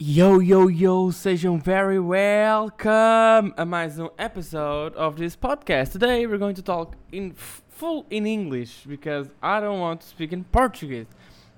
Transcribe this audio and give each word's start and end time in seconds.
Yo, 0.00 0.40
yo, 0.40 0.68
yo, 0.68 1.10
sejam 1.10 1.58
very 1.58 1.98
welcome 1.98 3.52
a 3.56 3.64
mais 3.64 3.98
um 3.98 4.08
episode 4.16 4.94
of 4.96 5.16
this 5.16 5.34
podcast. 5.34 5.90
Today 5.90 6.24
we're 6.24 6.38
going 6.38 6.54
to 6.54 6.62
talk 6.62 6.94
in 7.10 7.34
full 7.34 8.06
in 8.08 8.24
English 8.24 8.86
because 8.86 9.28
I 9.42 9.58
don't 9.58 9.80
want 9.80 10.02
to 10.02 10.06
speak 10.06 10.32
in 10.32 10.44
Portuguese. 10.44 11.08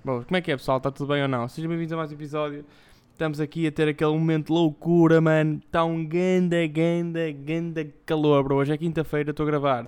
Bom, 0.03 0.25
como 0.25 0.39
é 0.39 0.41
que 0.41 0.51
é 0.51 0.57
pessoal? 0.57 0.79
Está 0.79 0.91
tudo 0.91 1.09
bem 1.09 1.21
ou 1.21 1.29
não? 1.29 1.47
Sejam 1.49 1.69
bem-vindos 1.69 1.93
a 1.93 1.99
mais 1.99 2.11
um 2.11 2.15
episódio. 2.15 2.65
Estamos 3.13 3.41
aqui 3.41 3.67
a 3.67 3.71
ter 3.71 3.89
aquele 3.89 4.13
momento 4.13 4.47
de 4.47 4.53
loucura, 4.55 5.21
mano. 5.21 5.61
Está 5.63 5.85
um 5.85 6.03
ganda, 6.03 6.67
ganda, 6.67 7.31
ganda 7.33 7.93
calor, 8.07 8.43
bro. 8.43 8.57
Hoje 8.57 8.73
é 8.73 8.79
quinta-feira, 8.79 9.33
estou 9.33 9.45
a 9.45 9.51
gravar. 9.51 9.87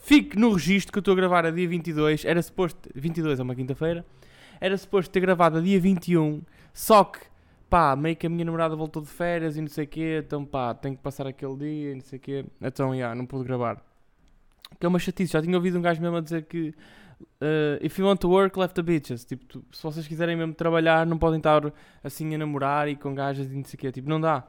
Fique 0.00 0.38
no 0.38 0.54
registro 0.54 0.90
que 0.90 1.00
eu 1.00 1.02
estou 1.02 1.12
a 1.12 1.16
gravar 1.16 1.44
a 1.44 1.50
dia 1.50 1.68
22. 1.68 2.24
Era 2.24 2.40
suposto. 2.40 2.88
22 2.94 3.40
é 3.40 3.42
uma 3.42 3.54
quinta-feira. 3.54 4.06
Era 4.58 4.74
suposto 4.78 5.10
ter 5.10 5.20
gravado 5.20 5.58
a 5.58 5.60
dia 5.60 5.78
21. 5.78 6.40
Só 6.72 7.04
que 7.04 7.33
pá, 7.74 7.96
meio 7.96 8.14
que 8.14 8.28
a 8.28 8.30
minha 8.30 8.44
namorada 8.44 8.76
voltou 8.76 9.02
de 9.02 9.08
férias 9.08 9.56
e 9.56 9.60
não 9.60 9.66
sei 9.66 9.84
o 9.84 9.88
quê, 9.88 10.22
então 10.24 10.44
pá, 10.44 10.72
tenho 10.74 10.96
que 10.96 11.02
passar 11.02 11.26
aquele 11.26 11.56
dia 11.56 11.90
e 11.90 11.94
não 11.96 12.02
sei 12.02 12.20
o 12.20 12.22
quê, 12.22 12.44
então, 12.62 12.90
já, 12.90 12.94
yeah, 12.94 13.14
não 13.16 13.26
pude 13.26 13.42
gravar. 13.42 13.82
Que 14.78 14.86
é 14.86 14.88
uma 14.88 15.00
chatice, 15.00 15.32
já 15.32 15.42
tinha 15.42 15.56
ouvido 15.56 15.76
um 15.76 15.82
gajo 15.82 16.00
mesmo 16.00 16.16
a 16.16 16.20
dizer 16.20 16.44
que 16.44 16.72
uh, 17.20 17.84
if 17.84 17.98
you 17.98 18.06
want 18.06 18.20
to 18.20 18.28
work, 18.28 18.56
left 18.56 18.76
the 18.76 18.82
bitches, 18.82 19.24
tipo, 19.24 19.44
tu, 19.46 19.64
se 19.72 19.82
vocês 19.82 20.06
quiserem 20.06 20.36
mesmo 20.36 20.54
trabalhar, 20.54 21.04
não 21.04 21.18
podem 21.18 21.38
estar 21.38 21.72
assim 22.04 22.32
a 22.32 22.38
namorar 22.38 22.86
e 22.88 22.94
com 22.94 23.12
gajas 23.12 23.50
e 23.50 23.56
não 23.56 23.64
sei 23.64 23.76
o 23.76 23.80
quê, 23.80 23.90
tipo, 23.90 24.08
não 24.08 24.20
dá. 24.20 24.44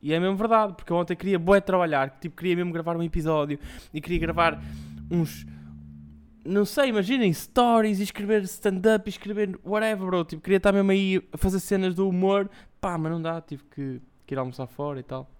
E 0.00 0.14
é 0.14 0.20
mesmo 0.20 0.36
verdade, 0.36 0.74
porque 0.74 0.92
eu 0.92 0.98
ontem 0.98 1.16
queria 1.16 1.36
bué 1.36 1.60
trabalhar, 1.60 2.16
tipo, 2.20 2.36
queria 2.36 2.54
mesmo 2.54 2.72
gravar 2.72 2.96
um 2.96 3.02
episódio 3.02 3.58
e 3.92 4.00
queria 4.00 4.20
gravar 4.20 4.62
uns 5.10 5.44
não 6.48 6.64
sei, 6.64 6.88
imaginem, 6.88 7.32
stories, 7.32 8.00
escrever 8.00 8.42
stand-up, 8.44 9.08
escrever 9.08 9.58
whatever, 9.64 10.06
bro. 10.06 10.24
Tipo, 10.24 10.42
queria 10.42 10.56
estar 10.56 10.72
mesmo 10.72 10.90
aí 10.90 11.22
a 11.32 11.36
fazer 11.36 11.60
cenas 11.60 11.94
do 11.94 12.08
humor, 12.08 12.48
pá, 12.80 12.96
mas 12.96 13.12
não 13.12 13.20
dá, 13.20 13.40
tive 13.40 13.62
que, 13.64 14.00
que 14.26 14.34
ir 14.34 14.38
almoçar 14.38 14.66
fora 14.66 14.98
e 14.98 15.02
tal. 15.02 15.30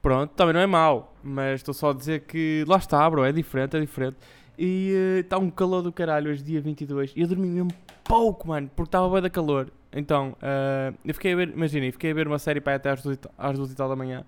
Pronto, 0.00 0.32
também 0.34 0.54
não 0.54 0.60
é 0.60 0.66
mau, 0.66 1.14
mas 1.22 1.60
estou 1.60 1.74
só 1.74 1.90
a 1.90 1.92
dizer 1.92 2.20
que 2.20 2.64
lá 2.66 2.76
está, 2.76 3.08
bro, 3.10 3.24
é 3.24 3.32
diferente, 3.32 3.76
é 3.76 3.80
diferente. 3.80 4.16
E 4.58 5.20
está 5.22 5.36
eh, 5.36 5.38
uh, 5.38 5.42
um 5.42 5.50
calor 5.50 5.82
do 5.82 5.92
caralho 5.92 6.30
hoje, 6.30 6.42
dia 6.42 6.60
22, 6.60 7.12
e 7.16 7.20
eu 7.20 7.26
dormi 7.26 7.48
mesmo 7.48 7.70
pouco, 8.04 8.48
mano, 8.48 8.70
porque 8.74 8.88
estava 8.88 9.08
bem 9.10 9.20
da 9.20 9.28
calor. 9.28 9.70
Então, 9.92 10.36
uh, 10.40 10.96
eu 11.04 11.12
fiquei 11.12 11.32
a 11.32 11.36
ver, 11.36 11.48
imaginem, 11.50 11.90
fiquei 11.90 12.10
a 12.10 12.14
ver 12.14 12.26
uma 12.26 12.38
série 12.38 12.60
para 12.60 12.76
até 12.76 12.90
às 12.90 13.02
duas, 13.02 13.18
às 13.36 13.58
duas 13.58 13.72
e 13.72 13.74
tal 13.74 13.88
da 13.88 13.96
manhã, 13.96 14.24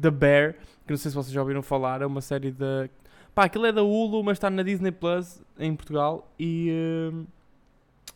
The 0.00 0.10
Bear, 0.10 0.54
que 0.86 0.92
não 0.92 0.96
sei 0.96 1.10
se 1.10 1.16
vocês 1.16 1.32
já 1.32 1.40
ouviram 1.40 1.62
falar, 1.62 2.02
é 2.02 2.06
uma 2.06 2.20
série 2.20 2.50
da 2.50 2.88
Pá, 3.36 3.44
aquilo 3.44 3.66
é 3.66 3.72
da 3.72 3.82
Hulu, 3.82 4.24
mas 4.24 4.38
está 4.38 4.48
na 4.48 4.62
Disney 4.62 4.90
Plus 4.90 5.42
em 5.58 5.76
Portugal 5.76 6.26
e. 6.40 6.70
Uh, 7.12 7.26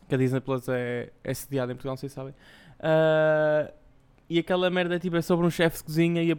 que 0.08 0.14
a 0.14 0.18
Disney 0.18 0.40
Plus 0.40 0.66
é, 0.66 1.10
é 1.22 1.34
sediada 1.34 1.70
em 1.70 1.74
Portugal, 1.74 1.92
não 1.92 1.98
sei 1.98 2.08
se 2.08 2.14
sabem. 2.14 2.32
Uh, 2.78 3.70
e 4.30 4.38
aquela 4.38 4.70
merda 4.70 4.94
é 4.94 4.98
tipo 4.98 5.16
é 5.16 5.20
sobre 5.20 5.46
um 5.46 5.50
chefe 5.50 5.76
de 5.76 5.84
cozinha 5.84 6.22
e 6.22 6.32
a, 6.32 6.36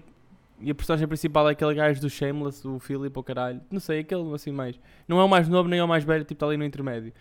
e 0.61 0.71
a 0.71 0.73
personagem 0.73 1.07
principal 1.07 1.47
é 1.47 1.51
aquele 1.51 1.75
gajo 1.75 2.01
do 2.01 2.09
Shameless, 2.09 2.67
o 2.67 2.79
Philip, 2.79 3.15
ou 3.15 3.23
caralho. 3.23 3.61
Não 3.69 3.79
sei, 3.79 3.99
aquele 3.99 4.33
assim 4.33 4.51
mais. 4.51 4.79
Não 5.07 5.19
é 5.19 5.23
o 5.23 5.29
mais 5.29 5.47
novo 5.47 5.69
nem 5.69 5.77
é 5.77 5.83
o 5.83 5.87
mais 5.87 6.03
velho, 6.03 6.23
tipo 6.23 6.33
está 6.33 6.47
ali 6.47 6.57
no 6.57 6.65
intermédio. 6.65 7.13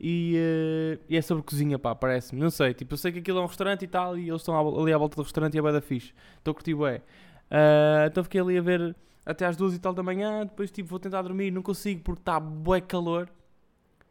E, 0.00 0.36
uh, 0.36 1.00
e 1.08 1.16
é 1.16 1.20
sobre 1.20 1.42
cozinha, 1.42 1.80
pá, 1.80 1.96
parece-me. 1.96 2.40
Não 2.40 2.50
sei, 2.50 2.74
tipo, 2.74 2.94
eu 2.94 2.96
sei 2.96 3.10
que 3.10 3.18
aquilo 3.18 3.40
é 3.40 3.42
um 3.42 3.46
restaurante 3.46 3.84
e 3.84 3.88
tal, 3.88 4.16
e 4.16 4.28
eles 4.28 4.40
estão 4.40 4.56
ali 4.80 4.92
à 4.92 4.98
volta 4.98 5.16
do 5.16 5.22
restaurante 5.22 5.56
e 5.56 5.58
é 5.58 5.62
bem 5.62 5.80
fixe. 5.80 6.12
Estou 6.36 6.56
a 6.56 6.80
ué. 6.80 7.02
Uh, 7.50 8.06
então 8.06 8.22
fiquei 8.22 8.40
ali 8.40 8.56
a 8.56 8.62
ver 8.62 8.94
até 9.28 9.44
às 9.44 9.56
duas 9.58 9.74
e 9.74 9.78
tal 9.78 9.92
da 9.92 10.02
manhã, 10.02 10.46
depois 10.46 10.70
tipo 10.70 10.88
vou 10.88 10.98
tentar 10.98 11.20
dormir, 11.20 11.50
não 11.50 11.60
consigo 11.60 12.00
porque 12.02 12.22
está 12.22 12.40
bué 12.40 12.80
calor, 12.80 13.28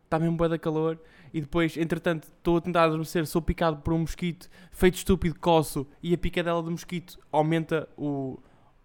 está 0.04 0.20
mesmo 0.20 0.38
bué 0.38 0.48
da 0.48 0.60
calor, 0.60 1.00
e 1.34 1.42
depois, 1.42 1.76
entretanto, 1.76 2.26
estou 2.26 2.58
a 2.58 2.62
tentar 2.62 2.84
adormecer, 2.84 3.26
sou 3.26 3.42
picado 3.42 3.78
por 3.78 3.94
um 3.94 4.00
mosquito, 4.00 4.48
feito 4.72 4.94
estúpido, 4.94 5.38
coço, 5.40 5.88
e 6.04 6.14
a 6.14 6.18
picadela 6.18 6.62
do 6.62 6.70
mosquito 6.70 7.20
aumenta 7.32 7.90
o, 7.98 8.40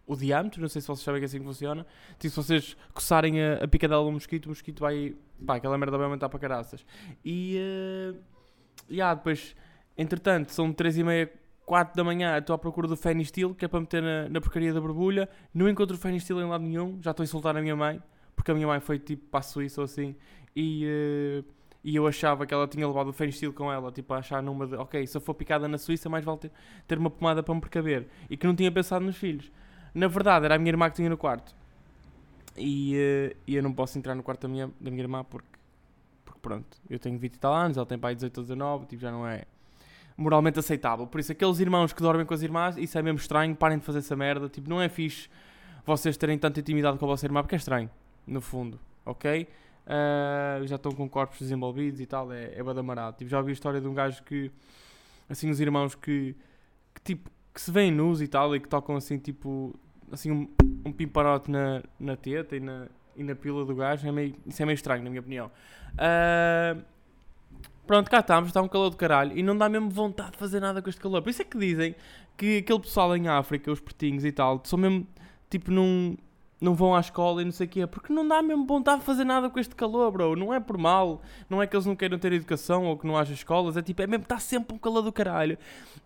o 0.06 0.16
diâmetro, 0.16 0.62
não 0.62 0.70
sei 0.70 0.80
se 0.80 0.88
vocês 0.88 1.04
sabem 1.04 1.20
que 1.20 1.24
é 1.24 1.26
assim 1.26 1.38
que 1.38 1.44
funciona, 1.44 1.86
tipo, 2.18 2.30
se 2.30 2.36
vocês 2.36 2.76
coçarem 2.94 3.38
a, 3.40 3.64
a 3.64 3.68
picadela 3.68 4.02
do 4.02 4.10
mosquito, 4.10 4.46
o 4.46 4.48
mosquito 4.48 4.80
vai, 4.80 5.14
pá, 5.46 5.56
aquela 5.56 5.76
merda 5.76 5.98
vai 5.98 6.06
aumentar 6.06 6.30
para 6.30 6.40
caraças. 6.40 6.84
E, 7.22 7.58
uh, 7.58 8.18
yeah, 8.90 9.14
depois, 9.14 9.54
entretanto, 9.98 10.50
são 10.50 10.72
três 10.72 10.96
e 10.96 11.04
meia, 11.04 11.30
4 11.72 11.96
da 11.96 12.04
manhã 12.04 12.36
estou 12.36 12.52
à 12.52 12.58
procura 12.58 12.86
do 12.86 12.98
Fenistil, 12.98 13.54
que 13.54 13.64
é 13.64 13.68
para 13.68 13.80
meter 13.80 14.02
na, 14.02 14.28
na 14.28 14.42
porcaria 14.42 14.74
da 14.74 14.78
borbulha. 14.78 15.26
Não 15.54 15.66
encontro 15.66 15.96
o 15.96 15.98
Fenistil 15.98 16.38
em 16.38 16.44
lado 16.44 16.62
nenhum, 16.62 16.98
já 17.00 17.12
estou 17.12 17.22
a 17.22 17.24
insultar 17.24 17.56
a 17.56 17.62
minha 17.62 17.74
mãe, 17.74 17.98
porque 18.36 18.50
a 18.50 18.54
minha 18.54 18.66
mãe 18.66 18.78
foi 18.78 18.98
tipo 18.98 19.26
para 19.30 19.40
a 19.40 19.42
Suíça 19.42 19.80
ou 19.80 19.86
assim, 19.86 20.14
e, 20.54 20.84
uh, 20.84 21.44
e 21.82 21.96
eu 21.96 22.06
achava 22.06 22.44
que 22.44 22.52
ela 22.52 22.68
tinha 22.68 22.86
levado 22.86 23.08
o 23.08 23.12
Fenistil 23.14 23.54
com 23.54 23.72
ela, 23.72 23.90
tipo 23.90 24.12
a 24.12 24.18
achar 24.18 24.42
numa 24.42 24.66
de, 24.66 24.74
ok, 24.74 25.06
se 25.06 25.16
eu 25.16 25.20
for 25.22 25.32
picada 25.32 25.66
na 25.66 25.78
Suíça, 25.78 26.10
mais 26.10 26.22
vale 26.22 26.40
ter, 26.40 26.50
ter 26.86 26.98
uma 26.98 27.08
pomada 27.08 27.42
para 27.42 27.54
me 27.54 27.60
precaver, 27.62 28.06
e 28.28 28.36
que 28.36 28.46
não 28.46 28.54
tinha 28.54 28.70
pensado 28.70 29.02
nos 29.02 29.16
filhos. 29.16 29.50
Na 29.94 30.08
verdade, 30.08 30.44
era 30.44 30.56
a 30.56 30.58
minha 30.58 30.72
irmã 30.72 30.90
que 30.90 30.96
tinha 30.96 31.08
no 31.08 31.16
quarto. 31.16 31.56
E, 32.54 33.32
uh, 33.32 33.36
e 33.46 33.56
eu 33.56 33.62
não 33.62 33.72
posso 33.72 33.98
entrar 33.98 34.14
no 34.14 34.22
quarto 34.22 34.42
da 34.42 34.48
minha, 34.48 34.70
da 34.78 34.90
minha 34.90 35.04
irmã 35.04 35.24
porque, 35.24 35.48
porque 36.22 36.40
pronto, 36.42 36.76
eu 36.90 36.98
tenho 36.98 37.18
20 37.18 37.32
e 37.32 37.38
tal 37.38 37.54
anos, 37.54 37.78
ela 37.78 37.86
tem 37.86 37.98
pai 37.98 38.14
18 38.14 38.36
ou 38.36 38.44
19, 38.44 38.84
tipo, 38.84 39.00
já 39.00 39.10
não 39.10 39.26
é 39.26 39.46
moralmente 40.16 40.58
aceitável. 40.58 41.06
Por 41.06 41.20
isso, 41.20 41.32
aqueles 41.32 41.60
irmãos 41.60 41.92
que 41.92 42.02
dormem 42.02 42.26
com 42.26 42.34
as 42.34 42.42
irmãs, 42.42 42.76
isso 42.76 42.98
é 42.98 43.02
mesmo 43.02 43.18
estranho, 43.18 43.54
parem 43.54 43.78
de 43.78 43.84
fazer 43.84 43.98
essa 43.98 44.16
merda. 44.16 44.48
Tipo, 44.48 44.68
não 44.68 44.80
é 44.80 44.88
fixe 44.88 45.28
vocês 45.84 46.16
terem 46.16 46.38
tanta 46.38 46.60
intimidade 46.60 46.98
com 46.98 47.04
a 47.04 47.08
vossa 47.08 47.26
irmã, 47.26 47.42
porque 47.42 47.54
é 47.54 47.58
estranho, 47.58 47.90
no 48.26 48.40
fundo, 48.40 48.78
ok? 49.04 49.48
Uh, 49.84 50.66
já 50.66 50.76
estão 50.76 50.92
com 50.92 51.08
corpos 51.08 51.40
desenvolvidos 51.40 52.00
e 52.00 52.06
tal, 52.06 52.32
é, 52.32 52.52
é 52.54 52.62
badamarado. 52.62 53.16
Tipo, 53.16 53.30
já 53.30 53.38
ouvi 53.38 53.50
a 53.50 53.52
história 53.52 53.80
de 53.80 53.88
um 53.88 53.94
gajo 53.94 54.22
que, 54.22 54.50
assim, 55.28 55.50
os 55.50 55.60
irmãos 55.60 55.94
que, 55.94 56.36
que 56.94 57.02
tipo, 57.02 57.30
que 57.52 57.60
se 57.60 57.70
veem 57.70 57.90
nus 57.90 58.20
e 58.20 58.28
tal, 58.28 58.54
e 58.54 58.60
que 58.60 58.68
tocam 58.68 58.96
assim, 58.96 59.18
tipo, 59.18 59.74
assim, 60.10 60.30
um, 60.30 60.48
um 60.86 60.92
pimparote 60.92 61.50
na, 61.50 61.82
na 61.98 62.16
teta 62.16 62.56
e 62.56 62.60
na, 62.60 62.86
e 63.16 63.24
na 63.24 63.34
pila 63.34 63.64
do 63.64 63.74
gajo, 63.74 64.06
é 64.06 64.12
meio, 64.12 64.36
isso 64.46 64.62
é 64.62 64.66
meio 64.66 64.74
estranho, 64.74 65.02
na 65.02 65.10
minha 65.10 65.20
opinião. 65.20 65.50
Uh, 65.94 66.82
Pronto, 67.86 68.10
cá 68.10 68.20
estamos, 68.20 68.48
está 68.48 68.62
um 68.62 68.68
calor 68.68 68.90
do 68.90 68.96
caralho 68.96 69.36
e 69.36 69.42
não 69.42 69.56
dá 69.56 69.68
mesmo 69.68 69.90
vontade 69.90 70.32
de 70.32 70.38
fazer 70.38 70.60
nada 70.60 70.80
com 70.80 70.88
este 70.88 71.00
calor. 71.00 71.20
Por 71.20 71.30
isso 71.30 71.42
é 71.42 71.44
que 71.44 71.58
dizem 71.58 71.96
que 72.36 72.58
aquele 72.58 72.80
pessoal 72.80 73.16
em 73.16 73.28
África, 73.28 73.70
os 73.72 73.80
pretinhos 73.80 74.24
e 74.24 74.30
tal, 74.30 74.60
são 74.64 74.78
mesmo, 74.78 75.06
tipo, 75.50 75.70
não, 75.70 76.16
não 76.60 76.74
vão 76.74 76.94
à 76.94 77.00
escola 77.00 77.42
e 77.42 77.44
não 77.44 77.50
sei 77.50 77.66
o 77.66 77.70
quê, 77.70 77.86
porque 77.86 78.12
não 78.12 78.26
dá 78.26 78.40
mesmo 78.40 78.64
vontade 78.64 79.00
de 79.00 79.06
fazer 79.06 79.24
nada 79.24 79.50
com 79.50 79.58
este 79.58 79.74
calor, 79.74 80.12
bro. 80.12 80.36
Não 80.36 80.54
é 80.54 80.60
por 80.60 80.78
mal, 80.78 81.20
não 81.50 81.60
é 81.60 81.66
que 81.66 81.74
eles 81.74 81.84
não 81.84 81.96
queiram 81.96 82.18
ter 82.18 82.32
educação 82.32 82.84
ou 82.86 82.96
que 82.96 83.04
não 83.06 83.16
haja 83.16 83.34
escolas, 83.34 83.76
é 83.76 83.82
tipo, 83.82 84.00
é 84.00 84.06
mesmo, 84.06 84.22
está 84.22 84.38
sempre 84.38 84.76
um 84.76 84.78
calor 84.78 85.02
do 85.02 85.12
caralho. 85.12 85.58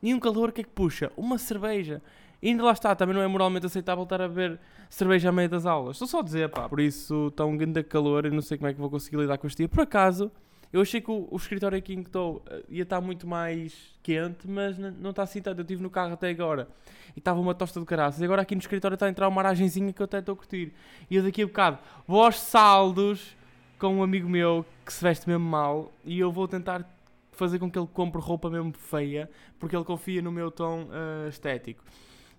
E 0.03 0.14
um 0.14 0.19
calor 0.19 0.53
que 0.53 0.62
é 0.62 0.64
que 0.64 0.70
puxa? 0.70 1.12
Uma 1.14 1.37
cerveja. 1.37 2.03
E 2.43 2.48
ainda 2.48 2.64
lá 2.64 2.72
está, 2.72 2.94
também 2.94 3.14
não 3.14 3.22
é 3.22 3.26
moralmente 3.26 3.66
aceitável 3.66 4.04
estar 4.04 4.20
a 4.20 4.28
beber 4.28 4.58
cerveja 4.88 5.28
à 5.28 5.32
meia 5.32 5.48
das 5.48 5.66
aulas. 5.66 5.97
Estou 5.97 6.08
só 6.08 6.20
a 6.20 6.22
dizer, 6.22 6.48
pá, 6.48 6.69
por 6.69 6.81
isso 6.81 7.28
está 7.28 7.44
um 7.44 7.56
grande 7.56 7.82
calor 7.82 8.25
e 8.25 8.31
não 8.31 8.41
sei 8.41 8.56
como 8.56 8.69
é 8.69 8.75
que 8.75 8.81
vou 8.81 8.91
conseguir 8.91 9.19
lidar 9.19 9.37
com 9.37 9.47
este 9.47 9.58
dia. 9.58 9.69
Por 9.69 9.82
acaso, 9.82 10.31
eu 10.72 10.81
achei 10.81 11.00
que 11.00 11.10
o, 11.10 11.28
o 11.31 11.37
escritório 11.37 11.78
aqui 11.78 11.94
em 11.94 12.03
que 12.03 12.09
estou 12.09 12.37
uh, 12.37 12.65
ia 12.69 12.82
estar 12.82 13.00
muito 13.00 13.27
mais 13.27 13.97
quente, 14.03 14.49
mas 14.49 14.77
não 14.78 15.10
está 15.10 15.22
assim 15.22 15.41
tanto. 15.41 15.59
Eu 15.59 15.62
estive 15.62 15.82
no 15.82 15.91
carro 15.91 16.15
até 16.15 16.28
agora 16.28 16.69
e 17.15 17.19
estava 17.19 17.41
uma 17.41 17.54
tosta 17.54 17.81
de 17.81 17.87
caraças. 17.87 18.21
E 18.21 18.25
agora 18.25 18.43
aqui 18.43 18.54
no 18.54 18.60
escritório 18.60 18.94
está 18.94 19.06
a 19.06 19.09
entrar 19.09 19.28
uma 19.28 19.41
aragenzinha 19.41 19.93
que 19.93 20.00
eu 20.00 20.05
até 20.05 20.19
estou 20.19 20.34
a 20.34 20.37
curtir. 20.37 20.72
E 21.10 21.16
eu 21.16 21.22
daqui 21.22 21.43
a 21.43 21.47
bocado 21.47 21.78
vou 22.06 22.22
aos 22.22 22.38
saldos 22.41 23.37
com 23.78 23.97
um 23.97 24.03
amigo 24.03 24.28
meu 24.28 24.65
que 24.84 24.93
se 24.93 25.03
veste 25.03 25.28
mesmo 25.28 25.44
mal 25.44 25.93
e 26.05 26.19
eu 26.19 26.32
vou 26.32 26.49
tentar 26.49 26.84
fazer 27.32 27.59
com 27.59 27.71
que 27.71 27.78
ele 27.78 27.88
compre 27.93 28.21
roupa 28.21 28.49
mesmo 28.49 28.72
feia 28.72 29.31
porque 29.59 29.76
ele 29.76 29.84
confia 29.84 30.22
no 30.22 30.32
meu 30.32 30.50
tom 30.50 30.84
uh, 30.84 31.28
estético. 31.28 31.84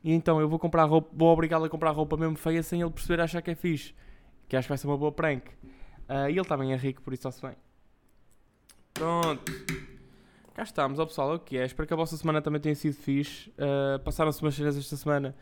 E 0.03 0.11
então 0.13 0.39
eu 0.39 0.47
vou 0.47 0.59
comprar 0.59 0.85
roupa, 0.85 1.09
vou 1.13 1.29
obrigá-lo 1.29 1.65
a 1.65 1.69
comprar 1.69 1.91
roupa 1.91 2.17
mesmo 2.17 2.37
feia 2.37 2.63
sem 2.63 2.81
ele 2.81 2.91
perceber 2.91 3.21
achar 3.21 3.41
que 3.41 3.51
é 3.51 3.55
fixe. 3.55 3.93
Que 4.47 4.55
acho 4.55 4.65
que 4.67 4.69
vai 4.69 4.77
ser 4.77 4.87
uma 4.87 4.97
boa 4.97 5.11
prank. 5.11 5.47
Uh, 6.07 6.29
e 6.29 6.37
ele 6.37 6.45
também 6.45 6.71
é 6.71 6.75
rico, 6.77 7.01
por 7.01 7.13
isso 7.13 7.27
está-se 7.27 7.45
bem. 7.45 7.66
Pronto. 8.97 9.51
Cá 10.55 10.63
estamos, 10.63 10.97
ó 10.97 11.05
pessoal, 11.05 11.33
é 11.33 11.35
o 11.35 11.39
que 11.39 11.55
é? 11.55 11.65
Espero 11.65 11.87
que 11.87 11.93
a 11.93 11.97
vossa 11.97 12.17
semana 12.17 12.41
também 12.41 12.59
tenha 12.59 12.73
sido 12.73 12.95
fixe. 12.95 13.51
Uh, 13.51 13.99
Passaram-se 13.99 14.41
umas 14.41 14.55
cenas 14.55 14.75
esta 14.75 14.95
semana 14.95 15.35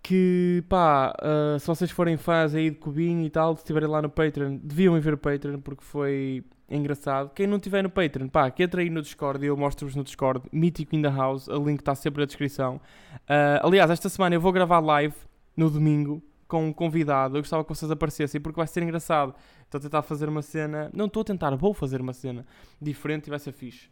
que, 0.00 0.62
pá, 0.68 1.12
uh, 1.20 1.58
se 1.58 1.66
vocês 1.66 1.90
forem 1.90 2.16
fãs 2.16 2.54
aí 2.54 2.70
de 2.70 2.76
Cubinho 2.76 3.26
e 3.26 3.30
tal, 3.30 3.56
se 3.56 3.62
estiverem 3.62 3.88
lá 3.88 4.00
no 4.00 4.08
Patreon, 4.08 4.58
deviam 4.62 4.96
ir 4.96 5.00
ver 5.00 5.14
o 5.14 5.18
Patreon 5.18 5.60
porque 5.60 5.82
foi 5.82 6.44
engraçado. 6.70 7.30
Quem 7.34 7.48
não 7.48 7.56
estiver 7.56 7.82
no 7.82 7.90
Patreon, 7.90 8.28
pá, 8.28 8.48
que 8.48 8.62
entre 8.62 8.82
aí 8.82 8.90
no 8.90 9.02
Discord 9.02 9.44
e 9.44 9.48
eu 9.48 9.56
mostro-vos 9.56 9.96
no 9.96 10.04
Discord, 10.04 10.42
Mítico 10.52 10.94
in 10.94 11.02
the 11.02 11.10
House, 11.10 11.48
o 11.48 11.64
link 11.64 11.80
está 11.80 11.96
sempre 11.96 12.20
na 12.20 12.26
descrição. 12.26 12.76
Uh, 13.22 13.66
aliás, 13.66 13.90
esta 13.90 14.08
semana 14.08 14.36
eu 14.36 14.40
vou 14.40 14.52
gravar 14.52 14.78
live 14.78 15.16
no 15.56 15.68
domingo 15.68 16.22
com 16.46 16.68
um 16.68 16.72
convidado. 16.72 17.36
Eu 17.36 17.42
gostava 17.42 17.64
que 17.64 17.68
vocês 17.68 17.90
aparecessem 17.90 18.40
porque 18.40 18.56
vai 18.56 18.66
ser 18.66 18.82
engraçado. 18.82 19.34
Estou 19.66 19.78
a 19.78 19.82
tentar 19.82 20.02
fazer 20.02 20.28
uma 20.28 20.42
cena. 20.42 20.90
Não 20.92 21.04
estou 21.06 21.20
a 21.20 21.24
tentar, 21.24 21.54
vou 21.54 21.74
fazer 21.74 22.00
uma 22.00 22.12
cena 22.12 22.46
diferente 22.80 23.26
e 23.26 23.30
vai 23.30 23.38
ser 23.38 23.52
fixe. 23.52 23.90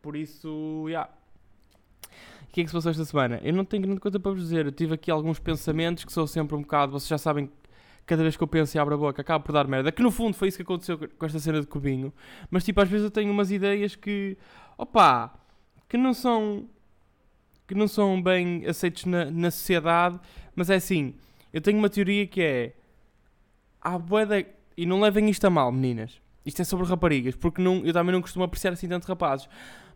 Por 0.00 0.16
isso, 0.16 0.84
já. 0.84 0.90
Yeah. 0.90 1.10
O 2.42 2.52
que 2.52 2.60
é 2.60 2.64
que 2.64 2.70
se 2.70 2.74
passou 2.74 2.90
esta 2.90 3.04
semana? 3.04 3.40
Eu 3.42 3.52
não 3.52 3.64
tenho 3.64 3.82
grande 3.82 4.00
coisa 4.00 4.18
para 4.18 4.30
vos 4.30 4.40
dizer. 4.40 4.66
Eu 4.66 4.72
tive 4.72 4.94
aqui 4.94 5.10
alguns 5.10 5.38
pensamentos 5.38 6.04
que 6.04 6.12
sou 6.12 6.26
sempre 6.26 6.56
um 6.56 6.62
bocado. 6.62 6.92
Vocês 6.92 7.08
já 7.08 7.18
sabem 7.18 7.50
cada 8.06 8.22
vez 8.22 8.36
que 8.36 8.42
eu 8.42 8.46
penso 8.46 8.76
e 8.76 8.78
abro 8.78 8.94
a 8.94 8.98
boca, 8.98 9.20
acabo 9.20 9.44
por 9.44 9.52
dar 9.52 9.66
merda. 9.66 9.90
Que 9.90 10.02
no 10.02 10.10
fundo 10.10 10.34
foi 10.34 10.48
isso 10.48 10.56
que 10.56 10.62
aconteceu 10.62 10.96
com 10.96 11.26
esta 11.26 11.38
cena 11.38 11.60
de 11.60 11.66
Cubinho. 11.66 12.12
Mas 12.48 12.64
tipo, 12.64 12.80
às 12.80 12.88
vezes 12.88 13.04
eu 13.04 13.10
tenho 13.10 13.30
umas 13.30 13.50
ideias 13.50 13.96
que. 13.96 14.38
opá! 14.78 15.34
que 15.88 15.96
não 15.96 16.12
são 16.14 16.68
que 17.66 17.74
não 17.74 17.88
são 17.88 18.22
bem 18.22 18.64
aceitos 18.66 19.06
na, 19.06 19.24
na 19.24 19.50
sociedade, 19.50 20.20
mas 20.54 20.70
é 20.70 20.76
assim, 20.76 21.16
eu 21.52 21.60
tenho 21.60 21.76
uma 21.78 21.90
teoria 21.90 22.24
que 22.24 22.40
é 22.40 22.72
há 23.80 23.98
boeda, 23.98 24.40
e 24.76 24.86
não 24.86 25.00
levem 25.00 25.28
isto 25.30 25.46
a 25.46 25.50
mal, 25.50 25.72
meninas. 25.72 26.20
Isto 26.44 26.62
é 26.62 26.64
sobre 26.64 26.86
raparigas, 26.86 27.34
porque 27.34 27.60
não, 27.60 27.84
eu 27.84 27.92
também 27.92 28.12
não 28.12 28.20
costumo 28.20 28.44
apreciar 28.44 28.72
assim 28.72 28.88
tanto 28.88 29.06
rapazes. 29.06 29.48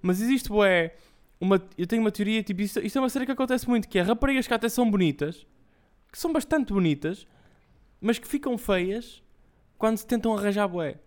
Mas 0.03 0.21
existe 0.21 0.49
boé, 0.49 0.94
uma, 1.41 1.62
eu 1.79 1.87
tenho 1.87 2.03
uma 2.03 2.11
teoria, 2.11 2.43
tipo, 2.43 2.61
isto, 2.61 2.81
isto 2.81 2.99
é 2.99 3.00
uma 3.00 3.09
série 3.09 3.27
que 3.27 3.32
acontece 3.32 3.69
muito, 3.69 3.88
que 3.88 3.99
é 3.99 4.03
raparigas 4.03 4.47
que 4.47 4.55
até 4.55 4.69
são 4.69 4.91
bonitas, 4.91 5.47
que 6.11 6.19
são 6.19 6.32
bastante 6.32 6.73
bonitas, 6.73 7.27
mas 8.00 8.19
que 8.19 8.27
ficam 8.27 8.59
feias 8.59 9.23
quando 9.79 9.97
se 9.97 10.06
tentam 10.06 10.37
arranjar 10.37 10.67
boé. 10.67 10.99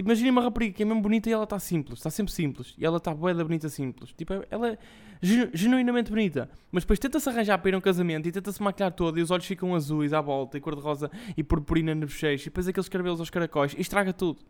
Tipo, 0.00 0.08
imagina 0.08 0.30
uma 0.30 0.40
rapariga 0.40 0.72
que 0.72 0.82
é 0.82 0.86
mesmo 0.86 1.02
bonita 1.02 1.28
e 1.28 1.32
ela 1.32 1.44
está 1.44 1.58
simples, 1.58 1.98
está 1.98 2.08
sempre 2.08 2.32
simples. 2.32 2.74
E 2.78 2.86
ela 2.86 2.96
está 2.96 3.12
bué 3.12 3.34
da 3.34 3.44
bonita 3.44 3.68
simples. 3.68 4.14
Tipo, 4.14 4.32
ela 4.50 4.70
é 4.70 4.78
genu 5.20 5.50
genuinamente 5.52 6.10
bonita. 6.10 6.48
Mas 6.72 6.84
depois 6.84 6.98
tenta-se 6.98 7.28
arranjar 7.28 7.58
para 7.58 7.68
ir 7.68 7.74
a 7.74 7.78
um 7.78 7.82
casamento 7.82 8.26
e 8.26 8.32
tenta-se 8.32 8.62
maquilhar 8.62 8.92
toda 8.92 9.20
e 9.20 9.22
os 9.22 9.30
olhos 9.30 9.44
ficam 9.44 9.74
azuis 9.74 10.14
à 10.14 10.22
volta 10.22 10.56
e 10.56 10.60
cor-de-rosa 10.60 11.10
e 11.36 11.44
purpurina 11.44 11.94
no 11.94 12.06
bochecho 12.06 12.44
e 12.44 12.46
depois 12.46 12.66
aqueles 12.66 12.88
cabelos 12.88 13.20
aos 13.20 13.28
caracóis 13.28 13.74
e 13.74 13.80
estraga 13.82 14.10
tudo. 14.10 14.40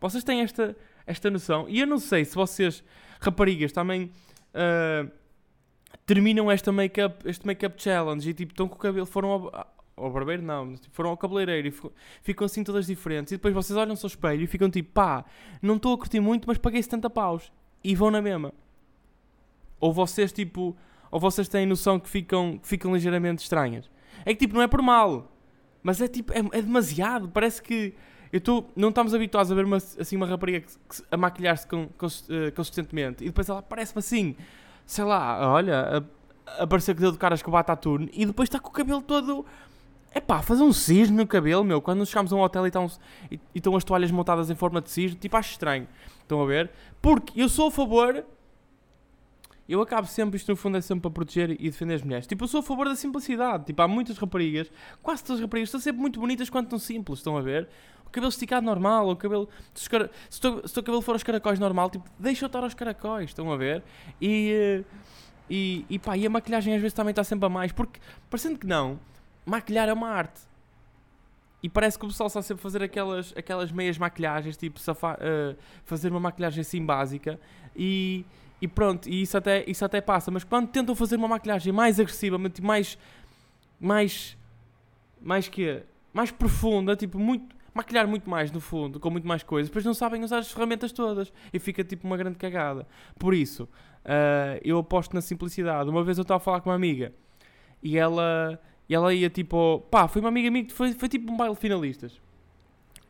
Vocês 0.00 0.22
têm 0.22 0.40
esta, 0.40 0.76
esta 1.04 1.28
noção? 1.28 1.68
E 1.68 1.80
eu 1.80 1.86
não 1.86 1.98
sei 1.98 2.24
se 2.24 2.36
vocês, 2.36 2.84
raparigas, 3.20 3.72
também 3.72 4.08
uh, 4.54 5.10
terminam 6.06 6.48
esta 6.48 6.70
make-up, 6.70 7.28
este 7.28 7.44
make-up 7.44 7.82
challenge 7.82 8.30
e 8.30 8.32
tipo, 8.32 8.52
estão 8.52 8.68
com 8.68 8.76
o 8.76 8.78
cabelo, 8.78 9.06
foram 9.06 9.50
ao, 10.04 10.10
barbeiro 10.10 10.42
não, 10.42 10.74
tipo, 10.74 10.94
foram 10.94 11.10
ao 11.10 11.16
cabeleireiro 11.16 11.68
e 11.68 11.74
ficam 12.22 12.44
assim 12.44 12.64
todas 12.64 12.86
diferentes. 12.86 13.32
E 13.32 13.36
depois 13.36 13.54
vocês 13.54 13.76
olham-se 13.76 14.04
ao 14.04 14.08
espelho 14.08 14.42
e 14.42 14.46
ficam 14.46 14.70
tipo, 14.70 14.92
pá, 14.92 15.24
não 15.60 15.76
estou 15.76 15.94
a 15.94 15.98
curtir 15.98 16.20
muito, 16.20 16.46
mas 16.46 16.58
paguei 16.58 16.82
70 16.82 17.08
paus. 17.10 17.52
E 17.82 17.94
vão 17.94 18.10
na 18.10 18.22
mesma. 18.22 18.52
Ou 19.80 19.92
vocês 19.92 20.32
tipo, 20.32 20.76
ou 21.10 21.18
vocês 21.20 21.48
têm 21.48 21.66
noção 21.66 21.98
que 21.98 22.08
ficam, 22.08 22.58
que 22.58 22.68
ficam 22.68 22.94
ligeiramente 22.94 23.42
estranhas. 23.42 23.90
É 24.24 24.32
que 24.32 24.40
tipo, 24.40 24.54
não 24.54 24.62
é 24.62 24.68
por 24.68 24.82
mal, 24.82 25.32
mas 25.82 26.00
é 26.00 26.08
tipo, 26.08 26.32
é, 26.32 26.38
é 26.38 26.62
demasiado. 26.62 27.28
Parece 27.28 27.60
que 27.62 27.94
eu 28.32 28.38
estou, 28.38 28.70
não 28.74 28.88
estamos 28.88 29.12
habituados 29.12 29.52
a 29.52 29.54
ver 29.54 29.64
uma, 29.66 29.76
assim 29.76 30.16
uma 30.16 30.26
rapariga 30.26 30.60
que, 30.60 30.72
que, 30.72 31.04
a 31.10 31.16
maquilhar-se 31.18 31.66
com, 31.66 31.82
uh, 31.82 32.52
consistentemente 32.56 33.22
e 33.22 33.26
depois 33.26 33.46
ela 33.46 33.60
parece-me 33.60 33.98
assim, 33.98 34.34
sei 34.86 35.04
lá, 35.04 35.52
olha, 35.52 36.06
a, 36.46 36.62
a 36.62 36.66
parecer 36.66 36.94
que 36.94 37.02
deu 37.02 37.12
de 37.12 37.18
caras 37.18 37.42
com 37.42 37.50
o 37.50 37.52
Bataturno 37.52 38.08
e 38.10 38.24
depois 38.24 38.48
está 38.48 38.58
com 38.58 38.70
o 38.70 38.72
cabelo 38.72 39.02
todo 39.02 39.44
é 40.14 40.20
pá, 40.20 40.42
fazer 40.42 40.62
um 40.62 40.72
cisne 40.72 41.16
no 41.16 41.26
cabelo, 41.26 41.64
meu. 41.64 41.80
Quando 41.80 42.04
chegamos 42.04 42.32
a 42.32 42.36
um 42.36 42.40
hotel 42.40 42.64
e 42.66 42.68
estão, 42.68 42.90
e, 43.30 43.34
e 43.34 43.40
estão 43.54 43.74
as 43.74 43.84
toalhas 43.84 44.10
montadas 44.10 44.50
em 44.50 44.54
forma 44.54 44.80
de 44.80 44.90
cisne, 44.90 45.16
tipo, 45.16 45.36
acho 45.36 45.52
estranho. 45.52 45.88
Estão 46.20 46.42
a 46.42 46.46
ver? 46.46 46.70
Porque 47.00 47.40
eu 47.40 47.48
sou 47.48 47.68
a 47.68 47.70
favor. 47.70 48.24
Eu 49.68 49.80
acabo 49.80 50.06
sempre, 50.06 50.36
isto 50.36 50.50
no 50.50 50.56
fundo 50.56 50.76
é 50.76 50.80
sempre 50.80 51.02
para 51.02 51.10
proteger 51.10 51.52
e 51.52 51.70
defender 51.70 51.94
as 51.94 52.02
mulheres. 52.02 52.26
Tipo, 52.26 52.44
eu 52.44 52.48
sou 52.48 52.60
a 52.60 52.62
favor 52.62 52.86
da 52.88 52.96
simplicidade. 52.96 53.64
Tipo, 53.64 53.80
há 53.80 53.88
muitas 53.88 54.18
raparigas, 54.18 54.70
quase 55.02 55.24
todas 55.24 55.38
as 55.38 55.42
raparigas, 55.42 55.68
estão 55.68 55.80
sempre 55.80 56.00
muito 56.00 56.20
bonitas 56.20 56.50
quando 56.50 56.64
estão 56.64 56.78
simples. 56.78 57.20
Estão 57.20 57.38
a 57.38 57.40
ver? 57.40 57.68
O 58.04 58.10
cabelo 58.10 58.28
esticado 58.28 58.66
normal, 58.66 59.08
o 59.08 59.16
cabelo. 59.16 59.48
Se, 59.72 59.88
se, 60.28 60.46
o, 60.46 60.58
o 60.58 60.82
cabelo 60.82 61.00
for 61.00 61.12
aos 61.12 61.22
caracóis 61.22 61.58
normal, 61.58 61.88
tipo, 61.88 62.04
deixa 62.18 62.44
eu 62.44 62.48
estar 62.48 62.62
aos 62.62 62.74
caracóis. 62.74 63.30
Estão 63.30 63.50
a 63.50 63.56
ver? 63.56 63.82
E. 64.20 64.84
E, 65.50 65.84
e 65.90 65.98
pá, 65.98 66.16
e 66.16 66.24
a 66.24 66.30
maquilhagem 66.30 66.74
às 66.74 66.80
vezes 66.80 66.94
também 66.94 67.10
está 67.10 67.24
sempre 67.24 67.46
a 67.46 67.48
mais. 67.48 67.72
Porque, 67.72 68.00
parecendo 68.30 68.58
que 68.58 68.66
não 68.66 68.98
maquilhar 69.44 69.88
é 69.88 69.92
uma 69.92 70.08
arte. 70.08 70.40
E 71.62 71.68
parece 71.68 71.96
que 71.96 72.04
o 72.04 72.08
pessoal 72.08 72.26
está 72.26 72.42
sempre 72.42 72.60
a 72.60 72.62
fazer 72.62 72.82
aquelas, 72.82 73.32
aquelas 73.36 73.70
meias 73.70 73.96
maquilhagens, 73.96 74.56
tipo 74.56 74.80
uh, 74.80 75.56
fazer 75.84 76.10
uma 76.10 76.18
maquilhagem 76.18 76.60
assim 76.60 76.84
básica 76.84 77.38
e, 77.76 78.24
e 78.60 78.66
pronto, 78.66 79.08
e 79.08 79.22
isso 79.22 79.36
até, 79.36 79.64
isso 79.68 79.84
até 79.84 80.00
passa. 80.00 80.30
Mas 80.30 80.42
quando 80.42 80.68
tentam 80.68 80.94
fazer 80.96 81.16
uma 81.16 81.28
maquilhagem 81.28 81.72
mais 81.72 82.00
agressiva, 82.00 82.36
tipo, 82.50 82.66
mais. 82.66 82.98
mais. 83.78 84.36
mais 85.20 85.48
que 85.48 85.82
Mais 86.12 86.32
profunda, 86.32 86.96
tipo, 86.96 87.16
muito. 87.16 87.54
maquilhar 87.72 88.08
muito 88.08 88.28
mais 88.28 88.50
no 88.50 88.60
fundo, 88.60 88.98
com 88.98 89.08
muito 89.08 89.26
mais 89.26 89.44
coisas, 89.44 89.68
depois 89.68 89.84
não 89.84 89.94
sabem 89.94 90.24
usar 90.24 90.38
as 90.38 90.50
ferramentas 90.50 90.90
todas 90.90 91.32
e 91.52 91.60
fica 91.60 91.84
tipo 91.84 92.06
uma 92.08 92.16
grande 92.16 92.38
cagada. 92.38 92.88
Por 93.20 93.34
isso, 93.34 93.64
uh, 94.04 94.58
eu 94.64 94.78
aposto 94.78 95.14
na 95.14 95.20
simplicidade. 95.20 95.88
Uma 95.88 96.02
vez 96.02 96.18
eu 96.18 96.22
estava 96.22 96.38
a 96.38 96.40
falar 96.40 96.60
com 96.60 96.70
uma 96.70 96.76
amiga 96.76 97.12
e 97.80 97.96
ela 97.96 98.60
e 98.88 98.94
ela 98.94 99.12
ia 99.14 99.30
tipo, 99.30 99.80
pá, 99.90 100.08
foi 100.08 100.20
uma 100.20 100.28
amiga 100.28 100.50
minha 100.50 100.64
que 100.64 100.72
foi, 100.72 100.92
foi 100.92 101.08
tipo 101.08 101.32
um 101.32 101.36
baile 101.36 101.54
finalistas. 101.54 102.20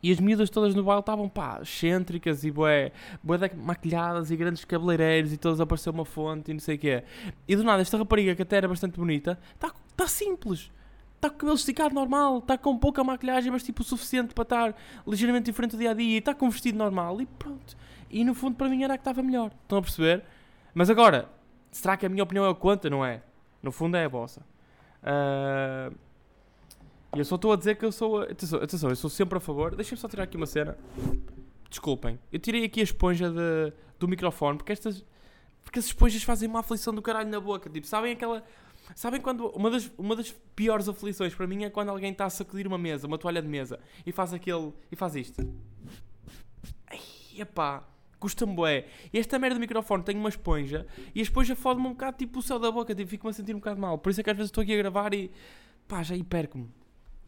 E 0.01 0.11
as 0.11 0.19
miúdas 0.19 0.49
todas 0.49 0.75
no 0.75 0.83
baile 0.83 0.99
estavam, 0.99 1.29
pá, 1.29 1.59
excêntricas 1.61 2.43
e 2.43 2.51
bué, 2.51 2.91
bué 3.23 3.37
maquilhadas 3.55 4.31
e 4.31 4.35
grandes 4.35 4.65
cabeleireiros 4.65 5.31
e 5.31 5.37
todas 5.37 5.61
apareceu 5.61 5.93
uma 5.93 6.03
fonte 6.03 6.51
e 6.51 6.53
não 6.53 6.59
sei 6.59 6.75
o 6.75 6.79
quê. 6.79 7.03
E 7.47 7.55
do 7.55 7.63
nada, 7.63 7.81
esta 7.81 7.97
rapariga 7.97 8.35
que 8.35 8.41
até 8.41 8.57
era 8.57 8.67
bastante 8.67 8.99
bonita, 8.99 9.39
está 9.55 9.73
tá 9.95 10.07
simples. 10.07 10.69
Está 11.15 11.29
com 11.29 11.37
o 11.37 11.39
cabelo 11.39 11.55
esticado 11.55 11.95
normal, 11.95 12.39
está 12.39 12.57
com 12.57 12.77
pouca 12.77 13.01
maquilhagem, 13.01 13.49
mas 13.49 13.63
tipo 13.63 13.81
o 13.81 13.85
suficiente 13.85 14.33
para 14.33 14.43
estar 14.43 14.75
ligeiramente 15.07 15.45
diferente 15.45 15.71
do 15.71 15.77
dia 15.77 15.91
a 15.91 15.93
dia. 15.93 16.19
Está 16.19 16.33
com 16.33 16.47
um 16.47 16.49
vestido 16.49 16.77
normal 16.77 17.21
e 17.21 17.25
pronto. 17.25 17.77
E 18.11 18.25
no 18.25 18.35
fundo 18.35 18.57
para 18.57 18.67
mim 18.67 18.83
era 18.83 18.95
a 18.95 18.97
que 18.97 19.01
estava 19.01 19.23
melhor. 19.23 19.51
Estão 19.63 19.77
a 19.77 19.81
perceber? 19.81 20.21
Mas 20.73 20.89
agora, 20.89 21.29
será 21.71 21.95
que 21.95 22.05
a 22.05 22.09
minha 22.09 22.23
opinião 22.23 22.43
é 22.43 22.49
o 22.49 22.55
que 22.55 22.59
conta? 22.59 22.89
Não 22.89 23.05
é? 23.05 23.21
No 23.61 23.71
fundo 23.71 23.95
é 23.95 24.03
a 24.03 24.09
vossa. 24.09 24.45
Uh, 25.03 25.95
e 27.15 27.19
eu 27.19 27.25
só 27.25 27.35
estou 27.35 27.51
a 27.51 27.55
dizer 27.55 27.75
que 27.75 27.85
eu 27.85 27.91
sou. 27.91 28.21
Atenção, 28.21 28.59
atenção, 28.59 28.89
eu 28.89 28.95
sou 28.95 29.09
sempre 29.09 29.37
a 29.37 29.41
favor. 29.41 29.75
Deixem-me 29.75 29.99
só 29.99 30.07
tirar 30.07 30.23
aqui 30.23 30.37
uma 30.37 30.45
cena. 30.45 30.77
Desculpem. 31.69 32.19
Eu 32.31 32.39
tirei 32.39 32.63
aqui 32.63 32.79
a 32.79 32.83
esponja 32.83 33.29
de, 33.29 33.73
do 33.99 34.07
microfone 34.07 34.57
porque 34.57 34.71
estas. 34.71 35.05
Porque 35.63 35.79
as 35.79 35.85
esponjas 35.85 36.23
fazem 36.23 36.49
uma 36.49 36.59
aflição 36.59 36.93
do 36.93 37.01
caralho 37.01 37.29
na 37.29 37.39
boca. 37.39 37.69
Tipo, 37.69 37.85
sabem 37.85 38.13
aquela. 38.13 38.43
Sabem 38.95 39.21
quando. 39.21 39.47
Uma 39.49 39.69
das, 39.69 39.91
uma 39.97 40.15
das 40.15 40.31
piores 40.55 40.89
aflições 40.89 41.35
para 41.35 41.45
mim 41.45 41.63
é 41.63 41.69
quando 41.69 41.89
alguém 41.89 42.11
está 42.11 42.25
a 42.25 42.29
sacudir 42.29 42.67
uma 42.67 42.77
mesa, 42.77 43.05
uma 43.07 43.17
toalha 43.17 43.41
de 43.41 43.47
mesa, 43.47 43.79
e 44.05 44.11
faz 44.11 44.33
aquele. 44.33 44.73
e 44.91 44.95
faz 44.95 45.15
isto. 45.15 45.41
Ai, 46.89 46.99
epá 47.37 47.92
custa-me 48.23 48.53
bué. 48.53 48.85
E 49.11 49.19
esta 49.19 49.37
merda 49.37 49.55
do 49.55 49.59
microfone 49.59 50.01
tem 50.01 50.15
uma 50.15 50.29
esponja 50.29 50.87
e 51.13 51.19
a 51.19 51.23
esponja 51.23 51.57
fode-me 51.57 51.87
um 51.87 51.89
bocado 51.89 52.17
tipo 52.17 52.39
o 52.39 52.41
céu 52.41 52.57
da 52.57 52.71
boca, 52.71 52.95
tipo, 52.95 53.09
fico-me 53.09 53.31
a 53.31 53.33
sentir 53.33 53.53
um 53.53 53.59
bocado 53.59 53.81
mal. 53.81 53.97
Por 53.97 54.11
isso 54.11 54.21
é 54.21 54.23
que 54.23 54.29
às 54.29 54.37
vezes 54.37 54.47
estou 54.49 54.61
aqui 54.61 54.73
a 54.73 54.77
gravar 54.77 55.13
e 55.13 55.29
pá, 55.85 56.01
já 56.01 56.15
aí 56.15 56.23
perco-me. 56.23 56.69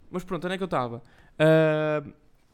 Mas 0.10 0.24
pronto, 0.24 0.46
onde 0.46 0.56
é 0.56 0.58
que 0.58 0.64
eu 0.64 0.66
estava? 0.66 1.04
Uh, 1.38 2.14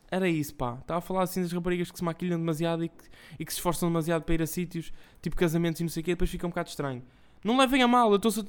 era 0.09 0.27
isso, 0.27 0.55
pá. 0.55 0.79
Estava 0.81 0.97
a 0.97 1.01
falar 1.01 1.21
assim 1.21 1.43
das 1.43 1.51
raparigas 1.51 1.91
que 1.91 1.97
se 1.99 2.03
maquilham 2.03 2.39
demasiado 2.39 2.83
e 2.83 2.89
que, 2.89 3.03
e 3.39 3.45
que 3.45 3.53
se 3.53 3.59
esforçam 3.59 3.89
demasiado 3.89 4.23
para 4.23 4.33
ir 4.33 4.41
a 4.41 4.47
sítios, 4.47 4.91
tipo 5.21 5.35
casamentos 5.35 5.79
e 5.79 5.83
não 5.83 5.89
sei 5.89 6.01
o 6.01 6.03
quê, 6.03 6.11
depois 6.13 6.31
fica 6.31 6.47
um 6.47 6.49
bocado 6.49 6.69
estranho. 6.69 7.03
Não 7.43 7.57
levem 7.57 7.83
a 7.83 7.87
mal, 7.87 8.09
eu 8.09 8.15
estou 8.15 8.31
só, 8.31 8.43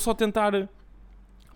só 0.00 0.10
a 0.10 0.14
tentar. 0.14 0.68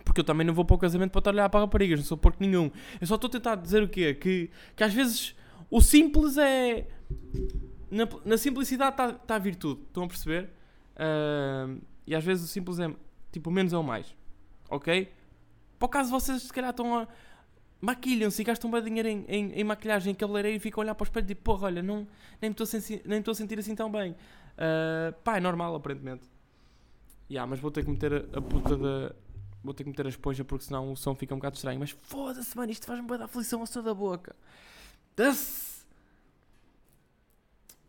Porque 0.04 0.20
eu 0.20 0.24
também 0.24 0.46
não 0.46 0.54
vou 0.54 0.64
para 0.64 0.74
o 0.74 0.78
casamento 0.78 1.10
para 1.10 1.32
olhar 1.32 1.48
para 1.48 1.60
raparigas, 1.60 1.98
não 1.98 2.06
sou 2.06 2.16
porco 2.16 2.38
nenhum. 2.40 2.70
Eu 3.00 3.06
só 3.08 3.16
estou 3.16 3.26
a 3.26 3.30
tentar 3.32 3.56
dizer 3.56 3.82
o 3.82 3.88
quê? 3.88 4.14
Que, 4.14 4.50
que 4.76 4.84
às 4.84 4.94
vezes 4.94 5.34
o 5.70 5.80
simples 5.80 6.36
é. 6.36 6.86
Na, 7.90 8.08
na 8.24 8.38
simplicidade 8.38 8.92
está 8.92 9.12
tá 9.12 9.34
a 9.36 9.38
virtude, 9.38 9.82
estão 9.82 10.04
a 10.04 10.08
perceber? 10.08 10.50
Uh, 10.94 11.80
e 12.06 12.14
às 12.14 12.24
vezes 12.24 12.44
o 12.44 12.48
simples 12.48 12.78
é. 12.78 12.94
Tipo, 13.32 13.50
menos 13.50 13.72
é 13.72 13.78
o 13.78 13.82
mais. 13.82 14.14
Ok? 14.68 15.12
Para 15.78 15.86
o 15.86 15.88
caso 15.88 16.10
vocês 16.10 16.42
se 16.42 16.52
calhar 16.52 16.70
estão 16.70 16.98
a. 16.98 17.08
Maquilham-se 17.80 18.42
e 18.42 18.44
gastam 18.44 18.70
bem 18.70 18.82
dinheiro 18.82 19.08
em, 19.08 19.24
em, 19.26 19.52
em 19.52 19.64
maquilhagem, 19.64 20.12
em 20.12 20.14
cabeleireiro 20.14 20.58
e 20.58 20.60
ficam 20.60 20.82
a 20.82 20.84
olhar 20.84 20.94
para 20.94 21.02
o 21.02 21.06
espelho 21.06 21.24
e 21.24 21.28
tipo, 21.28 21.42
porra, 21.42 21.66
olha, 21.66 21.82
não, 21.82 22.06
nem 22.42 22.50
estou 22.50 22.64
a 23.32 23.34
sentir 23.34 23.58
assim 23.58 23.74
tão 23.74 23.90
bem. 23.90 24.12
Uh, 24.12 25.12
pá, 25.24 25.38
é 25.38 25.40
normal 25.40 25.74
aparentemente. 25.74 26.28
Yeah, 27.30 27.48
mas 27.48 27.58
vou 27.58 27.70
ter 27.70 27.84
que 27.84 27.90
meter 27.90 28.12
a, 28.12 28.38
a 28.38 28.42
puta 28.42 28.76
da. 28.76 29.14
Vou 29.62 29.72
ter 29.72 29.84
que 29.84 29.90
meter 29.90 30.04
a 30.04 30.08
esponja 30.08 30.44
porque 30.44 30.64
senão 30.64 30.92
o 30.92 30.96
som 30.96 31.14
fica 31.14 31.34
um 31.34 31.38
bocado 31.38 31.56
estranho. 31.56 31.80
Mas 31.80 31.90
foda-se, 31.90 32.54
mano, 32.56 32.70
isto 32.70 32.86
faz-me 32.86 33.06
bem 33.06 33.18
da 33.18 33.24
aflição 33.26 33.60
ao 33.60 33.66
som 33.66 33.82
da 33.82 33.94
boca. 33.94 34.36
Das. 35.16 35.69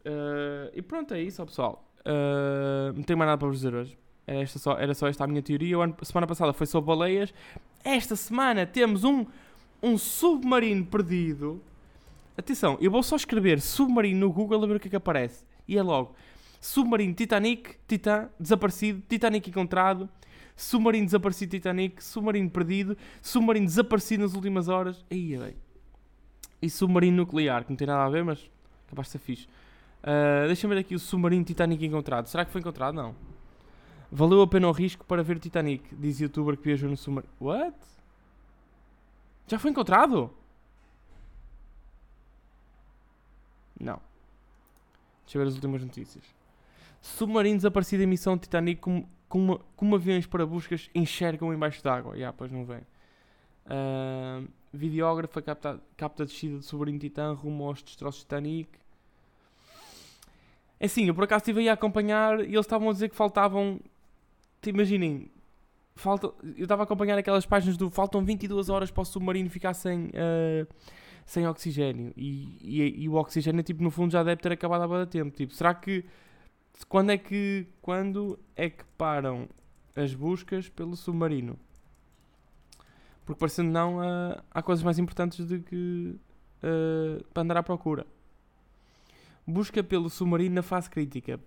Uh, 0.05 0.71
e 0.73 0.81
pronto, 0.81 1.13
é 1.13 1.21
isso, 1.21 1.45
pessoal. 1.45 1.85
Uh, 1.99 2.93
não 2.95 3.03
tenho 3.03 3.17
mais 3.17 3.29
nada 3.29 3.37
para 3.37 3.47
vos 3.47 3.57
dizer 3.57 3.73
hoje. 3.73 3.97
Era, 4.25 4.41
esta 4.41 4.59
só, 4.59 4.77
era 4.77 4.93
só 4.93 5.07
esta 5.07 5.23
a 5.23 5.27
minha 5.27 5.41
teoria. 5.41 5.77
A 5.77 6.05
semana 6.05 6.27
passada 6.27 6.53
foi 6.53 6.67
sobre 6.67 6.87
baleias. 6.87 7.33
Esta 7.83 8.15
semana 8.15 8.65
temos 8.65 9.03
um, 9.03 9.25
um 9.81 9.97
submarino 9.97 10.85
perdido. 10.85 11.61
Atenção, 12.37 12.77
eu 12.81 12.89
vou 12.89 13.03
só 13.03 13.15
escrever 13.15 13.61
submarino 13.61 14.19
no 14.19 14.31
Google 14.31 14.63
a 14.63 14.67
ver 14.67 14.75
o 14.77 14.79
que 14.79 14.87
é 14.87 14.91
que 14.91 14.95
aparece. 14.95 15.43
E 15.67 15.77
é 15.77 15.83
logo. 15.83 16.15
Submarino 16.59 17.13
Titanic, 17.13 17.75
Titã, 17.87 18.29
desaparecido, 18.39 19.01
Titanic 19.09 19.49
encontrado, 19.49 20.07
submarino 20.55 21.05
desaparecido 21.05 21.51
Titanic, 21.51 22.03
submarino 22.03 22.49
perdido, 22.49 22.95
submarino 23.19 23.65
desaparecido 23.65 24.23
nas 24.23 24.35
últimas 24.35 24.67
horas. 24.67 25.03
Aí, 25.09 25.55
e 26.61 26.69
submarino 26.69 27.17
nuclear, 27.17 27.63
que 27.63 27.71
não 27.71 27.77
tem 27.77 27.87
nada 27.87 28.05
a 28.05 28.09
ver, 28.09 28.23
mas 28.23 28.47
capaz 28.87 29.07
de 29.07 29.13
ser 29.13 29.19
fixe. 29.19 29.47
Uh, 30.01 30.47
Deixa-me 30.47 30.73
ver 30.73 30.81
aqui 30.81 30.95
o 30.95 30.99
submarino 30.99 31.45
Titanic 31.45 31.85
encontrado. 31.85 32.27
Será 32.27 32.43
que 32.43 32.51
foi 32.51 32.61
encontrado? 32.61 32.95
Não. 32.95 33.15
Valeu 34.11 34.41
a 34.41 34.47
pena 34.47 34.67
o 34.67 34.71
risco 34.71 35.05
para 35.05 35.23
ver 35.23 35.37
o 35.37 35.39
Titanic, 35.39 35.95
diz 35.95 36.19
youtuber 36.19 36.57
que 36.57 36.63
viajou 36.63 36.89
no 36.89 36.97
submarino. 36.97 37.31
What? 37.39 37.77
Já 39.47 39.57
foi 39.57 39.71
encontrado? 39.71 40.31
Não. 43.79 43.99
Deixa 45.25 45.37
eu 45.37 45.41
ver 45.41 45.47
as 45.47 45.55
últimas 45.55 45.81
notícias. 45.81 46.23
Submarinos 47.01 47.59
desaparecido 47.59 48.03
em 48.03 48.07
missão 48.07 48.37
Titanic 48.37 48.81
como, 48.81 49.09
como, 49.27 49.59
como 49.75 49.95
aviões 49.95 50.25
para 50.25 50.45
buscas 50.45 50.89
enxergam 50.93 51.53
embaixo 51.53 51.83
d'água. 51.83 52.15
Yeah, 52.15 52.35
pois 52.37 52.51
não 52.51 52.65
vem. 52.65 52.81
Uh, 53.65 54.47
videógrafa 54.73 55.41
capta, 55.41 55.81
capta 55.95 56.25
descida 56.25 56.57
do 56.57 56.63
submarino 56.63 56.99
Titã 56.99 57.33
rumo 57.33 57.65
aos 57.65 57.81
destroços 57.81 58.21
Titanic. 58.21 58.69
É 60.81 60.87
assim, 60.87 61.05
eu 61.05 61.13
por 61.13 61.25
acaso 61.25 61.41
estive 61.41 61.59
aí 61.59 61.69
a 61.69 61.73
acompanhar 61.73 62.39
e 62.39 62.55
eles 62.55 62.61
estavam 62.61 62.89
a 62.89 62.91
dizer 62.91 63.07
que 63.07 63.15
faltavam. 63.15 63.79
Imaginem, 64.65 65.29
falta, 65.95 66.33
eu 66.57 66.63
estava 66.63 66.81
a 66.81 66.85
acompanhar 66.85 67.19
aquelas 67.19 67.45
páginas 67.45 67.77
do 67.77 67.91
faltam 67.91 68.25
22 68.25 68.67
horas 68.67 68.89
para 68.89 69.01
o 69.01 69.05
submarino 69.05 69.47
ficar 69.47 69.75
sem, 69.75 70.07
uh, 70.07 70.67
sem 71.23 71.47
oxigênio. 71.47 72.11
E, 72.17 72.57
e, 72.63 73.03
e, 73.03 73.07
o 73.07 73.13
oxigênio, 73.13 73.61
tipo, 73.61 73.83
no 73.83 73.91
fundo 73.91 74.11
já 74.11 74.23
deve 74.23 74.41
ter 74.41 74.53
acabado 74.53 74.81
há 74.81 74.87
muito 74.87 75.07
tempo. 75.07 75.29
Tipo, 75.37 75.53
será 75.53 75.71
que. 75.75 76.03
Quando 76.89 77.11
é 77.11 77.17
que. 77.19 77.67
Quando 77.79 78.39
é 78.55 78.67
que 78.67 78.83
param 78.97 79.47
as 79.95 80.15
buscas 80.15 80.67
pelo 80.67 80.95
submarino? 80.95 81.59
Porque 83.23 83.39
parecendo 83.39 83.69
não, 83.69 83.99
uh, 83.99 84.41
há 84.49 84.63
coisas 84.63 84.83
mais 84.83 84.97
importantes 84.97 85.45
de 85.45 85.59
que. 85.59 86.15
Uh, 86.63 87.23
para 87.31 87.43
andar 87.43 87.57
à 87.57 87.61
procura. 87.61 88.03
Busca 89.45 89.83
pelo 89.83 90.09
submarino 90.09 90.55
na 90.55 90.61
fase 90.61 90.89
crítica. 90.89 91.39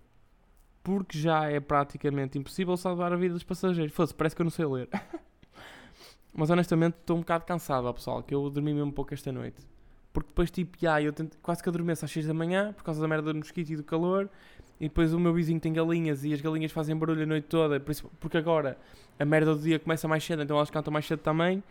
Porque 0.82 1.18
já 1.18 1.50
é 1.50 1.60
praticamente 1.60 2.38
impossível 2.38 2.76
salvar 2.76 3.12
a 3.12 3.16
vida 3.16 3.34
dos 3.34 3.42
passageiros. 3.42 3.94
Fosse, 3.94 4.14
parece 4.14 4.36
que 4.36 4.42
eu 4.42 4.44
não 4.44 4.50
sei 4.50 4.66
ler. 4.66 4.88
Mas 6.34 6.50
honestamente 6.50 6.96
estou 7.00 7.16
um 7.16 7.20
bocado 7.20 7.44
cansado, 7.44 7.92
pessoal, 7.94 8.22
que 8.22 8.34
eu 8.34 8.50
dormi 8.50 8.74
mesmo 8.74 8.92
pouco 8.92 9.14
esta 9.14 9.30
noite. 9.30 9.64
Porque 10.12 10.28
depois, 10.28 10.50
tipo, 10.50 10.76
já, 10.80 11.00
eu 11.00 11.12
quase 11.42 11.62
que 11.62 11.68
adormeço 11.68 12.04
às 12.04 12.10
6 12.10 12.26
da 12.26 12.34
manhã 12.34 12.72
por 12.72 12.84
causa 12.84 13.00
da 13.00 13.08
merda 13.08 13.32
do 13.32 13.38
mosquito 13.38 13.70
e 13.70 13.76
do 13.76 13.82
calor. 13.82 14.28
E 14.80 14.88
depois 14.88 15.14
o 15.14 15.18
meu 15.18 15.32
vizinho 15.32 15.60
tem 15.60 15.72
galinhas 15.72 16.24
e 16.24 16.32
as 16.32 16.40
galinhas 16.40 16.72
fazem 16.72 16.96
barulho 16.96 17.22
a 17.22 17.26
noite 17.26 17.46
toda. 17.48 17.78
Por 17.80 17.92
isso, 17.92 18.10
porque 18.20 18.36
agora 18.36 18.76
a 19.18 19.24
merda 19.24 19.54
do 19.54 19.60
dia 19.60 19.78
começa 19.78 20.06
mais 20.08 20.24
cedo, 20.24 20.42
então 20.42 20.56
elas 20.56 20.70
cantam 20.70 20.92
mais 20.92 21.06
cedo 21.06 21.20
também. 21.20 21.62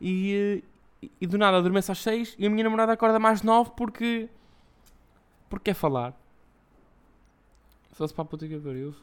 E, 0.00 0.62
e, 1.02 1.10
e 1.20 1.26
do 1.26 1.38
nada 1.38 1.56
adormeço 1.56 1.90
às 1.90 1.98
6 1.98 2.36
e 2.38 2.46
a 2.46 2.50
minha 2.50 2.64
namorada 2.64 2.92
acorda 2.92 3.18
mais 3.18 3.42
9 3.42 3.72
porque 3.76 4.28
porque 5.48 5.70
quer 5.70 5.74
falar. 5.74 6.14
Só 7.92 8.06
se 8.06 8.14
para 8.14 8.22
a 8.22 8.26
puta 8.26 8.46
que 8.46 8.58
pariu. 8.58 8.94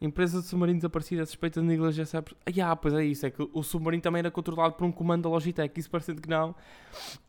Empresa 0.00 0.40
de 0.40 0.46
submarino 0.46 0.78
desaparecida 0.78 1.26
suspeita 1.26 1.60
de 1.60 1.66
negligência. 1.66 2.24
Ah, 2.64 2.76
pois 2.76 2.94
é 2.94 3.04
isso. 3.04 3.26
É 3.26 3.30
que 3.30 3.48
o 3.52 3.62
submarino 3.62 4.02
também 4.02 4.20
era 4.20 4.30
controlado 4.30 4.74
por 4.74 4.84
um 4.84 4.92
comando 4.92 5.24
da 5.24 5.28
Logitech. 5.28 5.78
Isso 5.78 5.90
parecendo 5.90 6.20
que 6.22 6.28
não. 6.28 6.54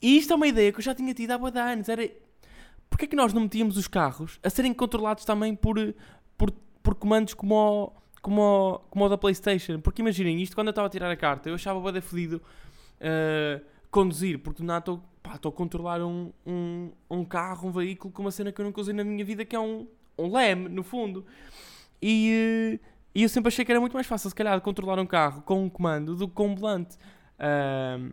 E 0.01 0.18
isto 0.18 0.34
é 0.34 0.36
uma 0.36 0.48
ideia 0.48 0.72
que 0.72 0.79
eu 0.79 0.84
já 0.84 0.94
tinha 0.94 1.13
tido 1.13 1.32
há 1.32 1.38
boa 1.38 1.51
anos. 1.60 1.89
Era. 1.89 2.10
Porquê 2.89 3.06
é 3.06 3.08
que 3.08 3.15
nós 3.15 3.34
não 3.34 3.41
metíamos 3.41 3.77
os 3.77 3.88
carros 3.88 4.39
a 4.44 4.50
serem 4.50 4.74
controlados 4.74 5.24
também 5.24 5.56
por, 5.56 5.77
por, 6.38 6.51
por 6.82 6.96
comandos 6.96 7.36
como 7.36 7.56
o, 7.56 7.91
como, 8.22 8.41
o, 8.41 8.79
como 8.89 9.06
o 9.06 9.10
da 9.10 9.18
PlayStation? 9.18 9.79
Porque 9.79 10.01
imaginem, 10.01 10.41
isto 10.41 10.56
quando 10.56 10.68
eu 10.68 10.72
estava 10.72 10.88
a 10.88 10.89
tirar 10.89 11.12
a 11.12 11.15
carta, 11.15 11.50
eu 11.50 11.56
achava 11.56 11.91
bem 11.91 12.01
fodido 12.01 12.41
uh, 13.00 13.63
conduzir, 13.91 14.39
porque 14.39 14.62
do 14.62 14.65
nada 14.65 14.79
estou 14.79 15.03
pá, 15.29 15.36
estou 15.36 15.50
a 15.50 15.53
controlar 15.53 16.01
um, 16.01 16.33
um, 16.45 16.91
um 17.09 17.24
carro, 17.24 17.69
um 17.69 17.71
veículo 17.71 18.12
com 18.12 18.24
uma 18.24 18.31
cena 18.31 18.51
que 18.51 18.59
eu 18.59 18.65
nunca 18.65 18.81
usei 18.81 18.95
na 18.95 19.03
minha 19.03 19.24
vida, 19.24 19.45
que 19.45 19.55
é 19.55 19.59
um, 19.59 19.88
um 20.17 20.31
leme, 20.31 20.67
no 20.67 20.81
fundo. 20.81 21.24
E, 22.01 22.79
eh, 22.81 22.88
e 23.13 23.24
eu 23.24 23.29
sempre 23.29 23.50
achei 23.50 23.63
que 23.63 23.71
era 23.71 23.79
muito 23.79 23.93
mais 23.93 24.07
fácil, 24.07 24.27
se 24.27 24.36
calhar, 24.36 24.59
controlar 24.62 25.00
um 25.00 25.05
carro 25.05 25.43
com 25.43 25.63
um 25.63 25.69
comando 25.69 26.15
do 26.15 26.27
que 26.27 26.33
com 26.33 26.48
um 26.48 26.55
volante. 26.55 26.98
Um, 27.39 28.12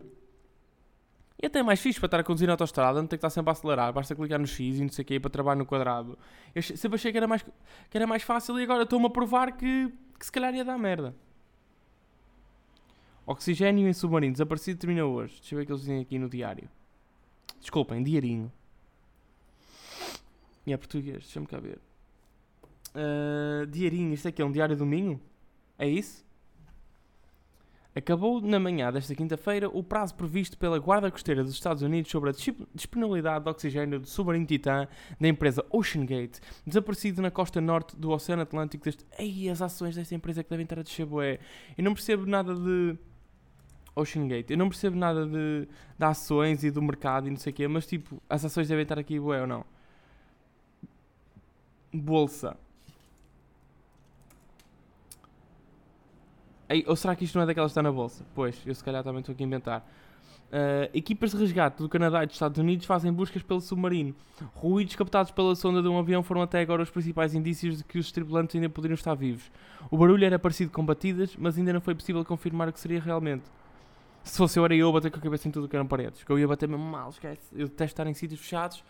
e 1.43 1.47
até 1.47 1.61
é 1.61 1.63
mais 1.63 1.81
fixe 1.81 1.99
para 1.99 2.07
estar 2.07 2.21
a 2.21 2.25
conduzir 2.25 2.47
na 2.47 2.53
autostrada, 2.53 3.01
não 3.01 3.07
ter 3.07 3.17
que 3.17 3.21
estar 3.21 3.31
sempre 3.31 3.51
a 3.51 3.53
acelerar, 3.53 3.93
basta 3.93 4.15
clicar 4.15 4.39
no 4.39 4.47
X 4.47 4.79
e 4.79 4.83
não 4.83 4.91
sei 4.91 5.03
o 5.03 5.07
que 5.07 5.19
para 5.19 5.31
trabalhar 5.31 5.57
no 5.57 5.65
quadrado. 5.65 6.19
Eu 6.55 6.63
sempre 6.63 6.97
achei 6.97 7.13
que 7.13 7.19
era 7.19 7.27
mais, 7.27 7.43
que 7.43 7.97
era 7.97 8.07
mais 8.07 8.23
fácil 8.23 8.59
e 8.61 8.63
agora 8.63 8.83
estou-me 8.83 9.07
a 9.07 9.11
provar 9.11 9.53
que, 9.53 9.91
que 10.19 10.25
se 10.27 10.33
calhar 10.33 10.55
ia 10.55 10.65
dar 10.65 10.79
merda. 10.79 11.15
Oxigênio 13.27 13.89
em 13.89 13.93
submarino, 13.93 14.33
desaparecido 14.33 14.79
termina 14.79 15.05
hoje. 15.05 15.41
Deixa 15.41 15.55
eu 15.55 15.59
ver 15.59 15.65
o 15.65 15.67
que 15.67 15.73
eles 15.73 15.81
dizem 15.83 16.01
aqui 16.01 16.19
no 16.19 16.29
diário. 16.29 16.69
Desculpem, 17.67 18.01
diarinho. 18.01 18.53
E 20.65 20.73
é 20.73 20.77
português, 20.77 21.25
deixa-me 21.25 21.49
cá 21.49 21.59
ver. 21.59 21.81
Uh, 22.95 23.67
diarinho, 23.67 24.15
isto 24.15 24.29
aqui 24.29 24.41
é 24.41 24.45
um 24.45 24.53
diário 24.53 24.77
do 24.77 24.87
Minho? 24.87 25.21
É 25.77 25.89
isso? 25.89 26.25
Acabou 27.93 28.41
na 28.41 28.61
manhã 28.61 28.93
desta 28.93 29.17
quinta-feira 29.17 29.69
o 29.69 29.83
prazo 29.83 30.15
previsto 30.15 30.57
pela 30.57 30.79
Guarda 30.79 31.11
Costeira 31.11 31.43
dos 31.43 31.55
Estados 31.55 31.83
Unidos 31.83 32.09
sobre 32.09 32.31
a 32.31 32.33
disponibilidade 32.73 33.43
de 33.43 33.51
oxigênio 33.51 33.99
do 33.99 34.07
submarino 34.07 34.47
Titã 34.47 34.87
da 35.21 35.27
empresa 35.27 35.67
OceanGate, 35.69 36.41
desaparecido 36.65 37.21
na 37.21 37.33
costa 37.33 37.61
norte 37.61 37.97
do 37.97 38.13
Oceano 38.13 38.43
Atlântico. 38.43 38.85
Deste... 38.85 39.05
Ei, 39.19 39.51
as 39.51 39.61
ações 39.61 39.97
desta 39.97 40.15
empresa 40.15 40.45
que 40.45 40.51
devem 40.51 40.63
estar 40.63 40.79
a 40.79 40.85
descer, 40.85 41.05
bué. 41.05 41.41
Eu 41.77 41.83
não 41.83 41.95
percebo 41.95 42.27
nada 42.27 42.55
de 42.55 42.97
Ocean 43.97 44.29
Gate. 44.29 44.51
Eu 44.51 44.59
não 44.59 44.69
percebo 44.69 44.97
nada 44.97 45.27
de, 45.27 45.67
de 45.99 46.05
ações 46.05 46.63
e 46.63 46.71
do 46.71 46.83
mercado 46.83 47.27
e 47.27 47.31
não 47.31 47.39
sei 47.39 47.53
o 47.53 47.57
quê, 47.57 47.67
mas 47.67 47.87
tipo, 47.87 48.23
as 48.29 48.45
ações 48.45 48.69
devem 48.69 48.83
estar 48.83 48.99
aqui, 48.99 49.19
ué, 49.19 49.41
ou 49.41 49.47
não? 49.47 49.65
Bolsa. 51.93 52.57
Ei, 56.69 56.85
ou 56.87 56.97
será 56.97 57.17
que 57.17 57.25
isto 57.25 57.37
não 57.37 57.43
é 57.43 57.47
daquelas 57.47 57.71
que 57.71 57.73
está 57.73 57.83
na 57.83 57.93
bolsa? 57.93 58.25
Pois, 58.35 58.61
eu 58.67 58.75
se 58.75 58.85
calhar 58.85 59.03
também 59.03 59.21
estou 59.21 59.33
aqui 59.33 59.45
a 59.45 59.47
inventar. 59.47 59.89
Uh, 60.47 60.91
equipas 60.95 61.33
de 61.33 61.39
resgate 61.39 61.79
do 61.83 61.89
Canadá 61.89 62.23
e 62.23 62.27
dos 62.27 62.37
Estados 62.37 62.59
Unidos 62.59 62.87
fazem 62.87 63.13
buscas 63.13 63.43
pelo 63.43 63.61
submarino. 63.61 64.15
Ruídos 64.55 64.95
captados 64.95 65.33
pela 65.33 65.57
sonda 65.57 65.81
de 65.81 65.89
um 65.89 65.99
avião 65.99 66.23
foram 66.23 66.43
até 66.43 66.61
agora 66.61 66.83
os 66.83 66.91
principais 66.91 67.35
indícios 67.35 67.79
de 67.79 67.85
que 67.85 67.99
os 67.99 68.13
tripulantes 68.13 68.55
ainda 68.55 68.69
poderiam 68.69 68.95
estar 68.95 69.15
vivos. 69.15 69.51
O 69.91 69.97
barulho 69.97 70.25
era 70.25 70.39
parecido 70.39 70.71
com 70.71 70.85
batidas, 70.85 71.35
mas 71.37 71.57
ainda 71.57 71.73
não 71.73 71.81
foi 71.81 71.95
possível 71.95 72.25
confirmar 72.25 72.69
o 72.69 72.73
que 72.73 72.81
seria 72.81 73.01
realmente. 73.01 73.45
Se 74.27 74.39
fosse 74.39 74.59
eu, 74.59 74.65
era 74.65 74.75
eu 74.75 74.89
a 74.89 74.93
bater 74.93 75.11
com 75.11 75.19
a 75.19 75.23
cabeça 75.23 75.47
em 75.47 75.53
tudo 75.53 75.69
que 75.69 75.77
eram 75.77 75.87
paredes. 75.87 76.25
Que 76.25 76.31
eu 76.31 76.39
ia 76.39 76.49
bater 76.49 76.69
mesmo 76.69 76.85
mal, 76.85 77.11
esquece. 77.11 77.43
Eu 77.53 77.69
detesto 77.69 77.93
estar 77.93 78.07
em 78.09 78.13
sítios 78.13 78.41
fechados 78.41 78.85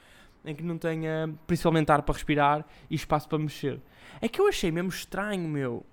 em 0.45 0.55
que 0.55 0.63
não 0.63 0.79
tenha, 0.79 1.29
principalmente, 1.47 1.93
ar 1.93 2.03
para 2.03 2.15
respirar 2.15 2.65
e 2.89 2.95
espaço 2.95 3.29
para 3.29 3.39
mexer. 3.39 3.79
É 4.21 4.29
que 4.29 4.41
eu 4.41 4.49
achei 4.49 4.71
mesmo 4.71 4.89
estranho, 4.89 5.47
meu. 5.47 5.85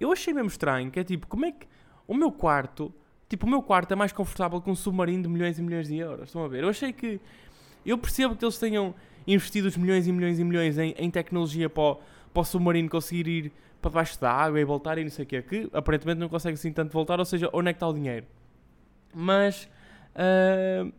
Eu 0.00 0.10
achei 0.10 0.34
mesmo 0.34 0.48
estranho, 0.48 0.90
que 0.90 0.98
é 0.98 1.04
tipo, 1.04 1.26
como 1.28 1.44
é 1.46 1.52
que 1.52 1.68
o 2.06 2.14
meu 2.14 2.32
quarto, 2.32 2.92
tipo, 3.28 3.46
o 3.46 3.48
meu 3.48 3.62
quarto 3.62 3.92
é 3.92 3.94
mais 3.94 4.10
confortável 4.12 4.60
que 4.60 4.68
um 4.68 4.74
submarino 4.74 5.22
de 5.22 5.28
milhões 5.28 5.58
e 5.58 5.62
milhões 5.62 5.86
de 5.86 5.96
euros. 5.96 6.28
Estão 6.28 6.44
a 6.44 6.48
ver? 6.48 6.64
Eu 6.64 6.70
achei 6.70 6.92
que, 6.92 7.20
eu 7.86 7.96
percebo 7.96 8.34
que 8.34 8.44
eles 8.44 8.58
tenham 8.58 8.92
investido 9.26 9.68
os 9.68 9.76
milhões 9.76 10.08
e 10.08 10.12
milhões 10.12 10.38
e 10.40 10.44
milhões 10.44 10.78
em, 10.78 10.94
em 10.98 11.10
tecnologia 11.10 11.70
para 11.70 11.82
o, 11.82 12.00
para 12.32 12.40
o 12.40 12.44
submarino 12.44 12.88
conseguir 12.88 13.28
ir 13.28 13.52
para 13.80 13.90
debaixo 13.90 14.20
da 14.20 14.32
água 14.32 14.58
e 14.58 14.64
voltar 14.64 14.98
e 14.98 15.04
não 15.04 15.10
sei 15.10 15.24
o 15.24 15.28
quê, 15.28 15.42
que 15.42 15.70
aparentemente 15.72 16.18
não 16.18 16.28
consegue 16.28 16.54
assim 16.54 16.72
tanto 16.72 16.92
voltar, 16.92 17.20
ou 17.20 17.24
seja, 17.24 17.48
onde 17.52 17.70
é 17.70 17.72
que 17.72 17.76
está 17.76 17.86
o 17.86 17.92
dinheiro? 17.92 18.26
Mas 19.14 19.68
uh, 20.14 20.92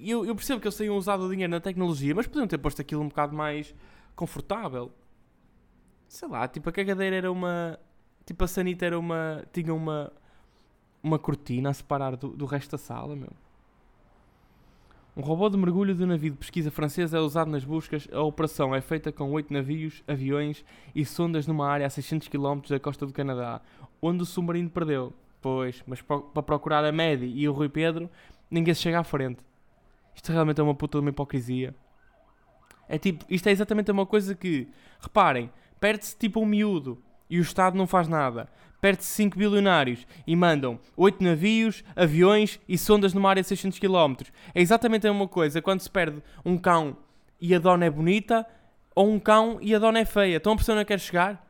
eu, 0.00 0.24
eu, 0.24 0.34
percebo 0.34 0.60
que 0.60 0.66
eles 0.66 0.76
tenham 0.76 0.96
usado 0.96 1.24
o 1.24 1.30
dinheiro 1.30 1.50
na 1.50 1.60
tecnologia, 1.60 2.14
mas 2.14 2.26
podiam 2.26 2.46
ter 2.46 2.58
posto 2.58 2.80
aquilo 2.80 3.02
um 3.02 3.08
bocado 3.08 3.34
mais 3.34 3.74
confortável. 4.14 4.92
Sei 6.08 6.28
lá, 6.28 6.46
tipo 6.46 6.68
a 6.68 6.72
cagadeira 6.72 7.16
era 7.16 7.32
uma. 7.32 7.78
Tipo 8.24 8.44
a 8.44 8.48
sanita 8.48 8.86
era 8.86 8.98
uma. 8.98 9.44
tinha 9.52 9.74
uma. 9.74 10.12
uma 11.02 11.18
cortina 11.18 11.70
a 11.70 11.74
separar 11.74 12.16
do, 12.16 12.28
do 12.28 12.46
resto 12.46 12.72
da 12.72 12.78
sala, 12.78 13.16
meu. 13.16 13.30
Um 15.16 15.22
robô 15.22 15.48
de 15.48 15.56
mergulho 15.56 15.94
do 15.94 16.06
navio 16.06 16.30
de 16.30 16.36
pesquisa 16.36 16.70
francês 16.70 17.14
é 17.14 17.18
usado 17.18 17.50
nas 17.50 17.64
buscas. 17.64 18.06
A 18.12 18.20
operação 18.20 18.74
é 18.74 18.82
feita 18.82 19.10
com 19.10 19.32
oito 19.32 19.50
navios, 19.50 20.04
aviões 20.06 20.62
e 20.94 21.06
sondas 21.06 21.46
numa 21.46 21.66
área 21.66 21.86
a 21.86 21.90
600 21.90 22.28
km 22.28 22.60
da 22.68 22.78
costa 22.78 23.06
do 23.06 23.14
Canadá, 23.14 23.62
onde 24.02 24.22
o 24.22 24.26
submarino 24.26 24.68
perdeu. 24.68 25.14
Pois, 25.40 25.82
mas 25.86 26.00
para 26.02 26.42
procurar 26.42 26.84
a 26.84 26.92
Medi 26.92 27.26
e 27.26 27.48
o 27.48 27.52
Rui 27.52 27.68
Pedro, 27.68 28.10
ninguém 28.50 28.74
se 28.74 28.80
chega 28.80 29.00
à 29.00 29.04
frente. 29.04 29.44
Isto 30.14 30.32
realmente 30.32 30.60
é 30.60 30.64
uma 30.64 30.74
puta 30.74 30.98
de 30.98 31.02
uma 31.02 31.10
hipocrisia. 31.10 31.74
É 32.88 32.98
tipo, 32.98 33.24
isto 33.28 33.48
é 33.48 33.52
exatamente 33.52 33.90
uma 33.90 34.06
coisa 34.06 34.34
que, 34.34 34.68
reparem, 35.00 35.50
perde-se 35.80 36.16
tipo 36.16 36.40
um 36.40 36.46
miúdo 36.46 37.02
e 37.28 37.38
o 37.38 37.42
Estado 37.42 37.76
não 37.76 37.86
faz 37.86 38.08
nada. 38.08 38.48
Perde-se 38.80 39.08
5 39.10 39.38
bilionários 39.38 40.06
e 40.26 40.36
mandam 40.36 40.78
8 40.96 41.22
navios, 41.22 41.82
aviões 41.94 42.60
e 42.68 42.78
sondas 42.78 43.12
numa 43.12 43.28
área 43.28 43.42
de 43.42 43.48
600 43.48 43.78
km. 43.78 44.14
É 44.54 44.60
exatamente 44.60 45.06
a 45.06 45.12
mesma 45.12 45.26
coisa 45.26 45.60
quando 45.60 45.80
se 45.80 45.90
perde 45.90 46.22
um 46.44 46.56
cão 46.56 46.96
e 47.40 47.54
a 47.54 47.58
dona 47.58 47.86
é 47.86 47.90
bonita 47.90 48.46
ou 48.94 49.10
um 49.10 49.18
cão 49.18 49.58
e 49.60 49.74
a 49.74 49.78
dona 49.78 50.00
é 50.00 50.04
feia. 50.04 50.36
Então 50.36 50.52
a 50.52 50.56
pessoa 50.56 50.76
não 50.76 50.84
quer 50.84 51.00
chegar? 51.00 51.44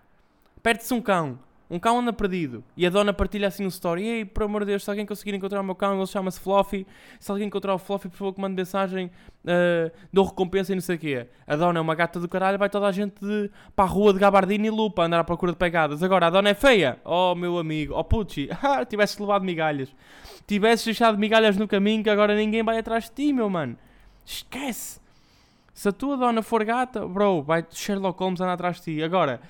Perde-se 0.63 0.93
um 0.95 1.01
cão 1.01 1.39
um 1.69 1.81
cão 1.81 1.99
anda 1.99 2.13
perdido 2.13 2.63
e 2.77 2.87
a 2.87 2.91
dona 2.91 3.13
partilha 3.13 3.49
assim 3.49 3.65
no 3.65 3.69
story: 3.69 4.07
Ei, 4.07 4.25
por 4.25 4.45
amor 4.45 4.61
de 4.61 4.67
Deus, 4.67 4.85
se 4.85 4.91
alguém 4.91 5.05
conseguir 5.05 5.35
encontrar 5.35 5.61
o 5.61 5.65
meu 5.65 5.75
cão, 5.75 5.97
ele 5.97 6.07
chama-se 6.07 6.39
Fluffy. 6.39 6.87
Se 7.19 7.31
alguém 7.31 7.49
encontrar 7.49 7.75
o 7.75 7.79
Fluffy, 7.79 8.09
por 8.09 8.17
favor, 8.17 8.35
que 8.35 8.41
mande 8.41 8.55
mensagem, 8.55 9.07
uh, 9.07 9.91
dou 10.13 10.25
recompensa 10.25 10.73
e 10.73 10.77
não 10.77 10.83
sei 10.83 10.95
o 10.95 10.99
quê. 10.99 11.27
A 11.45 11.57
dona 11.57 11.81
é 11.81 11.83
uma 11.83 11.95
gata 11.97 12.21
do 12.21 12.29
caralho, 12.29 12.57
vai 12.57 12.71
toda 12.71 12.87
a 12.87 12.93
gente 12.93 13.15
de, 13.21 13.51
para 13.75 13.85
a 13.85 13.89
rua 13.89 14.13
de 14.13 14.21
gabardina 14.21 14.67
e 14.67 14.71
lupa 14.71 15.03
andar 15.03 15.19
à 15.19 15.25
procura 15.25 15.51
de 15.51 15.59
pegadas. 15.59 16.03
Agora, 16.05 16.29
a 16.29 16.31
dona 16.31 16.51
é 16.51 16.55
feia. 16.55 17.01
Oh, 17.05 17.35
meu 17.35 17.59
amigo, 17.59 17.95
oh 17.97 18.05
pucci, 18.05 18.49
ah, 18.63 18.85
tivesses 18.85 19.19
levado 19.19 19.45
migalhas. 19.45 19.93
Tivesses 20.47 20.85
deixado 20.85 21.19
migalhas 21.19 21.57
no 21.57 21.67
caminho 21.67 22.05
que 22.05 22.11
agora 22.11 22.37
ninguém 22.37 22.63
vai 22.63 22.79
atrás 22.79 23.05
de 23.05 23.11
ti, 23.11 23.33
meu 23.33 23.51
mano. 23.51 23.77
Esquece. 24.25 25.01
Se 25.75 25.89
a 25.89 25.93
tua 25.93 26.17
dona 26.17 26.43
for 26.43 26.65
gata, 26.65 27.07
bro, 27.07 27.43
vai 27.43 27.67
Sherlock 27.71 28.19
Holmes 28.21 28.41
andar 28.41 28.55
atrás 28.55 28.77
de 28.77 28.83
ti. 28.83 29.03
Agora, 29.03 29.41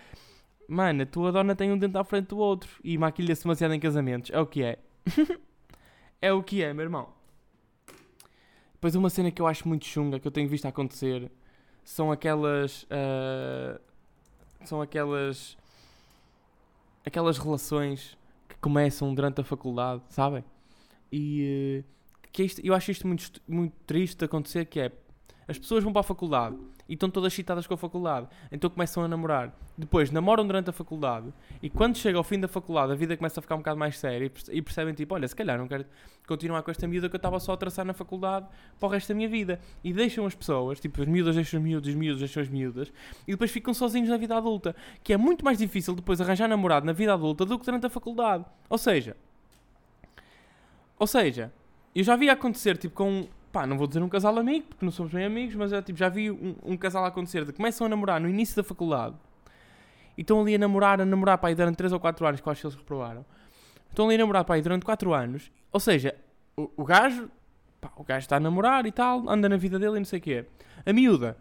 mano, 0.68 1.02
a 1.02 1.06
tua 1.06 1.32
dona 1.32 1.54
tem 1.54 1.70
um 1.70 1.78
dente 1.78 1.96
à 1.96 2.04
frente 2.04 2.28
do 2.28 2.38
outro 2.38 2.70
e 2.82 2.96
maquilha-se 2.98 3.42
demasiado 3.42 3.74
em 3.74 3.80
casamentos. 3.80 4.30
É 4.30 4.40
o 4.40 4.46
que 4.46 4.62
é. 4.62 4.78
é 6.20 6.32
o 6.32 6.42
que 6.42 6.62
é, 6.62 6.72
meu 6.72 6.84
irmão. 6.84 7.08
Depois 8.74 8.94
uma 8.94 9.10
cena 9.10 9.30
que 9.30 9.40
eu 9.40 9.46
acho 9.46 9.66
muito 9.66 9.86
chunga, 9.86 10.20
que 10.20 10.26
eu 10.26 10.32
tenho 10.32 10.48
visto 10.48 10.66
acontecer, 10.66 11.30
são 11.84 12.12
aquelas... 12.12 12.84
Uh, 12.84 13.80
são 14.64 14.80
aquelas... 14.80 15.56
Aquelas 17.04 17.38
relações 17.38 18.18
que 18.48 18.56
começam 18.56 19.14
durante 19.14 19.40
a 19.40 19.44
faculdade, 19.44 20.02
sabem? 20.08 20.44
E... 21.10 21.82
Uh, 21.84 21.96
que 22.32 22.42
isto, 22.42 22.60
eu 22.62 22.74
acho 22.74 22.90
isto 22.90 23.06
muito, 23.06 23.40
muito 23.48 23.74
triste 23.86 24.18
de 24.18 24.24
acontecer, 24.26 24.66
que 24.66 24.78
é 24.78 24.92
as 25.48 25.58
pessoas 25.58 25.82
vão 25.82 25.90
para 25.90 26.00
a 26.00 26.04
faculdade 26.04 26.56
e 26.88 26.94
estão 26.94 27.10
todas 27.10 27.32
excitadas 27.32 27.66
com 27.66 27.74
a 27.74 27.76
faculdade, 27.76 28.28
então 28.50 28.70
começam 28.70 29.02
a 29.02 29.08
namorar. 29.08 29.52
Depois 29.76 30.10
namoram 30.10 30.46
durante 30.46 30.70
a 30.70 30.72
faculdade 30.72 31.32
e 31.62 31.68
quando 31.68 31.96
chega 31.96 32.16
ao 32.16 32.24
fim 32.24 32.40
da 32.40 32.48
faculdade 32.48 32.92
a 32.92 32.94
vida 32.94 33.16
começa 33.16 33.40
a 33.40 33.42
ficar 33.42 33.54
um 33.56 33.58
bocado 33.58 33.78
mais 33.78 33.98
séria 33.98 34.30
e 34.50 34.62
percebem 34.62 34.94
tipo, 34.94 35.14
olha, 35.14 35.26
se 35.28 35.36
calhar 35.36 35.58
não 35.58 35.68
quero 35.68 35.84
continuar 36.26 36.62
com 36.62 36.70
esta 36.70 36.86
miúda 36.86 37.08
que 37.08 37.14
eu 37.14 37.18
estava 37.18 37.38
só 37.38 37.52
a 37.52 37.56
traçar 37.56 37.84
na 37.84 37.92
faculdade 37.92 38.46
para 38.78 38.86
o 38.86 38.90
resto 38.90 39.08
da 39.08 39.14
minha 39.14 39.28
vida. 39.28 39.60
E 39.84 39.92
deixam 39.92 40.26
as 40.26 40.34
pessoas, 40.34 40.80
tipo, 40.80 41.00
as 41.00 41.08
miúdas 41.08 41.34
deixam 41.34 41.60
os 41.60 41.64
miúdos, 41.64 41.88
os 41.88 41.94
miúdos 41.94 42.20
deixam 42.20 42.42
as 42.42 42.48
miúdas 42.48 42.92
e 43.26 43.32
depois 43.32 43.50
ficam 43.50 43.72
sozinhos 43.72 44.08
na 44.08 44.16
vida 44.16 44.36
adulta, 44.36 44.74
que 45.02 45.12
é 45.12 45.16
muito 45.16 45.44
mais 45.44 45.58
difícil 45.58 45.94
depois 45.94 46.20
arranjar 46.20 46.48
namorado 46.48 46.86
na 46.86 46.92
vida 46.92 47.12
adulta 47.12 47.44
do 47.44 47.58
que 47.58 47.64
durante 47.64 47.86
a 47.86 47.90
faculdade. 47.90 48.44
Ou 48.68 48.78
seja, 48.78 49.16
ou 50.98 51.06
seja, 51.06 51.52
eu 51.94 52.02
já 52.02 52.16
vi 52.16 52.28
acontecer 52.28 52.76
tipo 52.76 52.94
com 52.94 53.28
pá, 53.56 53.66
não 53.66 53.78
vou 53.78 53.86
dizer 53.86 54.02
um 54.02 54.08
casal 54.08 54.38
amigo, 54.38 54.66
porque 54.68 54.84
não 54.84 54.92
somos 54.92 55.10
bem 55.10 55.24
amigos, 55.24 55.54
mas 55.54 55.72
é, 55.72 55.80
tipo, 55.80 55.98
já 55.98 56.10
vi 56.10 56.30
um, 56.30 56.54
um 56.62 56.76
casal 56.76 57.06
acontecer 57.06 57.42
de 57.46 57.54
começam 57.54 57.86
a 57.86 57.88
namorar 57.88 58.20
no 58.20 58.28
início 58.28 58.54
da 58.54 58.62
faculdade 58.62 59.16
e 60.14 60.20
estão 60.20 60.42
ali 60.42 60.56
a 60.56 60.58
namorar, 60.58 61.00
a 61.00 61.06
namorar, 61.06 61.38
pá, 61.38 61.50
e 61.50 61.54
durante 61.54 61.76
3 61.76 61.94
ou 61.94 61.98
4 61.98 62.26
anos, 62.26 62.42
acho 62.44 62.60
que 62.60 62.66
eles 62.66 62.76
reprovaram. 62.76 63.24
Estão 63.88 64.04
ali 64.04 64.16
a 64.16 64.18
namorar, 64.18 64.44
pá, 64.44 64.58
e 64.58 64.62
durante 64.62 64.84
4 64.84 65.14
anos, 65.14 65.50
ou 65.72 65.80
seja, 65.80 66.14
o, 66.54 66.70
o 66.76 66.84
gajo, 66.84 67.30
pá, 67.80 67.90
o 67.96 68.04
gajo 68.04 68.24
está 68.24 68.36
a 68.36 68.40
namorar 68.40 68.84
e 68.84 68.92
tal, 68.92 69.26
anda 69.26 69.48
na 69.48 69.56
vida 69.56 69.78
dele 69.78 69.96
e 69.96 70.00
não 70.00 70.04
sei 70.04 70.18
o 70.18 70.22
quê. 70.22 70.44
A 70.84 70.92
miúda, 70.92 71.34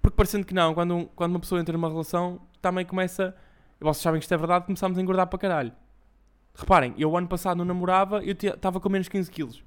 porque 0.00 0.16
parecendo 0.16 0.46
que 0.46 0.54
não, 0.54 0.72
quando, 0.72 0.96
um, 0.96 1.04
quando 1.04 1.32
uma 1.32 1.40
pessoa 1.40 1.60
entra 1.60 1.74
numa 1.74 1.90
relação, 1.90 2.40
também 2.62 2.86
começa, 2.86 3.36
vocês 3.78 3.98
sabem 4.02 4.20
que 4.20 4.24
isto 4.24 4.32
é 4.32 4.38
verdade, 4.38 4.64
começámos 4.64 4.96
a 4.96 5.02
engordar 5.02 5.26
para 5.26 5.38
caralho. 5.38 5.72
Reparem, 6.54 6.94
eu 6.96 7.14
ano 7.14 7.28
passado 7.28 7.58
não 7.58 7.64
namorava, 7.66 8.24
eu 8.24 8.32
estava 8.32 8.80
com 8.80 8.88
menos 8.88 9.06
15 9.06 9.30
quilos. 9.30 9.65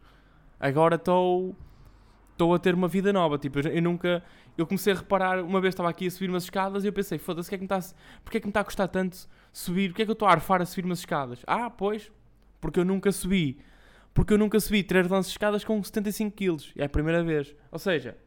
Agora 0.60 0.96
estou. 0.96 1.56
Estou 2.32 2.54
a 2.54 2.60
ter 2.60 2.74
uma 2.74 2.88
vida 2.88 3.12
nova. 3.12 3.38
Tipo, 3.38 3.60
eu, 3.60 3.82
nunca. 3.82 4.24
Eu 4.58 4.66
comecei 4.66 4.94
a 4.94 4.96
reparar, 4.96 5.44
uma 5.44 5.60
vez 5.62 5.74
estava 5.74 5.90
aqui 5.90 6.08
a 6.08 6.12
subir 6.12 6.30
umas 6.30 6.44
escadas 6.44 6.84
e 6.84 6.88
eu 6.88 6.94
pensei, 6.94 7.18
foda-se, 7.18 7.48
o 7.48 7.50
que 7.50 7.56
é 7.56 7.58
que 7.58 7.64
me 7.64 7.80
está. 7.80 7.96
Porquê 8.24 8.38
é 8.38 8.40
que 8.40 8.48
me 8.48 8.52
está 8.52 8.62
a 8.62 8.64
custar 8.64 8.88
tanto 8.88 9.18
subir? 9.52 9.90
Porquê 9.90 10.04
é 10.04 10.06
que 10.06 10.12
eu 10.12 10.14
estou 10.14 10.28
a 10.28 10.32
arfar 10.32 10.62
a 10.62 10.66
subir 10.66 10.86
umas 10.86 11.00
escadas? 11.00 11.42
Ah, 11.46 11.70
pois. 11.70 12.12
Porque 12.62 12.80
eu 12.80 12.86
nunca 12.86 13.12
subi. 13.12 13.60
Porque 14.14 14.34
eu 14.34 14.38
nunca 14.38 14.60
subi 14.60 14.84
três 14.84 15.08
lances 15.08 15.32
de 15.32 15.36
escadas 15.36 15.64
com 15.64 15.82
75 15.82 16.36
quilos. 16.36 16.74
É 16.78 16.86
a 16.86 16.90
primeira 16.90 17.24
vez. 17.24 17.56
Ou 17.72 17.80
seja, 17.80 18.18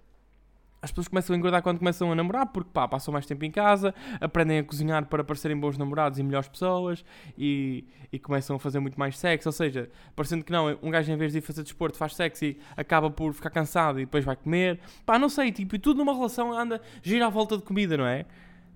as 0.82 0.90
pessoas 0.90 1.06
começam 1.06 1.32
a 1.32 1.38
engordar 1.38 1.62
quando 1.62 1.78
começam 1.78 2.10
a 2.10 2.14
namorar, 2.14 2.46
porque 2.46 2.68
pá, 2.72 2.88
passam 2.88 3.12
mais 3.12 3.24
tempo 3.24 3.44
em 3.44 3.52
casa, 3.52 3.94
aprendem 4.20 4.58
a 4.58 4.64
cozinhar 4.64 5.06
para 5.06 5.22
parecerem 5.22 5.56
bons 5.56 5.78
namorados 5.78 6.18
e 6.18 6.24
melhores 6.24 6.48
pessoas 6.48 7.04
e, 7.38 7.84
e 8.12 8.18
começam 8.18 8.56
a 8.56 8.58
fazer 8.58 8.80
muito 8.80 8.98
mais 8.98 9.16
sexo. 9.16 9.48
Ou 9.48 9.52
seja, 9.52 9.88
parecendo 10.16 10.44
que 10.44 10.50
não, 10.50 10.76
um 10.82 10.90
gajo 10.90 11.12
em 11.12 11.16
vez 11.16 11.30
de 11.30 11.38
ir 11.38 11.40
fazer 11.40 11.62
desporto 11.62 11.96
faz 11.96 12.16
sexo 12.16 12.44
e 12.44 12.58
acaba 12.76 13.08
por 13.08 13.32
ficar 13.32 13.50
cansado 13.50 14.00
e 14.00 14.04
depois 14.04 14.24
vai 14.24 14.34
comer. 14.34 14.80
Pá, 15.06 15.20
não 15.20 15.28
sei, 15.28 15.52
tipo, 15.52 15.76
e 15.76 15.78
tudo 15.78 15.98
numa 15.98 16.12
relação 16.12 16.52
anda, 16.52 16.80
gira 17.00 17.26
à 17.26 17.30
volta 17.30 17.56
de 17.56 17.62
comida, 17.62 17.96
não 17.96 18.06
é? 18.06 18.26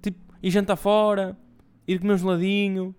Tipo, 0.01 0.19
ir 0.41 0.51
jantar 0.51 0.77
fora, 0.77 1.37
ir 1.89 1.99
comer 1.99 2.15
um 2.15 2.19
geladinho, 2.19 2.95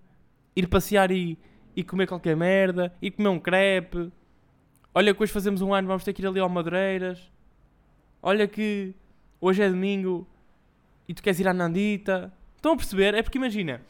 ir 0.54 0.68
passear 0.68 1.10
e, 1.10 1.38
e 1.74 1.82
comer 1.82 2.06
qualquer 2.06 2.36
merda, 2.36 2.92
ir 3.00 3.12
comer 3.12 3.30
um 3.30 3.40
crepe. 3.40 4.12
Olha, 4.94 5.12
depois 5.14 5.30
fazemos 5.30 5.62
um 5.62 5.72
ano, 5.72 5.88
vamos 5.88 6.04
ter 6.04 6.12
que 6.12 6.20
ir 6.20 6.26
ali 6.26 6.40
ao 6.40 6.48
Madeiras 6.50 7.30
olha 8.22 8.46
que 8.46 8.94
hoje 9.40 9.62
é 9.62 9.68
domingo 9.68 10.26
e 11.08 11.14
tu 11.14 11.22
queres 11.22 11.40
ir 11.40 11.48
à 11.48 11.54
Nandita. 11.54 12.32
Estão 12.56 12.72
a 12.72 12.76
perceber? 12.76 13.14
É 13.14 13.22
porque 13.22 13.38
imagina, 13.38 13.80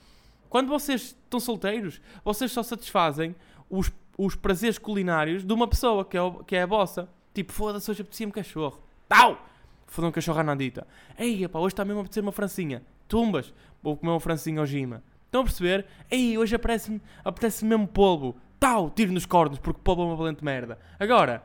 quando 0.48 0.68
vocês 0.68 1.16
estão 1.24 1.40
solteiros, 1.40 2.00
vocês 2.24 2.52
só 2.52 2.62
satisfazem 2.62 3.34
os, 3.68 3.90
os 4.16 4.34
prazeres 4.34 4.78
culinários 4.78 5.44
de 5.44 5.52
uma 5.52 5.66
pessoa 5.66 6.04
que 6.04 6.16
é, 6.16 6.22
o, 6.22 6.44
que 6.44 6.56
é 6.56 6.62
a 6.62 6.66
vossa. 6.66 7.08
Tipo, 7.34 7.52
foda-se, 7.52 7.90
hoje 7.90 8.02
apetecia-me 8.02 8.32
cachorro. 8.32 8.80
Tau! 9.08 9.46
Foda 9.86 10.08
um 10.08 10.12
cachorro 10.12 10.40
à 10.40 10.44
Nandita. 10.44 10.86
Ei, 11.18 11.48
pá, 11.48 11.58
hoje 11.58 11.72
está 11.72 11.84
mesmo 11.84 12.00
a 12.00 12.02
apetecer 12.02 12.22
uma 12.22 12.32
francinha. 12.32 12.82
Tumbas, 13.06 13.54
vou 13.82 13.96
comer 13.96 14.12
uma 14.12 14.20
francinha 14.20 14.60
ao 14.60 14.66
Gima. 14.66 15.02
Estão 15.24 15.40
a 15.40 15.44
perceber? 15.44 15.86
Ei, 16.10 16.36
hoje 16.36 16.54
apetece-me 16.54 17.00
apetece 17.24 17.64
mesmo 17.64 17.86
polvo. 17.86 18.36
Tau! 18.60 18.90
Tiro 18.90 19.12
nos 19.12 19.24
cornos, 19.24 19.58
porque 19.58 19.80
polvo 19.82 20.02
é 20.02 20.04
uma 20.06 20.16
valente 20.16 20.44
merda. 20.44 20.78
Agora, 20.98 21.42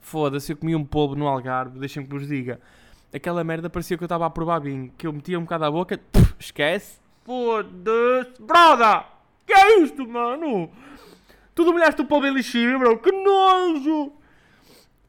Foda-se, 0.00 0.52
eu 0.52 0.56
comi 0.56 0.74
um 0.74 0.84
polvo 0.84 1.14
no 1.14 1.28
Algarve, 1.28 1.78
deixem-me 1.78 2.08
que 2.08 2.14
vos 2.14 2.26
diga. 2.26 2.60
Aquela 3.12 3.42
merda 3.42 3.68
parecia 3.68 3.96
que 3.96 4.02
eu 4.02 4.06
estava 4.06 4.26
a 4.26 4.30
provar 4.30 4.60
vinho, 4.60 4.92
que 4.96 5.06
eu 5.06 5.12
metia 5.12 5.38
um 5.38 5.42
bocado 5.42 5.64
à 5.64 5.70
boca, 5.70 5.98
puf, 6.12 6.34
esquece. 6.38 7.00
Foda-se, 7.24 8.40
broda! 8.40 9.04
Que 9.46 9.52
é 9.52 9.80
isto, 9.80 10.06
mano? 10.06 10.70
Tu 11.54 11.64
molhaste 11.64 12.00
o 12.00 12.04
polvo 12.04 12.26
em 12.26 12.34
lixívio, 12.34 12.78
bro, 12.78 12.98
que 12.98 13.10
nojo! 13.10 14.12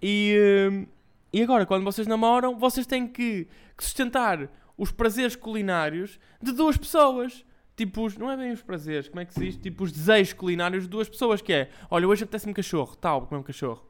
E, 0.01 0.69
hum, 0.71 0.85
e 1.31 1.43
agora, 1.43 1.65
quando 1.65 1.83
vocês 1.83 2.07
namoram, 2.07 2.57
vocês 2.57 2.87
têm 2.87 3.07
que, 3.07 3.47
sustentar 3.79 4.49
os 4.77 4.91
prazeres 4.91 5.35
culinários 5.35 6.19
de 6.41 6.51
duas 6.51 6.77
pessoas 6.77 7.45
tipo, 7.75 8.07
não 8.19 8.29
é 8.29 8.37
bem 8.37 8.51
os 8.51 8.61
prazeres, 8.61 9.07
como 9.07 9.21
é 9.21 9.25
que 9.25 9.33
se 9.33 9.39
diz? 9.39 9.57
Tipo, 9.57 9.83
os 9.83 9.91
desejos 9.91 10.33
culinários 10.33 10.83
de 10.83 10.89
duas 10.89 11.09
pessoas, 11.09 11.41
que 11.41 11.51
é, 11.51 11.69
olha, 11.89 12.07
hoje 12.07 12.23
apetece-me 12.23 12.53
cachorro, 12.53 12.95
tal, 12.95 13.25
comer 13.25 13.39
um 13.39 13.43
cachorro. 13.43 13.83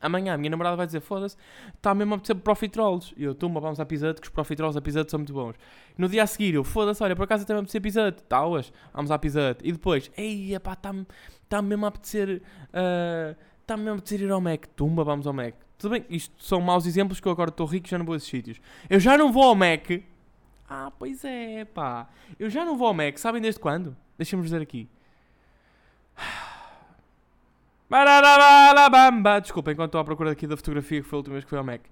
Amanhã 0.00 0.34
a 0.34 0.38
minha 0.38 0.50
namorada 0.50 0.76
vai 0.76 0.86
dizer: 0.86 1.00
Foda-se, 1.00 1.36
está 1.74 1.94
mesmo 1.94 2.14
a 2.14 2.16
apetecer 2.16 2.36
profiteroles. 2.36 3.14
E 3.16 3.24
eu, 3.24 3.34
tumba, 3.34 3.60
vamos 3.60 3.80
à 3.80 3.86
pizza, 3.86 4.12
que 4.14 4.22
os 4.22 4.28
profiteroles 4.28 4.76
a 4.76 4.80
pizza 4.80 5.04
são 5.08 5.18
muito 5.18 5.32
bons. 5.32 5.54
No 5.96 6.08
dia 6.08 6.22
a 6.22 6.26
seguir, 6.26 6.54
eu, 6.54 6.64
foda-se, 6.64 7.02
olha, 7.02 7.16
por 7.16 7.24
acaso 7.24 7.44
até 7.44 7.52
me 7.54 7.60
apetecer 7.60 7.80
pizza, 7.80 8.12
tá 8.12 8.44
hoje, 8.44 8.72
vamos 8.92 9.10
à 9.10 9.18
pizza. 9.18 9.56
E 9.62 9.72
depois, 9.72 10.10
ei, 10.16 10.58
pá, 10.60 10.74
está-me 10.74 11.06
tá 11.48 11.62
mesmo 11.62 11.84
a 11.84 11.88
apetecer, 11.88 12.42
está 13.60 13.74
uh, 13.74 13.78
mesmo 13.78 13.90
a 13.90 13.94
apetecer 13.94 14.20
ir 14.22 14.30
ao 14.30 14.40
Mac, 14.40 14.66
tumba, 14.74 15.02
vamos 15.04 15.26
ao 15.26 15.32
Mac. 15.32 15.54
Tudo 15.78 15.92
bem, 15.92 16.04
isto 16.08 16.34
são 16.42 16.60
maus 16.60 16.86
exemplos 16.86 17.20
que 17.20 17.28
eu 17.28 17.32
agora 17.32 17.50
estou 17.50 17.66
rico 17.66 17.86
já 17.86 17.98
não 17.98 18.04
vou 18.06 18.14
a 18.14 18.16
esses 18.16 18.28
sítios. 18.28 18.60
Eu 18.88 18.98
já 18.98 19.18
não 19.18 19.30
vou 19.30 19.42
ao 19.42 19.54
Mac. 19.54 20.02
Ah, 20.68 20.90
pois 20.98 21.24
é, 21.24 21.64
pá. 21.64 22.08
Eu 22.38 22.48
já 22.48 22.64
não 22.64 22.76
vou 22.76 22.88
ao 22.88 22.94
Mac, 22.94 23.18
sabem 23.18 23.42
desde 23.42 23.60
quando? 23.60 23.96
Deixa-me 24.16 24.42
dizer 24.42 24.62
aqui. 24.62 24.88
Desculpa, 29.40 29.70
enquanto 29.72 29.90
estou 29.90 30.00
à 30.00 30.04
procura 30.04 30.32
aqui 30.32 30.46
da 30.46 30.56
fotografia 30.56 31.00
que 31.00 31.06
foi 31.08 31.16
a 31.16 31.18
última 31.18 31.34
vez 31.34 31.44
que 31.44 31.50
fui 31.50 31.58
ao 31.58 31.64
Mac. 31.64 31.82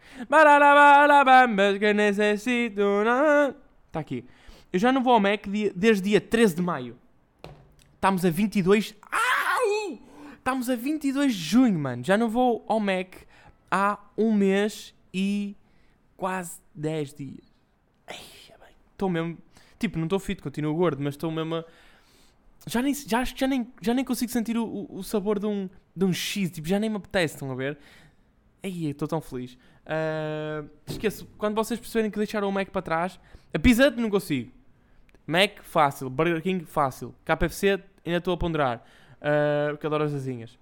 que 1.78 1.92
necessito. 1.94 2.82
Está 3.86 4.00
aqui. 4.00 4.24
Eu 4.72 4.78
já 4.80 4.90
não 4.90 5.02
vou 5.02 5.12
ao 5.12 5.20
Mac 5.20 5.46
desde 5.74 6.02
dia 6.02 6.20
13 6.20 6.56
de 6.56 6.62
maio. 6.62 6.98
Estamos 7.94 8.24
a 8.24 8.30
22. 8.30 8.94
Au! 9.02 9.98
Estamos 10.36 10.68
a 10.68 10.74
22 10.74 11.32
de 11.32 11.40
junho, 11.40 11.78
mano. 11.78 12.04
Já 12.04 12.18
não 12.18 12.28
vou 12.28 12.64
ao 12.68 12.80
Mac 12.80 13.14
há 13.70 13.98
um 14.18 14.32
mês 14.32 14.92
e 15.12 15.56
quase 16.16 16.60
10 16.74 17.14
dias. 17.14 17.54
Estou 18.92 19.08
mesmo. 19.08 19.38
Tipo, 19.78 19.98
não 19.98 20.04
estou 20.06 20.18
fit, 20.18 20.42
continuo 20.42 20.74
gordo, 20.74 21.02
mas 21.02 21.14
estou 21.14 21.30
mesmo 21.30 21.54
a 21.56 21.64
já 22.66 22.80
nem, 22.80 22.94
já, 22.94 23.24
já, 23.24 23.46
nem, 23.46 23.66
já 23.80 23.92
nem 23.94 24.04
consigo 24.04 24.30
sentir 24.30 24.56
o, 24.56 24.86
o 24.90 25.02
sabor 25.02 25.38
de 25.38 25.46
um, 25.46 25.68
de 25.94 26.04
um 26.04 26.12
X, 26.12 26.50
tipo, 26.50 26.66
já 26.66 26.78
nem 26.78 26.88
me 26.88 26.96
apetece, 26.96 27.34
estão 27.34 27.50
a 27.50 27.54
ver? 27.54 27.78
Aí, 28.62 28.90
estou 28.90 29.06
tão 29.06 29.20
feliz. 29.20 29.58
Uh, 29.84 30.68
esqueço, 30.86 31.26
quando 31.36 31.54
vocês 31.54 31.78
perceberem 31.78 32.10
que 32.10 32.16
deixaram 32.16 32.48
o 32.48 32.52
Mac 32.52 32.70
para 32.70 32.80
trás, 32.80 33.20
a 33.52 33.58
Pizza 33.58 33.90
não 33.90 34.08
consigo. 34.08 34.50
Mac, 35.26 35.62
fácil. 35.62 36.08
Burger 36.08 36.42
King, 36.42 36.64
fácil. 36.64 37.14
KFC, 37.24 37.82
ainda 38.04 38.18
estou 38.18 38.32
a 38.32 38.36
ponderar. 38.36 38.84
Uh, 39.16 39.70
porque 39.72 39.86
adoro 39.86 40.04
as 40.04 40.14
asinhas. 40.14 40.58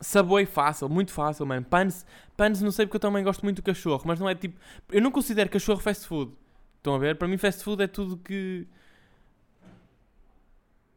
Subway, 0.00 0.46
fácil, 0.46 0.88
muito 0.88 1.12
fácil, 1.12 1.46
mano. 1.46 1.64
Panes, 1.64 2.04
panes, 2.36 2.60
não 2.60 2.70
sei 2.70 2.86
porque 2.86 2.96
eu 2.96 3.00
também 3.00 3.22
gosto 3.22 3.42
muito 3.42 3.56
do 3.56 3.62
cachorro, 3.62 4.02
mas 4.04 4.18
não 4.18 4.28
é 4.28 4.34
tipo. 4.34 4.58
Eu 4.90 5.00
não 5.00 5.10
considero 5.10 5.48
cachorro 5.48 5.80
fast 5.80 6.06
food. 6.06 6.32
Estão 6.78 6.94
a 6.94 6.98
ver? 6.98 7.16
Para 7.16 7.28
mim, 7.28 7.36
fast 7.36 7.62
food 7.62 7.82
é 7.82 7.86
tudo 7.86 8.16
que 8.16 8.66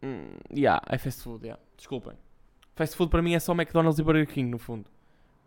Hum, 0.04 0.38
yeah, 0.56 0.82
é 0.88 0.98
fast 0.98 1.22
food, 1.24 1.46
yeah. 1.46 1.62
Desculpem. 1.76 2.14
Fast 2.76 2.96
food 2.96 3.10
para 3.10 3.22
mim 3.22 3.34
é 3.34 3.40
só 3.40 3.54
McDonald's 3.54 4.00
e 4.00 4.04
Burger 4.04 4.28
King, 4.28 4.50
no 4.50 4.60
fundo. 4.60 4.86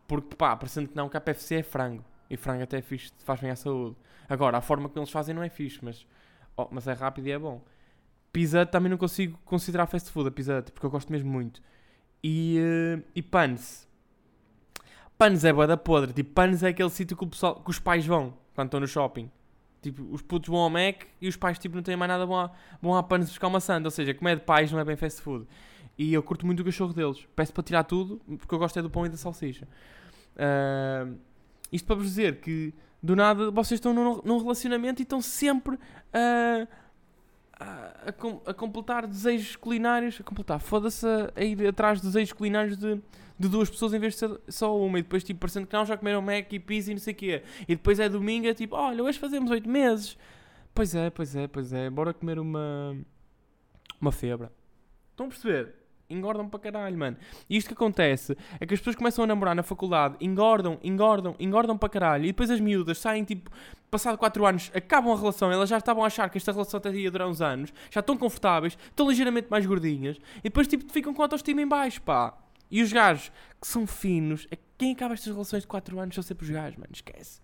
Porque, 0.07 0.35
pá, 0.35 0.57
parecendo 0.57 0.89
que 0.89 0.97
não, 0.97 1.09
KFC 1.09 1.57
é 1.57 1.63
frango. 1.63 2.05
E 2.31 2.37
frango 2.37 2.63
até 2.63 2.79
é 2.79 2.83
fixe, 2.83 3.13
faz 3.25 3.41
bem 3.41 3.51
à 3.51 3.57
saúde. 3.57 3.97
Agora, 4.29 4.59
a 4.59 4.61
forma 4.61 4.89
que 4.89 4.99
eles 4.99 5.11
fazem 5.11 5.35
não 5.35 5.43
é 5.43 5.49
fixe, 5.49 5.79
mas, 5.83 6.07
oh, 6.57 6.69
mas 6.71 6.87
é 6.87 6.93
rápido 6.93 7.27
e 7.27 7.33
é 7.33 7.39
bom. 7.39 7.63
Pizza 8.33 8.67
também 8.67 8.91
não 8.91 8.99
consigo 8.99 9.39
considerar 9.45 9.87
fast 9.87 10.11
food, 10.11 10.29
a 10.29 10.31
pizza, 10.31 10.63
porque 10.73 10.85
eu 10.85 10.91
gosto 10.91 11.11
mesmo 11.11 11.31
muito. 11.31 11.63
E, 12.23 12.59
uh, 12.59 13.03
e 13.15 13.23
panes. 13.23 13.89
Panos 15.19 15.45
é 15.45 15.53
boa 15.53 15.67
da 15.67 15.77
podre. 15.77 16.13
Tipo, 16.13 16.33
Panos 16.33 16.63
é 16.63 16.69
aquele 16.69 16.91
sítio 16.91 17.17
que, 17.17 17.25
o 17.25 17.27
pessoal, 17.27 17.57
que 17.57 17.69
os 17.69 17.79
pais 17.81 18.07
vão 18.07 18.35
quando 18.55 18.69
estão 18.69 18.81
no 18.81 18.87
shopping. 18.87 19.29
Tipo, 19.81 20.03
os 20.11 20.23
putos 20.23 20.49
vão 20.49 20.59
ao 20.59 20.71
Mac 20.71 21.03
e 21.21 21.29
os 21.29 21.37
pais 21.37 21.59
tipo, 21.59 21.77
não 21.77 21.83
têm 21.83 21.97
mais 21.97 22.09
nada, 22.09 22.27
vão 22.27 22.39
a, 22.39 22.51
vão 22.83 22.97
a 22.97 23.03
Panos 23.03 23.29
buscar 23.29 23.47
uma. 23.47 23.59
Ou 23.85 23.91
seja, 23.91 24.15
como 24.15 24.29
é 24.29 24.35
de 24.35 24.43
pais, 24.43 24.73
não 24.73 24.79
é 24.79 24.85
bem 24.85 24.97
fast 24.97 25.23
food. 25.23 25.47
E 25.97 26.13
eu 26.13 26.23
curto 26.23 26.47
muito 26.47 26.61
o 26.61 26.65
cachorro 26.65 26.93
deles. 26.93 27.27
Peço 27.35 27.53
para 27.53 27.63
tirar 27.63 27.85
tudo, 27.85 28.21
porque 28.39 28.55
eu 28.55 28.59
gosto 28.59 28.79
é 28.79 28.83
do 28.83 28.91
pão 28.91 29.05
e 29.07 29.09
da 29.09 29.17
salsicha. 29.17 29.69
Uh, 30.35 31.19
isto 31.73 31.87
para 31.87 31.97
vos 31.97 32.07
dizer 32.07 32.41
que, 32.41 32.73
do 33.03 33.17
nada, 33.17 33.51
vocês 33.51 33.79
estão 33.79 33.93
num, 33.93 34.21
num 34.25 34.39
relacionamento 34.39 35.03
e 35.03 35.05
estão 35.05 35.21
sempre 35.21 35.79
a, 36.13 36.67
a, 37.59 38.11
a, 38.11 38.51
a 38.51 38.55
completar 38.55 39.07
desejos 39.07 39.57
culinários. 39.57 40.21
A 40.21 40.25
completar, 40.25 40.61
foda-se 40.61 41.07
a, 41.07 41.43
ir 41.43 41.67
atrás 41.67 42.01
de 42.01 42.07
desejos 42.07 42.33
culinários 42.33 42.77
de, 42.77 43.01
de 43.39 43.49
duas 43.49 43.69
pessoas 43.69 43.93
em 43.93 43.99
vez 43.99 44.15
de 44.15 44.21
ser 44.21 44.41
só 44.49 44.77
uma. 44.79 44.99
E 44.99 45.03
depois, 45.03 45.25
tipo, 45.25 45.41
parecendo 45.41 45.67
que 45.67 45.73
não, 45.75 45.85
já 45.85 45.97
comeram 45.97 46.23
Mac 46.23 46.53
e 46.53 46.59
pizza 46.59 46.91
e 46.91 46.95
não 46.95 47.01
sei 47.01 47.15
o 47.15 47.17
quê. 47.17 47.43
E 47.63 47.75
depois 47.75 47.99
é 47.99 48.09
domingo, 48.09 48.47
é 48.47 48.55
tipo, 48.55 48.77
olha, 48.77 49.03
hoje 49.03 49.19
fazemos 49.19 49.51
oito 49.51 49.69
meses. 49.69 50.17
Pois 50.75 50.95
é, 50.95 51.11
pois 51.11 51.35
é, 51.35 51.47
pois 51.49 51.73
é. 51.73 51.91
Bora 51.91 52.15
comer 52.15 52.39
uma. 52.39 52.97
Uma 54.01 54.13
febra. 54.13 54.53
Estão 55.11 55.27
a 55.27 55.29
perceber? 55.29 55.75
Engordam 56.11 56.49
para 56.49 56.61
caralho, 56.61 56.97
mano. 56.97 57.17
E 57.49 57.57
isto 57.57 57.69
que 57.69 57.75
acontece 57.75 58.37
é 58.59 58.67
que 58.67 58.75
as 58.75 58.81
pessoas 58.81 58.97
começam 58.97 59.25
a 59.25 59.27
namorar 59.27 59.55
na 59.55 59.63
faculdade, 59.63 60.17
engordam, 60.21 60.79
engordam, 60.83 61.35
engordam 61.39 61.77
para 61.77 61.89
caralho, 61.89 62.25
e 62.25 62.29
depois 62.29 62.51
as 62.51 62.61
miúdas 62.61 62.99
saem 62.99 63.25
tipo, 63.25 63.51
passado 63.91 64.17
4 64.17 64.47
anos, 64.47 64.71
acabam 64.75 65.13
a 65.13 65.19
relação, 65.19 65.51
elas 65.53 65.69
já 65.69 65.79
estavam 65.79 66.03
a 66.03 66.07
achar 66.07 66.29
que 66.31 66.39
esta 66.39 66.53
relação 66.53 66.79
até 66.79 66.91
ia 66.91 67.11
durar 67.11 67.29
uns 67.29 67.41
anos, 67.41 67.73
já 67.91 68.01
estão 68.01 68.17
confortáveis, 68.17 68.79
estão 68.89 69.09
ligeiramente 69.09 69.49
mais 69.51 69.67
gordinhas, 69.67 70.17
e 70.39 70.43
depois 70.45 70.67
tipo 70.67 70.91
ficam 70.93 71.13
com 71.13 71.23
a 71.23 71.25
autoestima 71.27 71.63
em 71.63 71.69
baixo, 71.69 72.01
pá. 72.03 72.37
E 72.71 72.83
os 72.83 72.93
gajos 72.93 73.33
que 73.61 73.67
são 73.67 73.87
finos, 73.87 74.47
é 74.51 74.59
quem 74.77 74.93
acaba 74.93 75.15
estas 75.15 75.33
relações 75.33 75.63
de 75.63 75.67
4 75.67 75.99
anos 75.99 76.15
são 76.15 76.23
sempre 76.23 76.45
os 76.45 76.51
gajos, 76.51 76.77
mano, 76.77 76.91
esquece. 76.93 77.41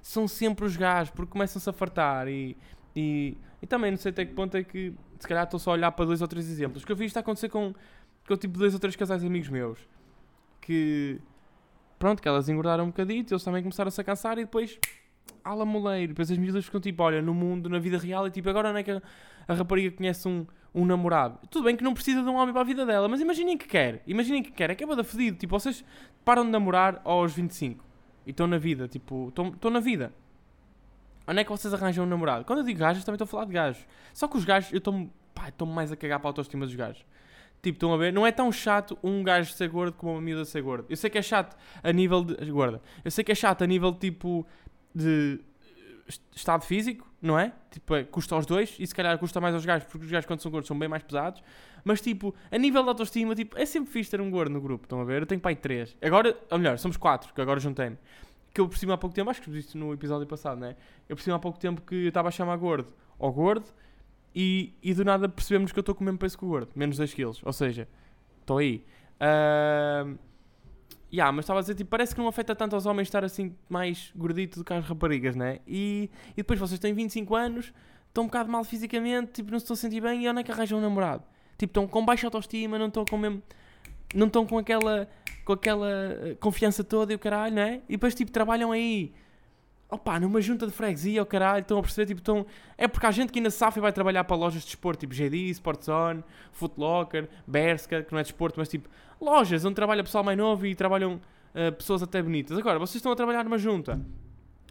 São 0.00 0.26
sempre 0.26 0.64
os 0.64 0.76
gajos, 0.76 1.12
porque 1.12 1.30
começam-se 1.30 1.68
a 1.68 1.72
fartar 1.72 2.26
e, 2.26 2.56
e, 2.96 3.36
e 3.60 3.66
também 3.66 3.90
não 3.90 3.98
sei 3.98 4.10
até 4.10 4.24
que 4.24 4.32
ponto 4.32 4.56
é 4.56 4.64
que 4.64 4.92
se 5.20 5.28
calhar 5.28 5.44
estou 5.44 5.60
só 5.60 5.70
a 5.70 5.74
olhar 5.74 5.92
para 5.92 6.04
dois 6.04 6.20
ou 6.20 6.26
três 6.26 6.50
exemplos. 6.50 6.84
Que 6.84 6.90
eu 6.90 6.96
vi 6.96 7.04
isto 7.04 7.16
acontecer 7.16 7.48
com 7.48 7.72
que 8.24 8.32
eu 8.32 8.36
tipo 8.36 8.58
dois 8.58 8.74
ou 8.74 8.80
três 8.80 8.96
casais 8.96 9.24
amigos 9.24 9.48
meus 9.48 9.78
que 10.60 11.20
pronto, 11.98 12.22
que 12.22 12.28
elas 12.28 12.48
engordaram 12.48 12.84
um 12.84 12.88
bocadito, 12.88 13.34
eles 13.34 13.44
também 13.44 13.62
começaram 13.62 13.88
a 13.88 13.90
se 13.90 14.02
cansar 14.02 14.38
e 14.38 14.44
depois 14.44 14.78
ala 15.44 15.64
moleiro, 15.64 16.08
depois 16.08 16.30
as 16.30 16.38
miúdas 16.38 16.64
ficam 16.64 16.80
tipo, 16.80 17.02
olha, 17.02 17.20
no 17.20 17.34
mundo, 17.34 17.68
na 17.68 17.78
vida 17.78 17.98
real, 17.98 18.26
e 18.26 18.30
tipo, 18.30 18.48
agora 18.48 18.72
não 18.72 18.78
é 18.78 18.82
que 18.82 18.90
a, 18.90 19.02
a 19.46 19.54
rapariga 19.54 19.96
conhece 19.96 20.26
um, 20.26 20.46
um 20.74 20.84
namorado. 20.84 21.38
Tudo 21.50 21.64
bem 21.64 21.76
que 21.76 21.84
não 21.84 21.94
precisa 21.94 22.22
de 22.22 22.28
um 22.28 22.34
homem 22.34 22.52
para 22.52 22.62
a 22.62 22.64
vida 22.64 22.86
dela, 22.86 23.08
mas 23.08 23.20
imaginem 23.20 23.58
que 23.58 23.68
quer, 23.68 24.02
imaginem 24.06 24.42
que 24.42 24.50
quer, 24.50 24.70
é 24.70 24.74
que 24.74 24.82
é 24.82 24.86
bada 24.86 25.04
fedido, 25.04 25.36
tipo, 25.38 25.58
vocês 25.58 25.84
param 26.24 26.44
de 26.44 26.50
namorar 26.50 27.00
aos 27.04 27.32
25 27.34 27.84
e 28.26 28.30
estão 28.30 28.46
na 28.46 28.58
vida, 28.58 28.88
tipo, 28.88 29.28
estão 29.28 29.70
na 29.70 29.80
vida. 29.80 30.12
Onde 31.26 31.40
é 31.40 31.44
que 31.44 31.50
vocês 31.50 31.72
arranjam 31.72 32.04
um 32.04 32.08
namorado? 32.08 32.44
Quando 32.44 32.60
eu 32.60 32.64
digo 32.64 32.80
gajos, 32.80 33.04
também 33.04 33.14
estou 33.14 33.26
a 33.26 33.28
falar 33.28 33.44
de 33.44 33.52
gajos. 33.52 33.86
Só 34.12 34.26
que 34.26 34.36
os 34.36 34.44
gajos, 34.44 34.72
eu 34.72 34.78
estou 34.78 35.66
mais 35.68 35.92
a 35.92 35.96
cagar 35.96 36.18
para 36.18 36.28
a 36.28 36.30
autoestima 36.30 36.66
dos 36.66 36.74
gajos. 36.74 37.04
Tipo, 37.62 37.76
estão 37.76 37.94
a 37.94 37.96
ver? 37.96 38.12
Não 38.12 38.26
é 38.26 38.32
tão 38.32 38.50
chato 38.50 38.98
um 39.04 39.22
gajo 39.22 39.52
ser 39.52 39.68
gordo 39.68 39.92
como 39.92 40.12
uma 40.12 40.20
miúda 40.20 40.44
ser 40.44 40.60
gorda. 40.62 40.84
Eu 40.88 40.96
sei 40.96 41.08
que 41.08 41.16
é 41.16 41.22
chato 41.22 41.56
a 41.80 41.92
nível 41.92 42.24
de. 42.24 42.50
Gorda. 42.50 42.82
Eu 43.04 43.10
sei 43.10 43.22
que 43.22 43.30
é 43.30 43.34
chato 43.36 43.62
a 43.62 43.66
nível 43.66 43.94
tipo 43.94 44.44
de 44.92 45.40
estado 46.34 46.64
físico, 46.64 47.08
não 47.20 47.38
é? 47.38 47.52
Tipo, 47.70 47.94
é, 47.94 48.02
custa 48.02 48.34
aos 48.34 48.46
dois 48.46 48.76
e 48.80 48.86
se 48.86 48.92
calhar 48.92 49.16
custa 49.16 49.40
mais 49.40 49.54
aos 49.54 49.64
gajos, 49.64 49.86
porque 49.88 50.04
os 50.04 50.10
gajos 50.10 50.26
quando 50.26 50.40
são 50.40 50.50
gordos 50.50 50.66
são 50.66 50.76
bem 50.76 50.88
mais 50.88 51.04
pesados. 51.04 51.40
Mas 51.84 52.00
tipo, 52.00 52.34
a 52.50 52.58
nível 52.58 52.82
de 52.82 52.88
autoestima, 52.88 53.32
tipo, 53.34 53.56
é 53.56 53.64
sempre 53.64 53.92
fixe 53.92 54.10
ter 54.10 54.20
um 54.20 54.28
gordo 54.28 54.52
no 54.52 54.60
grupo, 54.60 54.84
estão 54.84 55.00
a 55.00 55.04
ver? 55.04 55.22
Eu 55.22 55.26
tenho 55.26 55.40
pai 55.40 55.54
três. 55.54 55.96
Agora, 56.02 56.36
ou 56.50 56.58
melhor, 56.58 56.76
somos 56.78 56.96
quatro, 56.96 57.32
que 57.32 57.40
agora 57.40 57.60
juntei-me. 57.60 57.96
Que 58.52 58.60
eu 58.60 58.68
percebi 58.68 58.90
há 58.90 58.98
pouco 58.98 59.14
tempo, 59.14 59.30
acho 59.30 59.40
que 59.40 59.50
disse 59.50 59.78
no 59.78 59.92
episódio 59.92 60.26
passado, 60.26 60.60
não 60.60 60.66
é? 60.66 60.76
Eu 61.08 61.14
percebi 61.14 61.34
há 61.34 61.38
pouco 61.38 61.58
tempo 61.58 61.80
que 61.80 61.94
eu 61.94 62.08
estava 62.08 62.28
a 62.28 62.30
chamar 62.32 62.56
gordo 62.56 62.92
ao 63.18 63.32
gordo 63.32 63.66
e, 64.34 64.72
e 64.82 64.94
do 64.94 65.04
nada 65.04 65.28
percebemos 65.28 65.72
que 65.72 65.78
eu 65.78 65.82
estou 65.82 65.94
com 65.94 66.02
o 66.02 66.04
mesmo 66.04 66.18
peso 66.18 66.38
que 66.38 66.44
o 66.44 66.48
gordo, 66.48 66.70
menos 66.74 66.96
2 66.96 67.12
kg. 67.12 67.32
Ou 67.42 67.52
seja, 67.52 67.88
estou 68.40 68.58
aí. 68.58 68.84
Uh, 69.20 70.18
yeah, 71.12 71.30
mas 71.30 71.44
estava 71.44 71.60
a 71.60 71.62
dizer, 71.62 71.74
tipo, 71.74 71.90
parece 71.90 72.14
que 72.14 72.20
não 72.20 72.28
afeta 72.28 72.54
tanto 72.54 72.74
aos 72.74 72.86
homens 72.86 73.08
estar 73.08 73.24
assim 73.24 73.54
mais 73.68 74.10
gordito 74.16 74.58
do 74.58 74.64
que 74.64 74.72
às 74.72 74.84
raparigas, 74.84 75.36
né? 75.36 75.60
E, 75.66 76.10
e 76.32 76.36
depois 76.36 76.58
vocês 76.58 76.80
têm 76.80 76.94
25 76.94 77.34
anos, 77.34 77.72
estão 78.08 78.24
um 78.24 78.26
bocado 78.26 78.50
mal 78.50 78.64
fisicamente, 78.64 79.32
tipo, 79.32 79.50
não 79.50 79.58
se 79.58 79.64
estão 79.64 79.74
a 79.74 79.76
sentir 79.76 80.00
bem 80.00 80.24
e 80.24 80.28
onde 80.28 80.40
é 80.40 80.42
que 80.42 80.50
arranjam 80.50 80.78
um 80.78 80.82
namorado? 80.82 81.24
Tipo, 81.58 81.70
estão 81.70 81.86
com 81.86 82.04
baixa 82.04 82.26
autoestima, 82.26 82.78
não 82.78 82.88
estão 82.88 83.04
com 83.04 83.18
mesmo. 83.18 83.42
Não 84.14 84.26
estão 84.26 84.46
com 84.46 84.58
aquela, 84.58 85.08
com 85.44 85.54
aquela 85.54 85.88
eh, 85.88 86.36
confiança 86.38 86.84
toda 86.84 87.12
e 87.12 87.16
o 87.16 87.18
caralho, 87.18 87.54
né? 87.54 87.80
E 87.88 87.92
depois, 87.92 88.14
tipo, 88.14 88.30
trabalham 88.30 88.70
aí 88.70 89.12
opá, 89.92 90.18
numa 90.18 90.40
junta 90.40 90.66
de 90.66 90.72
freguesia, 90.72 91.22
o 91.22 91.26
caralho, 91.26 91.60
estão 91.60 91.78
a 91.78 91.82
perceber, 91.82 92.06
tipo, 92.06 92.20
estão... 92.20 92.46
É 92.78 92.88
porque 92.88 93.04
há 93.04 93.10
gente 93.10 93.30
que 93.30 93.38
ainda 93.38 93.50
safa 93.50 93.78
e 93.78 93.82
vai 93.82 93.92
trabalhar 93.92 94.24
para 94.24 94.34
lojas 94.34 94.62
de 94.62 94.66
desporto, 94.66 95.00
tipo 95.00 95.14
GD, 95.14 95.50
Sportzone, 95.50 96.24
Footlocker, 96.50 97.28
Berska, 97.46 98.02
que 98.02 98.10
não 98.10 98.18
é 98.18 98.22
desporto, 98.22 98.58
mas 98.58 98.70
tipo, 98.70 98.88
lojas 99.20 99.66
onde 99.66 99.74
trabalha 99.74 100.02
pessoal 100.02 100.24
mais 100.24 100.38
novo 100.38 100.64
e 100.64 100.74
trabalham 100.74 101.20
uh, 101.54 101.72
pessoas 101.72 102.02
até 102.02 102.22
bonitas. 102.22 102.56
Agora, 102.56 102.78
vocês 102.78 102.96
estão 102.96 103.12
a 103.12 103.16
trabalhar 103.16 103.44
numa 103.44 103.58
junta, 103.58 104.00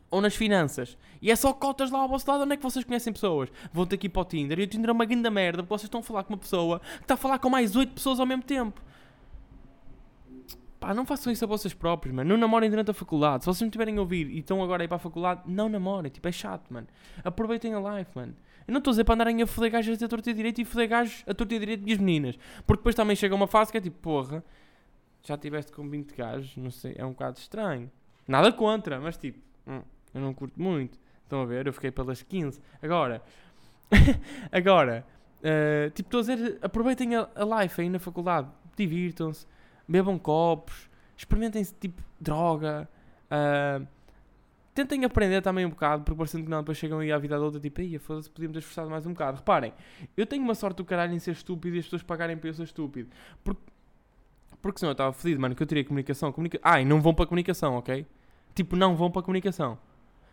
ou 0.10 0.20
nas 0.20 0.36
finanças, 0.36 0.98
e 1.22 1.30
é 1.30 1.36
só 1.36 1.54
cotas 1.54 1.92
lá 1.92 2.00
ao 2.00 2.08
vosso 2.08 2.30
lado, 2.30 2.44
onde 2.44 2.54
é 2.54 2.58
que 2.58 2.64
vocês 2.64 2.84
conhecem 2.84 3.14
pessoas? 3.14 3.50
Vão 3.72 3.86
ter 3.86 3.96
aqui 3.96 4.10
para 4.10 4.24
o 4.24 4.26
Tinder, 4.26 4.60
e 4.60 4.64
o 4.64 4.68
Tinder 4.68 4.90
é 4.90 4.94
uma 4.94 5.06
grande 5.06 5.30
merda, 5.30 5.62
porque 5.62 5.70
vocês 5.70 5.84
estão 5.88 6.00
a 6.00 6.04
falar 6.04 6.24
com 6.24 6.34
uma 6.34 6.40
pessoa 6.40 6.80
que 6.80 7.04
está 7.04 7.14
a 7.14 7.18
falar 7.18 7.38
com 7.38 7.50
mais 7.50 7.76
8 7.76 7.94
pessoas 7.94 8.20
ao 8.20 8.26
mesmo 8.26 8.44
tempo. 8.44 8.82
Pá, 10.82 10.96
não 10.96 11.06
façam 11.06 11.32
isso 11.32 11.46
a 11.46 11.48
vocês 11.48 11.76
próprios, 11.76 12.14
mano. 12.14 12.28
Não 12.28 12.38
namorem 12.38 12.68
durante 12.68 12.90
a 12.90 12.94
faculdade. 12.96 13.44
Se 13.44 13.46
vocês 13.46 13.62
não 13.62 13.70
tiverem 13.70 14.00
a 14.00 14.02
ouvir 14.02 14.28
e 14.32 14.40
estão 14.40 14.64
agora 14.64 14.82
a 14.82 14.86
ir 14.86 14.88
para 14.88 14.96
a 14.96 15.00
faculdade, 15.00 15.44
não 15.46 15.70
namorem. 15.70 16.12
Tipo, 16.12 16.28
é 16.28 16.32
chato, 16.32 16.74
mano. 16.74 16.88
Aproveitem 17.24 17.76
a 17.76 17.80
life, 17.80 18.10
mano. 18.16 18.36
Eu 18.68 18.72
não 18.72 18.80
estou 18.80 18.90
a 18.90 18.94
dizer 18.94 19.04
para 19.04 19.14
andarem 19.14 19.44
a 19.44 19.46
foder 19.46 19.70
gajos 19.70 20.02
a 20.02 20.08
torta 20.08 20.32
e 20.32 20.34
direito 20.34 20.60
e 20.60 20.66
foder 20.66 20.90
gajos 20.90 21.24
a 21.28 21.36
torta 21.36 21.54
e 21.54 21.60
direito 21.60 21.88
e 21.88 21.94
as 21.94 22.00
meninas. 22.00 22.36
Porque 22.66 22.80
depois 22.80 22.96
também 22.96 23.16
chega 23.16 23.36
uma 23.36 23.46
fase 23.46 23.72
que 23.72 23.78
é 23.78 23.82
tipo, 23.82 24.00
porra, 24.00 24.44
já 25.22 25.38
tiveste 25.38 25.72
com 25.72 25.88
20 25.88 26.16
gajos, 26.16 26.58
não 26.58 26.72
sei, 26.72 26.96
é 26.98 27.06
um 27.06 27.12
bocado 27.12 27.38
estranho. 27.38 27.92
Nada 28.28 28.52
contra, 28.52 29.00
mas 29.00 29.18
tipo, 29.18 29.38
hum, 29.68 29.84
eu 30.16 30.22
não 30.22 30.34
curto 30.34 30.60
muito. 30.60 30.98
Estão 31.24 31.44
a 31.44 31.46
ver? 31.46 31.68
Eu 31.68 31.74
fiquei 31.74 31.92
pelas 31.92 32.24
15. 32.24 32.60
Agora, 32.82 33.22
agora, 34.52 35.06
uh, 35.42 35.92
tipo, 35.92 36.08
estou 36.08 36.22
a 36.22 36.36
dizer, 36.36 36.58
aproveitem 36.60 37.16
a, 37.18 37.30
a 37.36 37.62
life 37.62 37.80
aí 37.80 37.88
na 37.88 38.00
faculdade. 38.00 38.50
Divirtam-se 38.76 39.46
bebam 39.88 40.18
copos, 40.18 40.90
experimentem 41.18 41.64
tipo 41.80 42.02
droga, 42.20 42.88
uh, 43.32 43.86
tentem 44.74 45.04
aprender 45.06 45.42
também 45.42 45.66
um 45.66 45.70
bocado, 45.70 46.04
porque 46.04 46.18
parecendo 46.18 46.44
que 46.44 46.50
não, 46.50 46.60
depois 46.60 46.78
chegam 46.78 47.00
aí 47.00 47.12
à 47.12 47.18
vida 47.18 47.36
adulta, 47.36 47.60
tipo, 47.60 47.82
aí 47.82 47.98
foda-se, 47.98 48.30
podíamos 48.30 48.54
ter 48.54 48.60
esforçado 48.60 48.90
mais 48.90 49.06
um 49.06 49.12
bocado. 49.12 49.38
Reparem, 49.38 49.74
eu 50.16 50.26
tenho 50.26 50.44
uma 50.44 50.56
sorte 50.56 50.78
do 50.78 50.86
caralho 50.86 51.14
em 51.14 51.20
ser 51.20 51.32
estúpido 51.32 51.76
e 51.76 51.80
as 51.80 51.86
pessoas 51.86 52.04
pagarem 52.04 52.38
para 52.38 52.50
eu 52.50 52.54
ser 52.54 52.64
estúpido. 52.64 53.10
Porque, 53.44 53.62
porque 54.62 54.80
senão 54.80 54.92
eu 54.92 54.94
estava 54.94 55.14
fodido, 55.14 55.42
mano, 55.42 55.56
que 55.56 55.64
eu 55.64 55.68
teria 55.68 55.84
comunicação. 55.84 56.32
Comunica... 56.32 56.60
Ah, 56.64 56.80
e 56.80 56.86
não 56.86 57.02
vão 57.02 57.14
para 57.14 57.26
a 57.26 57.28
comunicação, 57.28 57.76
ok? 57.76 58.06
Tipo, 58.56 58.76
não 58.76 58.96
vão 58.96 59.12
para 59.12 59.22
a 59.22 59.24
comunicação 59.24 59.78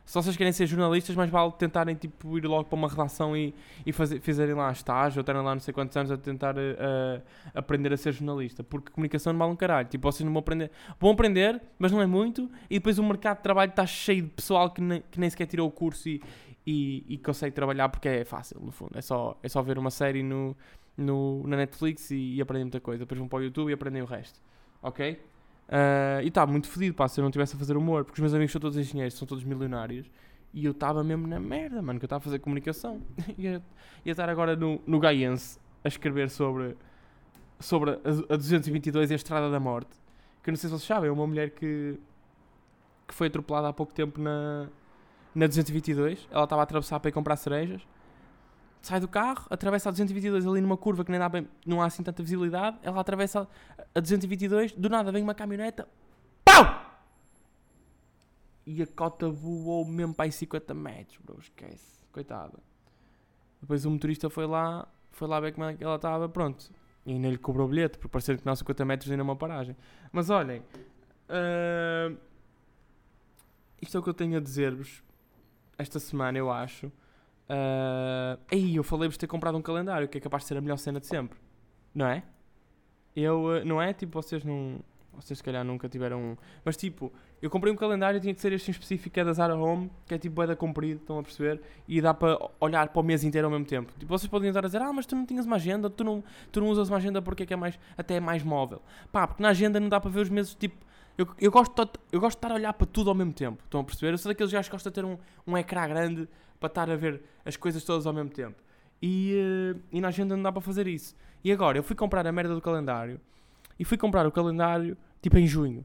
se 0.09 0.15
vocês 0.15 0.39
querem 0.39 0.55
ser 0.55 0.67
jornalistas, 0.67 1.15
mais 1.15 1.29
vale 1.29 1.53
tentarem 1.53 1.95
tipo, 1.95 2.39
ir 2.39 2.47
logo 2.47 2.65
para 2.65 2.77
uma 2.77 2.89
redação 2.89 3.37
e, 3.37 3.55
e 3.85 3.93
fazer, 3.93 4.19
fizerem 4.21 4.55
lá 4.55 4.73
estágio 4.73 5.19
ou 5.19 5.21
estarem 5.21 5.43
lá 5.43 5.55
não 5.55 5.61
sei 5.61 5.75
quantos 5.75 5.95
anos 5.99 6.11
a 6.11 6.17
tentar 6.17 6.57
uh, 6.57 7.23
aprender 7.55 7.93
a 7.93 7.97
ser 7.99 8.13
jornalista. 8.13 8.65
Porque 8.65 8.91
comunicação 8.91 9.35
não 9.35 9.39
vale 9.39 9.53
um 9.53 9.57
caralho. 9.57 9.87
Tipo, 9.87 10.11
vocês 10.11 10.25
não 10.25 10.33
vão 10.33 10.41
aprender. 10.41 10.71
Vão 10.99 11.11
aprender, 11.11 11.61
mas 11.79 11.93
não 11.93 12.01
é 12.01 12.07
muito. 12.07 12.51
E 12.71 12.79
depois 12.79 12.99
o 12.99 13.05
mercado 13.05 13.37
de 13.37 13.43
trabalho 13.43 13.69
está 13.69 13.85
cheio 13.85 14.23
de 14.23 14.31
pessoal 14.31 14.71
que 14.71 14.81
nem, 14.81 15.03
que 15.11 15.21
nem 15.21 15.29
sequer 15.29 15.45
tirou 15.45 15.69
o 15.69 15.71
curso 15.71 16.09
e, 16.09 16.23
e, 16.67 17.05
e, 17.07 17.19
consegue 17.19 17.55
trabalhar 17.55 17.91
porque 17.91 18.09
é 18.09 18.25
fácil, 18.25 18.59
no 18.63 18.73
fundo. 18.73 18.97
É 18.97 19.03
só, 19.03 19.39
é 19.43 19.49
só 19.51 19.61
ver 19.61 19.77
uma 19.77 19.91
série 19.91 20.23
no, 20.23 20.57
no, 20.97 21.47
na 21.47 21.59
Netflix 21.59 22.11
e, 22.13 22.37
e 22.37 22.41
aprender 22.41 22.65
muita 22.65 22.81
coisa. 22.81 23.01
Depois 23.01 23.19
vão 23.19 23.29
para 23.29 23.41
o 23.41 23.43
YouTube 23.43 23.69
e 23.69 23.75
aprendem 23.75 24.01
o 24.01 24.07
resto. 24.07 24.41
Ok? 24.81 25.21
Uh, 25.69 26.23
e 26.23 26.29
estava 26.29 26.51
muito 26.51 26.67
fodido, 26.67 26.95
pá, 26.95 27.07
se 27.09 27.21
eu 27.21 27.23
não 27.23 27.29
estivesse 27.29 27.55
a 27.55 27.59
fazer 27.59 27.77
humor, 27.77 28.05
porque 28.05 28.19
os 28.19 28.21
meus 28.21 28.33
amigos 28.33 28.53
são 28.53 28.61
todos 28.61 28.79
engenheiros, 28.79 29.15
são 29.15 29.29
todos 29.29 29.45
milionários, 29.45 30.11
e 30.55 30.65
eu 30.65 30.73
estava 30.73 31.05
mesmo 31.05 31.27
na 31.27 31.39
merda, 31.39 31.83
mano, 31.83 31.99
que 31.99 32.05
eu 32.05 32.07
estava 32.07 32.23
a 32.23 32.25
fazer 32.25 32.39
comunicação. 32.39 33.03
ia, 33.37 33.63
ia 34.05 34.13
estar 34.13 34.29
agora 34.31 34.57
no, 34.57 34.81
no 34.87 34.99
Gaiense 34.99 35.59
a 35.85 35.89
escrever 35.89 36.31
sobre, 36.31 36.75
sobre 37.61 37.91
a, 37.91 38.35
a 38.35 38.37
222 38.37 39.11
e 39.11 39.13
a 39.13 39.17
Estrada 39.17 39.51
da 39.51 39.61
Morte, 39.61 39.91
que 40.43 40.49
eu 40.49 40.53
não 40.53 40.57
sei 40.57 40.71
se 40.71 40.75
vocês 40.75 40.87
sabem, 40.87 41.11
é 41.11 41.13
uma 41.13 41.27
mulher 41.27 41.51
que, 41.51 41.99
que 43.07 43.13
foi 43.13 43.27
atropelada 43.27 43.69
há 43.69 43.73
pouco 43.73 43.93
tempo 43.93 44.19
na, 44.19 44.69
na 45.35 45.47
222, 45.47 46.27
ela 46.31 46.45
estava 46.45 46.63
a 46.63 46.65
atravessar 46.65 46.99
para 46.99 47.11
ir 47.11 47.13
comprar 47.13 47.37
cerejas, 47.37 47.87
sai 48.83 49.01
do 49.01 49.09
carro, 49.09 49.47
atravessa 49.51 49.89
a 49.89 49.93
222 49.93 50.47
ali 50.47 50.61
numa 50.61 50.77
curva 50.77 51.05
que 51.05 51.11
nem 51.11 51.19
dá 51.21 51.29
bem, 51.29 51.49
não 51.67 51.83
há 51.83 51.87
assim 51.87 52.03
tanta 52.03 52.23
visibilidade, 52.23 52.79
ela 52.83 53.01
atravessa 53.01 53.49
a 53.95 54.01
222, 54.01 54.73
do 54.73 54.89
nada 54.89 55.13
vem 55.13 55.23
uma 55.23 55.35
caminhoneta, 55.35 55.89
PAU! 56.45 56.87
E 58.67 58.83
a 58.83 58.87
cota 58.87 59.31
voou 59.31 59.85
mesmo 59.85 60.15
para 60.15 60.27
aí 60.27 60.33
50 60.33 60.75
metros, 60.75 61.19
bro, 61.25 61.39
esquece, 61.41 62.05
coitada. 62.13 62.59
Depois 63.61 63.85
o 63.85 63.91
motorista 63.91 64.29
foi 64.29 64.47
lá, 64.47 64.87
foi 65.11 65.27
lá 65.27 65.41
ver 65.41 65.53
como 65.53 65.67
é 65.67 65.75
que 65.75 65.83
ela 65.83 65.97
estava, 65.97 66.29
pronto. 66.29 66.71
E 67.07 67.13
ainda 67.13 67.29
lhe 67.29 67.39
cobrou 67.39 67.67
o 67.67 67.71
bilhete, 67.71 67.97
porque 67.97 68.13
parecia 68.13 68.37
que 68.37 68.45
não 68.45 68.55
50 68.55 68.85
metros 68.85 69.11
ainda 69.11 69.23
é 69.23 69.25
uma 69.25 69.35
paragem. 69.35 69.75
Mas 70.13 70.29
olhem, 70.29 70.63
Uh, 71.29 72.17
isto 73.83 73.97
é 73.97 74.01
o 74.01 74.03
que 74.03 74.09
eu 74.09 74.15
tenho 74.15 74.39
a 74.39 74.41
dizer-vos 74.41 75.03
esta 75.77 76.01
semana, 76.01 76.39
eu 76.39 76.51
acho. 76.51 76.91
Uh, 77.49 78.39
aí, 78.53 78.77
eu 78.77 78.85
falei-vos 78.85 79.15
de 79.15 79.21
ter 79.21 79.27
comprado 79.27 79.57
um 79.57 79.63
calendário, 79.63 80.07
que 80.07 80.19
é 80.19 80.21
capaz 80.21 80.43
de 80.43 80.49
ser 80.49 80.57
a 80.59 80.61
melhor 80.61 80.77
cena 80.77 81.01
de 81.01 81.07
sempre. 81.07 81.39
Não 81.95 82.07
é? 82.07 82.23
Eu, 83.17 83.45
uh, 83.45 83.65
não 83.65 83.81
é? 83.81 83.93
Tipo, 83.93 84.21
vocês 84.23 84.45
não. 84.45 84.81
Vocês 85.15 85.39
se 85.39 85.43
calhar 85.43 85.65
nunca 85.65 85.89
tiveram 85.89 86.21
um. 86.21 86.37
Mas 86.65 86.77
tipo, 86.77 87.13
eu 87.43 87.51
comprei 87.51 87.73
um 87.73 87.77
calendário, 87.77 88.21
tinha 88.21 88.33
que 88.33 88.41
ser 88.41 88.53
este 88.53 88.69
em 88.69 88.73
específico, 88.73 89.13
que 89.13 89.19
é 89.19 89.25
da 89.25 89.33
Zara 89.33 89.57
Home, 89.57 89.91
que 90.07 90.15
é 90.15 90.19
tipo 90.19 90.37
boeda 90.37 90.55
comprido, 90.55 91.01
estão 91.01 91.19
a 91.19 91.23
perceber? 91.23 91.61
E 91.89 92.01
dá 92.01 92.15
para 92.15 92.39
olhar 92.61 92.89
para 92.91 93.01
o 93.01 93.03
mês 93.03 93.25
inteiro 93.25 93.47
ao 93.47 93.51
mesmo 93.51 93.65
tempo. 93.65 93.93
Tipo, 93.99 94.17
vocês 94.17 94.31
podem 94.31 94.49
estar 94.49 94.65
a 94.65 94.69
dizer, 94.69 94.81
ah, 94.81 94.93
mas 94.93 95.07
tu 95.07 95.17
não 95.17 95.27
tinhas 95.27 95.45
uma 95.45 95.57
agenda, 95.57 95.91
tu 95.91 96.05
não, 96.05 96.23
tu 96.53 96.61
não 96.61 96.69
usas 96.69 96.89
uma 96.89 96.99
agenda 96.99 97.21
porque 97.21 97.43
é 97.43 97.47
que 97.47 97.53
é 97.53 97.57
mais, 97.57 97.77
até 97.97 98.15
é 98.15 98.21
mais 98.21 98.45
móvel. 98.45 98.81
Pá, 99.11 99.27
porque 99.27 99.43
na 99.43 99.49
agenda 99.49 99.81
não 99.81 99.89
dá 99.89 99.99
para 99.99 100.11
ver 100.11 100.21
os 100.21 100.29
meses, 100.29 100.55
tipo, 100.55 100.77
eu, 101.17 101.27
eu, 101.41 101.51
gosto 101.51 101.85
de, 101.85 101.91
eu 102.13 102.21
gosto 102.21 102.37
de 102.37 102.39
estar 102.39 102.53
a 102.53 102.55
olhar 102.55 102.73
para 102.73 102.87
tudo 102.87 103.11
ao 103.11 103.15
mesmo 103.15 103.33
tempo. 103.33 103.61
Estão 103.65 103.81
a 103.81 103.85
perceber? 103.85 104.13
Eu 104.13 104.19
sou 104.19 104.31
daqueles 104.31 104.53
gajos 104.53 104.69
que 104.69 104.73
gostam 104.73 104.91
de 104.91 104.95
ter 104.95 105.05
um, 105.05 105.19
um 105.45 105.59
ecrã 105.59 105.89
grande 105.89 106.29
para 106.59 106.69
estar 106.69 106.91
a 106.91 106.97
ver 106.97 107.23
as 107.45 107.57
coisas 107.57 107.85
todas 107.85 108.07
ao 108.07 108.13
mesmo 108.13 108.31
tempo. 108.31 108.63
E, 109.01 109.35
uh, 109.75 109.81
e 109.93 110.01
na 110.01 110.09
agenda 110.09 110.37
não 110.37 110.43
dá 110.43 110.53
para 110.53 110.61
fazer 110.61 110.87
isso. 110.87 111.15
E 111.43 111.53
agora, 111.53 111.79
eu 111.79 111.83
fui 111.83 111.95
comprar 111.95 112.27
a 112.27 112.33
merda 112.33 112.55
do 112.55 112.61
calendário. 112.61 113.21
E 113.79 113.85
fui 113.85 113.97
comprar 113.97 114.27
o 114.27 114.33
calendário, 114.33 114.97
tipo, 115.23 115.39
em 115.39 115.47
junho. 115.47 115.85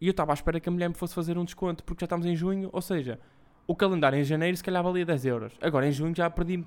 E 0.00 0.06
eu 0.06 0.12
estava 0.12 0.32
à 0.32 0.34
espera 0.34 0.58
que 0.58 0.68
a 0.68 0.72
mulher 0.72 0.88
me 0.88 0.94
fosse 0.94 1.14
fazer 1.14 1.36
um 1.36 1.44
desconto, 1.44 1.84
porque 1.84 2.02
já 2.02 2.06
estamos 2.06 2.26
em 2.26 2.34
junho. 2.34 2.70
Ou 2.72 2.80
seja, 2.80 3.20
o 3.66 3.74
calendário 3.74 4.18
em 4.18 4.24
janeiro 4.24 4.56
se 4.56 4.64
calhar 4.64 4.82
valia 4.82 5.04
10 5.04 5.26
euros. 5.26 5.52
Agora, 5.60 5.86
em 5.86 5.92
junho 5.92 6.14
já 6.14 6.28
perdi, 6.30 6.64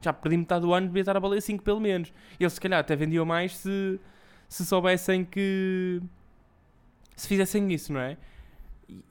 já 0.00 0.12
perdi 0.12 0.36
metade 0.36 0.62
do 0.62 0.72
ano, 0.72 0.86
devia 0.86 1.02
estar 1.02 1.16
a 1.16 1.20
valer 1.20 1.40
5 1.40 1.62
pelo 1.62 1.80
menos. 1.80 2.12
Eles 2.38 2.52
se 2.52 2.60
calhar 2.60 2.80
até 2.80 2.94
vendiam 2.94 3.24
mais 3.24 3.56
se, 3.56 4.00
se 4.48 4.64
soubessem 4.64 5.24
que 5.24 6.00
se 7.16 7.28
fizessem 7.28 7.72
isso, 7.72 7.92
não 7.92 8.00
é? 8.00 8.16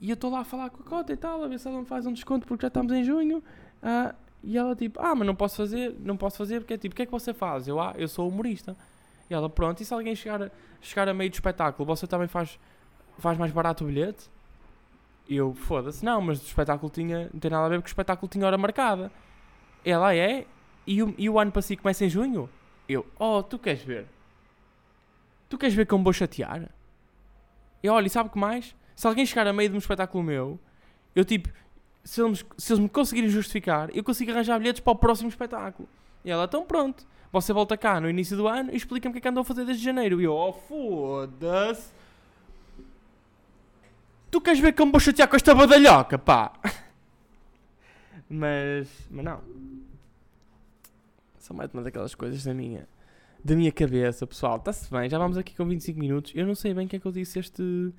E 0.00 0.08
eu 0.08 0.14
estou 0.14 0.30
lá 0.30 0.40
a 0.40 0.44
falar 0.44 0.70
com 0.70 0.82
a 0.82 0.86
cota 0.86 1.12
e 1.12 1.16
tal, 1.16 1.42
a 1.42 1.48
ver 1.48 1.58
se 1.58 1.66
ela 1.66 1.80
me 1.80 1.86
faz 1.86 2.06
um 2.06 2.12
desconto 2.12 2.46
porque 2.46 2.62
já 2.62 2.68
estamos 2.68 2.92
em 2.92 3.02
junho. 3.02 3.42
Uh, 3.84 4.14
e 4.42 4.56
ela 4.56 4.74
tipo, 4.74 4.98
ah, 5.00 5.14
mas 5.14 5.26
não 5.26 5.34
posso 5.34 5.56
fazer, 5.56 5.94
não 6.00 6.16
posso 6.16 6.38
fazer 6.38 6.60
porque 6.60 6.74
é 6.74 6.78
tipo, 6.78 6.94
o 6.94 6.96
que 6.96 7.02
é 7.02 7.06
que 7.06 7.12
você 7.12 7.34
faz? 7.34 7.68
Eu, 7.68 7.78
ah, 7.78 7.94
eu 7.96 8.08
sou 8.08 8.26
humorista. 8.26 8.74
E 9.28 9.34
ela, 9.34 9.48
pronto, 9.48 9.82
e 9.82 9.84
se 9.84 9.92
alguém 9.92 10.16
chegar, 10.16 10.50
chegar 10.80 11.08
a 11.08 11.14
meio 11.14 11.30
do 11.30 11.34
espetáculo, 11.34 11.86
você 11.86 12.06
também 12.06 12.28
faz, 12.28 12.58
faz 13.18 13.36
mais 13.38 13.52
barato 13.52 13.84
o 13.84 13.86
bilhete? 13.86 14.30
E 15.28 15.36
eu, 15.36 15.54
foda-se, 15.54 16.04
não, 16.04 16.20
mas 16.20 16.40
o 16.40 16.44
espetáculo 16.44 16.90
tinha, 16.90 17.30
não 17.32 17.40
tem 17.40 17.50
nada 17.50 17.66
a 17.66 17.68
ver 17.68 17.76
porque 17.76 17.88
o 17.88 17.92
espetáculo 17.92 18.28
tinha 18.28 18.46
hora 18.46 18.58
marcada. 18.58 19.10
Ela 19.84 20.14
é, 20.14 20.46
e 20.86 21.02
o, 21.02 21.14
e 21.16 21.28
o 21.28 21.38
ano 21.38 21.52
para 21.52 21.62
si 21.62 21.76
começa 21.76 22.04
em 22.04 22.10
junho? 22.10 22.48
Eu, 22.88 23.06
oh, 23.18 23.42
tu 23.42 23.58
queres 23.58 23.82
ver? 23.82 24.06
Tu 25.48 25.56
queres 25.56 25.74
ver 25.74 25.86
como 25.86 26.04
vou 26.04 26.12
chatear? 26.12 26.68
E 27.82 27.88
olha, 27.88 28.06
e 28.06 28.10
sabe 28.10 28.28
o 28.28 28.32
que 28.32 28.38
mais? 28.38 28.74
Se 28.94 29.06
alguém 29.06 29.24
chegar 29.24 29.46
a 29.46 29.52
meio 29.52 29.70
de 29.70 29.74
um 29.74 29.78
espetáculo 29.78 30.22
meu, 30.22 30.60
eu 31.14 31.24
tipo, 31.24 31.48
se 32.04 32.22
eles, 32.22 32.44
se 32.58 32.72
eles 32.72 32.80
me 32.80 32.88
conseguirem 32.88 33.30
justificar, 33.30 33.90
eu 33.96 34.04
consigo 34.04 34.30
arranjar 34.30 34.58
bilhetes 34.58 34.80
para 34.80 34.92
o 34.92 34.96
próximo 34.96 35.28
espetáculo. 35.28 35.88
E 36.24 36.30
ela, 36.30 36.44
então 36.44 36.64
pronto, 36.64 37.06
você 37.32 37.52
volta 37.52 37.76
cá 37.76 38.00
no 38.00 38.08
início 38.08 38.36
do 38.36 38.46
ano 38.46 38.70
e 38.72 38.76
explica-me 38.76 39.10
o 39.10 39.14
que 39.14 39.18
é 39.18 39.22
que 39.22 39.28
andou 39.28 39.40
a 39.40 39.44
fazer 39.44 39.64
desde 39.64 39.82
janeiro. 39.82 40.20
E 40.20 40.24
eu, 40.24 40.32
oh 40.32 40.52
foda-se. 40.52 41.92
Tu 44.30 44.40
queres 44.40 44.60
ver 44.60 44.72
como 44.74 44.92
vou 44.92 45.00
chatear 45.00 45.28
com 45.28 45.36
esta 45.36 45.54
badalhoca, 45.54 46.18
pá? 46.18 46.52
mas, 48.28 48.88
mas 49.10 49.24
não. 49.24 49.40
São 51.38 51.56
mais 51.56 51.72
uma 51.72 51.82
daquelas 51.82 52.14
coisas 52.14 52.44
da 52.44 52.54
minha 52.54 52.86
da 53.44 53.54
minha 53.54 53.70
cabeça, 53.70 54.26
pessoal. 54.26 54.56
Está-se 54.56 54.90
bem, 54.90 55.08
já 55.08 55.18
vamos 55.18 55.36
aqui 55.36 55.54
com 55.54 55.66
25 55.66 56.00
minutos. 56.00 56.32
Eu 56.34 56.46
não 56.46 56.54
sei 56.54 56.72
bem 56.72 56.86
o 56.86 56.88
que 56.88 56.96
é 56.96 56.98
que 56.98 57.06
eu 57.06 57.12
disse 57.12 57.38
este, 57.38 57.92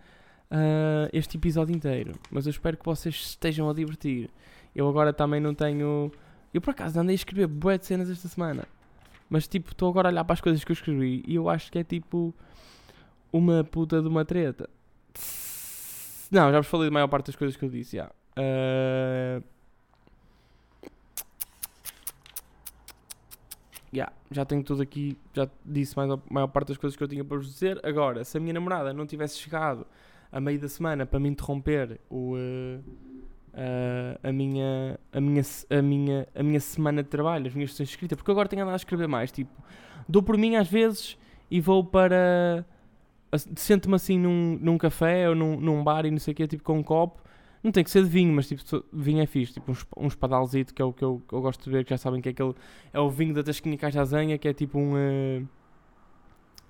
uh, 0.52 1.10
este 1.14 1.38
episódio 1.38 1.76
inteiro, 1.76 2.14
mas 2.30 2.46
eu 2.46 2.52
espero 2.52 2.78
que 2.78 2.86
vocês 2.86 3.16
estejam 3.16 3.70
a 3.70 3.74
divertir. 3.74 4.30
Eu 4.76 4.88
agora 4.88 5.14
também 5.14 5.40
não 5.40 5.54
tenho. 5.54 6.12
Eu 6.54 6.62
por 6.62 6.72
acaso 6.72 7.00
andei 7.00 7.14
a 7.14 7.16
escrever 7.16 7.48
bué 7.48 7.78
de 7.78 7.86
cenas 7.86 8.10
esta 8.10 8.28
semana, 8.28 8.68
mas 9.30 9.48
tipo, 9.48 9.72
estou 9.72 9.90
agora 9.90 10.10
a 10.10 10.12
olhar 10.12 10.24
para 10.24 10.34
as 10.34 10.42
coisas 10.42 10.64
que 10.64 10.72
eu 10.72 10.76
escrevi 10.76 11.24
e 11.28 11.36
eu 11.36 11.50
acho 11.50 11.72
que 11.72 11.80
é 11.80 11.84
tipo 11.84 12.34
uma 13.32 13.64
puta 13.64 14.02
de 14.02 14.08
uma 14.08 14.24
treta. 14.24 14.70
Não, 16.32 16.52
já 16.52 16.60
vos 16.60 16.68
falei 16.68 16.88
da 16.88 16.94
maior 16.94 17.08
parte 17.08 17.28
das 17.28 17.36
coisas 17.36 17.56
que 17.56 17.64
eu 17.64 17.70
disse, 17.70 17.98
já. 17.98 18.10
Uh, 18.38 19.44
yeah, 23.94 24.12
já 24.32 24.44
tenho 24.44 24.64
tudo 24.64 24.82
aqui, 24.82 25.18
já 25.34 25.48
disse 25.64 25.96
mais 25.96 26.10
a 26.10 26.20
maior 26.30 26.48
parte 26.48 26.70
das 26.70 26.78
coisas 26.78 26.98
que 26.98 27.04
eu 27.04 27.08
tinha 27.08 27.24
para 27.24 27.38
vos 27.38 27.48
dizer. 27.48 27.80
Agora, 27.86 28.24
se 28.24 28.38
a 28.38 28.40
minha 28.40 28.54
namorada 28.54 28.94
não 28.94 29.06
tivesse 29.06 29.38
chegado 29.38 29.86
a 30.32 30.40
meio 30.40 30.60
da 30.60 30.68
semana 30.68 31.06
para 31.06 31.20
me 31.20 31.30
interromper 31.30 32.00
o, 32.10 32.36
uh, 32.36 32.80
uh, 33.54 34.20
a, 34.22 34.32
minha, 34.32 35.00
a, 35.12 35.22
minha, 35.22 35.42
a, 35.70 35.82
minha, 35.82 36.28
a 36.36 36.44
minha 36.44 36.60
semana 36.60 37.04
de 37.04 37.10
trabalho, 37.10 37.48
as 37.48 37.54
minhas 37.54 37.72
sessões 37.72 37.90
de 37.90 37.94
escrita, 37.96 38.16
porque 38.16 38.32
agora 38.32 38.48
tenho 38.48 38.62
andado 38.62 38.74
a 38.74 38.78
escrever 38.78 39.08
mais, 39.08 39.32
tipo, 39.32 39.52
dou 40.08 40.22
por 40.22 40.38
mim 40.38 40.56
às 40.56 40.68
vezes 40.68 41.18
e 41.50 41.60
vou 41.60 41.84
para. 41.84 42.66
Sento-me 43.56 43.96
assim 43.96 44.18
num, 44.18 44.58
num 44.62 44.78
café 44.78 45.28
ou 45.28 45.36
num, 45.36 45.60
num 45.60 45.84
bar 45.84 46.06
e 46.06 46.12
não 46.12 46.20
sei 46.20 46.32
o 46.34 46.36
quê, 46.36 46.48
tipo 46.48 46.64
com 46.64 46.78
um 46.78 46.84
copo 46.84 47.26
não 47.66 47.72
tem 47.72 47.84
que 47.84 47.90
ser 47.90 48.04
de 48.04 48.10
vinho, 48.10 48.32
mas 48.32 48.48
tipo, 48.48 48.62
vinho 48.94 49.22
é 49.22 49.26
fixe. 49.26 49.54
Tipo, 49.54 49.74
um, 49.98 50.08
espadalzito, 50.08 50.74
que 50.74 50.82
é 50.82 50.86
o 50.86 50.94
que 50.94 51.04
eu, 51.04 51.22
eu, 51.32 51.42
gosto 51.42 51.64
de 51.64 51.70
ver, 51.72 51.84
que 51.84 51.90
já 51.90 51.98
sabem 51.98 52.22
que 52.22 52.30
é 52.30 52.32
aquele. 52.32 52.54
É 52.94 53.00
o 53.00 53.10
vinho 53.10 53.34
da 53.34 53.42
Tasquinha 53.42 53.76
Cajazenha, 53.76 54.38
que 54.38 54.48
é 54.48 54.54
tipo 54.54 54.78
um. 54.78 54.94
Uh, 54.94 55.48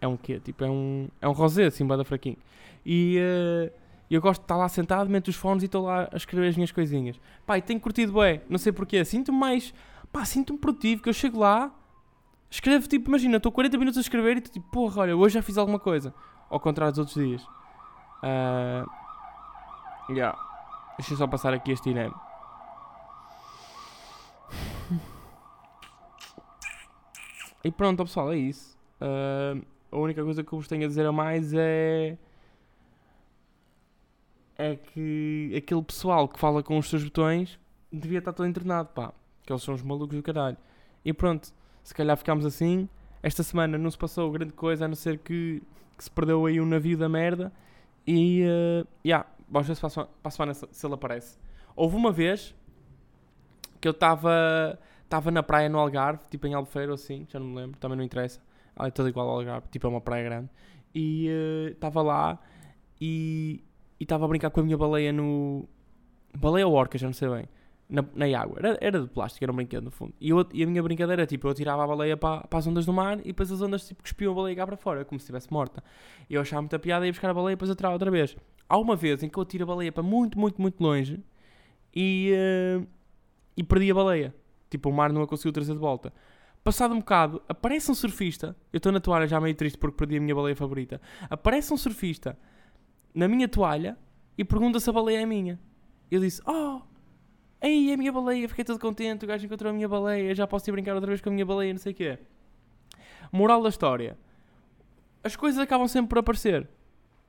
é 0.05 0.07
um 0.07 0.17
quê? 0.17 0.39
Tipo, 0.39 0.63
é 0.63 0.69
um. 0.69 1.07
É 1.21 1.27
um 1.27 1.31
rosé, 1.31 1.65
assim, 1.65 1.85
bada 1.85 2.03
fraquinho. 2.03 2.37
E. 2.85 3.19
Uh, 3.19 3.85
eu 4.09 4.21
gosto 4.21 4.41
de 4.41 4.45
estar 4.45 4.55
lá 4.55 4.69
sentado, 4.69 5.09
meto 5.09 5.29
os 5.29 5.35
fones 5.35 5.63
e 5.63 5.65
estou 5.65 5.85
lá 5.85 6.07
a 6.11 6.15
escrever 6.15 6.47
as 6.47 6.55
minhas 6.55 6.71
coisinhas. 6.71 7.19
Pá, 7.45 7.57
e 7.57 7.61
tenho 7.61 7.79
curtido 7.79 8.13
bem, 8.13 8.41
não 8.47 8.57
sei 8.57 8.71
porquê. 8.71 9.03
Sinto-me 9.03 9.37
mais. 9.37 9.73
Pá, 10.11 10.23
sinto-me 10.23 10.59
produtivo, 10.59 11.01
que 11.01 11.09
eu 11.09 11.13
chego 11.13 11.39
lá, 11.39 11.73
escrevo 12.49 12.87
tipo, 12.87 13.09
imagina, 13.09 13.37
estou 13.37 13.51
40 13.51 13.77
minutos 13.77 13.97
a 13.97 14.01
escrever 14.01 14.37
e 14.37 14.41
tu 14.41 14.51
tipo, 14.51 14.67
porra, 14.69 15.01
olha, 15.01 15.17
hoje 15.17 15.33
já 15.33 15.41
fiz 15.41 15.57
alguma 15.57 15.79
coisa. 15.79 16.13
Ao 16.49 16.59
contrário 16.59 16.91
dos 16.91 16.99
outros 16.99 17.15
dias. 17.15 17.43
Uh, 18.21 18.85
yeah. 20.11 20.37
Deixa 20.97 21.13
eu 21.13 21.17
só 21.17 21.27
passar 21.27 21.53
aqui 21.53 21.71
este 21.71 21.89
INEM. 21.89 22.11
E 27.63 27.71
pronto, 27.71 28.05
pessoal, 28.05 28.31
é 28.31 28.37
isso. 28.37 28.77
Uh, 29.01 29.65
a 29.95 29.99
única 29.99 30.23
coisa 30.23 30.43
que 30.43 30.51
eu 30.51 30.59
vos 30.59 30.67
tenho 30.67 30.85
a 30.85 30.87
dizer 30.87 31.05
a 31.05 31.11
mais 31.11 31.53
é. 31.53 32.17
É 34.57 34.75
que 34.75 35.53
aquele 35.57 35.81
pessoal 35.81 36.27
que 36.27 36.39
fala 36.39 36.63
com 36.63 36.77
os 36.77 36.89
seus 36.89 37.03
botões 37.03 37.59
devia 37.91 38.19
estar 38.19 38.31
todo 38.33 38.47
internado, 38.47 38.89
pá. 38.89 39.13
Que 39.43 39.51
eles 39.51 39.63
são 39.63 39.73
os 39.73 39.81
malucos 39.81 40.15
do 40.15 40.23
caralho. 40.23 40.57
E 41.03 41.11
pronto, 41.13 41.53
se 41.83 41.93
calhar 41.93 42.15
ficámos 42.17 42.45
assim. 42.45 42.87
Esta 43.21 43.41
semana 43.43 43.77
não 43.77 43.89
se 43.89 43.97
passou 43.97 44.31
grande 44.31 44.53
coisa 44.53 44.85
a 44.85 44.87
não 44.87 44.95
ser 44.95 45.17
que, 45.17 45.61
que 45.97 46.03
se 46.03 46.11
perdeu 46.11 46.45
aí 46.45 46.61
um 46.61 46.65
navio 46.65 46.97
da 46.97 47.09
merda. 47.09 47.51
E, 48.05 48.43
uh, 48.43 48.87
yeah, 49.03 49.27
vamos 49.49 49.67
ver 49.67 49.75
se 49.75 49.81
para 49.81 50.07
a 50.23 50.29
semana 50.29 50.53
se 50.53 50.85
ele 50.85 50.93
aparece. 50.93 51.37
Houve 51.75 51.95
uma 51.95 52.11
vez 52.11 52.55
que 53.81 53.87
eu 53.87 53.91
estava 53.91 54.79
estava 55.03 55.31
na 55.31 55.43
praia 55.43 55.69
no 55.69 55.79
Algarve, 55.79 56.23
tipo 56.29 56.47
em 56.47 56.53
Albufeira 56.53 56.91
ou 56.91 56.95
assim, 56.95 57.25
já 57.29 57.39
não 57.39 57.47
me 57.47 57.55
lembro, 57.55 57.79
também 57.79 57.97
não 57.97 58.03
interessa. 58.03 58.39
É 58.77 59.07
igual 59.07 59.29
ao 59.29 59.39
Algarve, 59.39 59.67
tipo 59.69 59.87
é 59.87 59.89
uma 59.89 60.01
praia 60.01 60.23
grande. 60.23 60.49
E 60.93 61.27
estava 61.73 62.01
uh, 62.01 62.05
lá 62.05 62.39
e 62.99 63.63
estava 63.99 64.25
a 64.25 64.27
brincar 64.27 64.49
com 64.49 64.59
a 64.59 64.63
minha 64.63 64.77
baleia 64.77 65.11
no. 65.11 65.67
Baleia 66.37 66.67
ou 66.67 66.73
orca, 66.73 66.97
já 66.97 67.07
não 67.07 67.13
sei 67.13 67.29
bem. 67.29 67.45
Na, 67.87 68.03
na 68.15 68.39
água. 68.39 68.57
Era, 68.59 68.77
era 68.81 68.99
de 68.99 69.07
plástico, 69.07 69.45
era 69.45 69.51
um 69.51 69.55
brinquedo 69.55 69.83
no 69.83 69.91
fundo. 69.91 70.13
E, 70.19 70.29
eu, 70.29 70.45
e 70.51 70.63
a 70.63 70.67
minha 70.67 70.81
brincadeira 70.81 71.25
tipo, 71.25 71.47
eu 71.47 71.53
tirava 71.53 71.83
a 71.83 71.87
baleia 71.87 72.17
para, 72.17 72.41
para 72.47 72.59
as 72.59 72.65
ondas 72.65 72.85
do 72.85 72.91
mar 72.91 73.19
e 73.19 73.25
depois 73.25 73.51
as 73.51 73.61
ondas 73.61 73.87
tipo, 73.87 74.01
cuspiam 74.01 74.31
a 74.31 74.35
baleia 74.35 74.55
cá 74.55 74.65
para 74.65 74.75
fora, 74.75 75.05
como 75.05 75.19
se 75.19 75.25
estivesse 75.25 75.51
morta. 75.53 75.83
Eu 76.29 76.41
achava 76.41 76.63
muita 76.63 76.79
piada 76.79 77.05
e 77.05 77.09
ia 77.09 77.13
buscar 77.13 77.29
a 77.29 77.33
baleia 77.33 77.53
e 77.53 77.55
depois 77.55 77.69
eu 77.69 77.91
outra 77.91 78.09
vez. 78.09 78.35
Há 78.67 78.77
uma 78.77 78.95
vez 78.95 79.21
em 79.21 79.29
que 79.29 79.37
eu 79.37 79.45
tiro 79.45 79.63
a 79.65 79.67
baleia 79.67 79.91
para 79.91 80.01
muito, 80.01 80.39
muito, 80.39 80.59
muito 80.59 80.81
longe 80.81 81.23
e, 81.95 82.33
uh, 82.33 82.87
e 83.55 83.63
perdi 83.63 83.91
a 83.91 83.93
baleia. 83.93 84.35
Tipo, 84.69 84.89
o 84.89 84.93
mar 84.93 85.13
não 85.13 85.21
a 85.21 85.27
conseguiu 85.27 85.53
trazer 85.53 85.73
de 85.73 85.79
volta. 85.79 86.11
Passado 86.65 86.95
um 86.95 86.97
bocado, 86.97 87.43
aparece 87.47 87.91
um 87.91 87.93
surfista. 87.93 88.55
Eu 88.73 88.77
estou 88.77 88.91
na 88.91 88.99
toalha 88.99 89.27
já 89.27 89.39
meio 89.39 89.53
triste 89.53 89.77
porque 89.77 89.97
perdi 89.97 90.17
a 90.17 90.19
minha 90.19 90.33
baleia 90.33 90.55
favorita. 90.55 90.99
Aparece 91.29 91.71
um 91.71 91.77
surfista 91.77 92.35
na 93.13 93.27
minha 93.27 93.47
toalha 93.47 93.95
e 94.35 94.43
pergunta 94.43 94.79
se 94.79 94.89
a 94.89 94.93
baleia 94.93 95.21
é 95.21 95.27
minha. 95.27 95.59
Eu 96.09 96.19
disse: 96.21 96.41
Oh, 96.47 96.81
ei, 97.61 97.91
é 97.91 97.93
a 97.93 97.97
minha 97.97 98.11
baleia. 98.11 98.49
Fiquei 98.49 98.65
todo 98.65 98.79
contente. 98.79 99.25
O 99.25 99.27
gajo 99.27 99.45
encontrou 99.45 99.69
a 99.69 99.73
minha 99.73 99.87
baleia. 99.87 100.33
Já 100.33 100.47
posso 100.47 100.67
ir 100.67 100.71
brincar 100.71 100.95
outra 100.95 101.07
vez 101.07 101.21
com 101.21 101.29
a 101.29 101.33
minha 101.33 101.45
baleia. 101.45 101.71
Não 101.71 101.79
sei 101.79 101.91
o 101.91 101.95
quê. 101.95 102.17
Moral 103.31 103.61
da 103.61 103.69
história: 103.69 104.17
as 105.23 105.35
coisas 105.35 105.59
acabam 105.59 105.87
sempre 105.87 106.09
por 106.09 106.17
aparecer. 106.17 106.67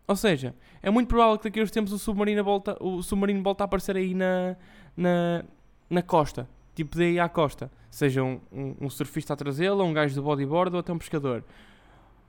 Ou 0.08 0.16
seja, 0.16 0.54
é 0.80 0.88
muito 0.88 1.08
provável 1.08 1.36
que 1.36 1.44
daqui 1.44 1.60
a 1.60 1.62
uns 1.62 1.70
tempos 1.70 1.92
o 1.92 1.98
submarino 1.98 2.42
volta, 2.42 2.74
o 2.82 3.02
submarino 3.02 3.42
a 3.46 3.64
aparecer 3.64 3.98
aí 3.98 4.14
na, 4.14 4.56
na, 4.96 5.44
na 5.90 6.00
costa. 6.00 6.48
Tipo, 6.76 6.98
daí 6.98 7.18
à 7.18 7.26
costa. 7.26 7.70
Seja 7.90 8.22
um, 8.22 8.38
um, 8.52 8.90
surfista 8.90 9.32
a 9.32 9.36
trazê-la, 9.36 9.82
um 9.82 9.94
gajo 9.94 10.14
de 10.14 10.20
bodyboard 10.20 10.74
ou 10.74 10.80
até 10.80 10.92
um 10.92 10.98
pescador. 10.98 11.42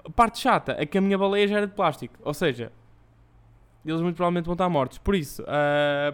A 0.06 0.10
parte 0.10 0.40
chata 0.40 0.74
é 0.80 0.86
que 0.86 0.98
a 0.98 1.02
minha 1.02 1.18
baleia 1.18 1.46
já 1.50 1.58
era 1.58 1.68
de 1.68 1.74
plástico. 1.74 2.16
Ou 2.24 2.34
seja, 2.34 2.72
eles 3.86 4.02
muito 4.02 4.16
provavelmente 4.16 4.46
vão 4.46 4.54
estar 4.54 4.70
mortos. 4.70 4.98
Por 5.00 5.16
isso, 5.16 5.44
ah, 5.46 6.14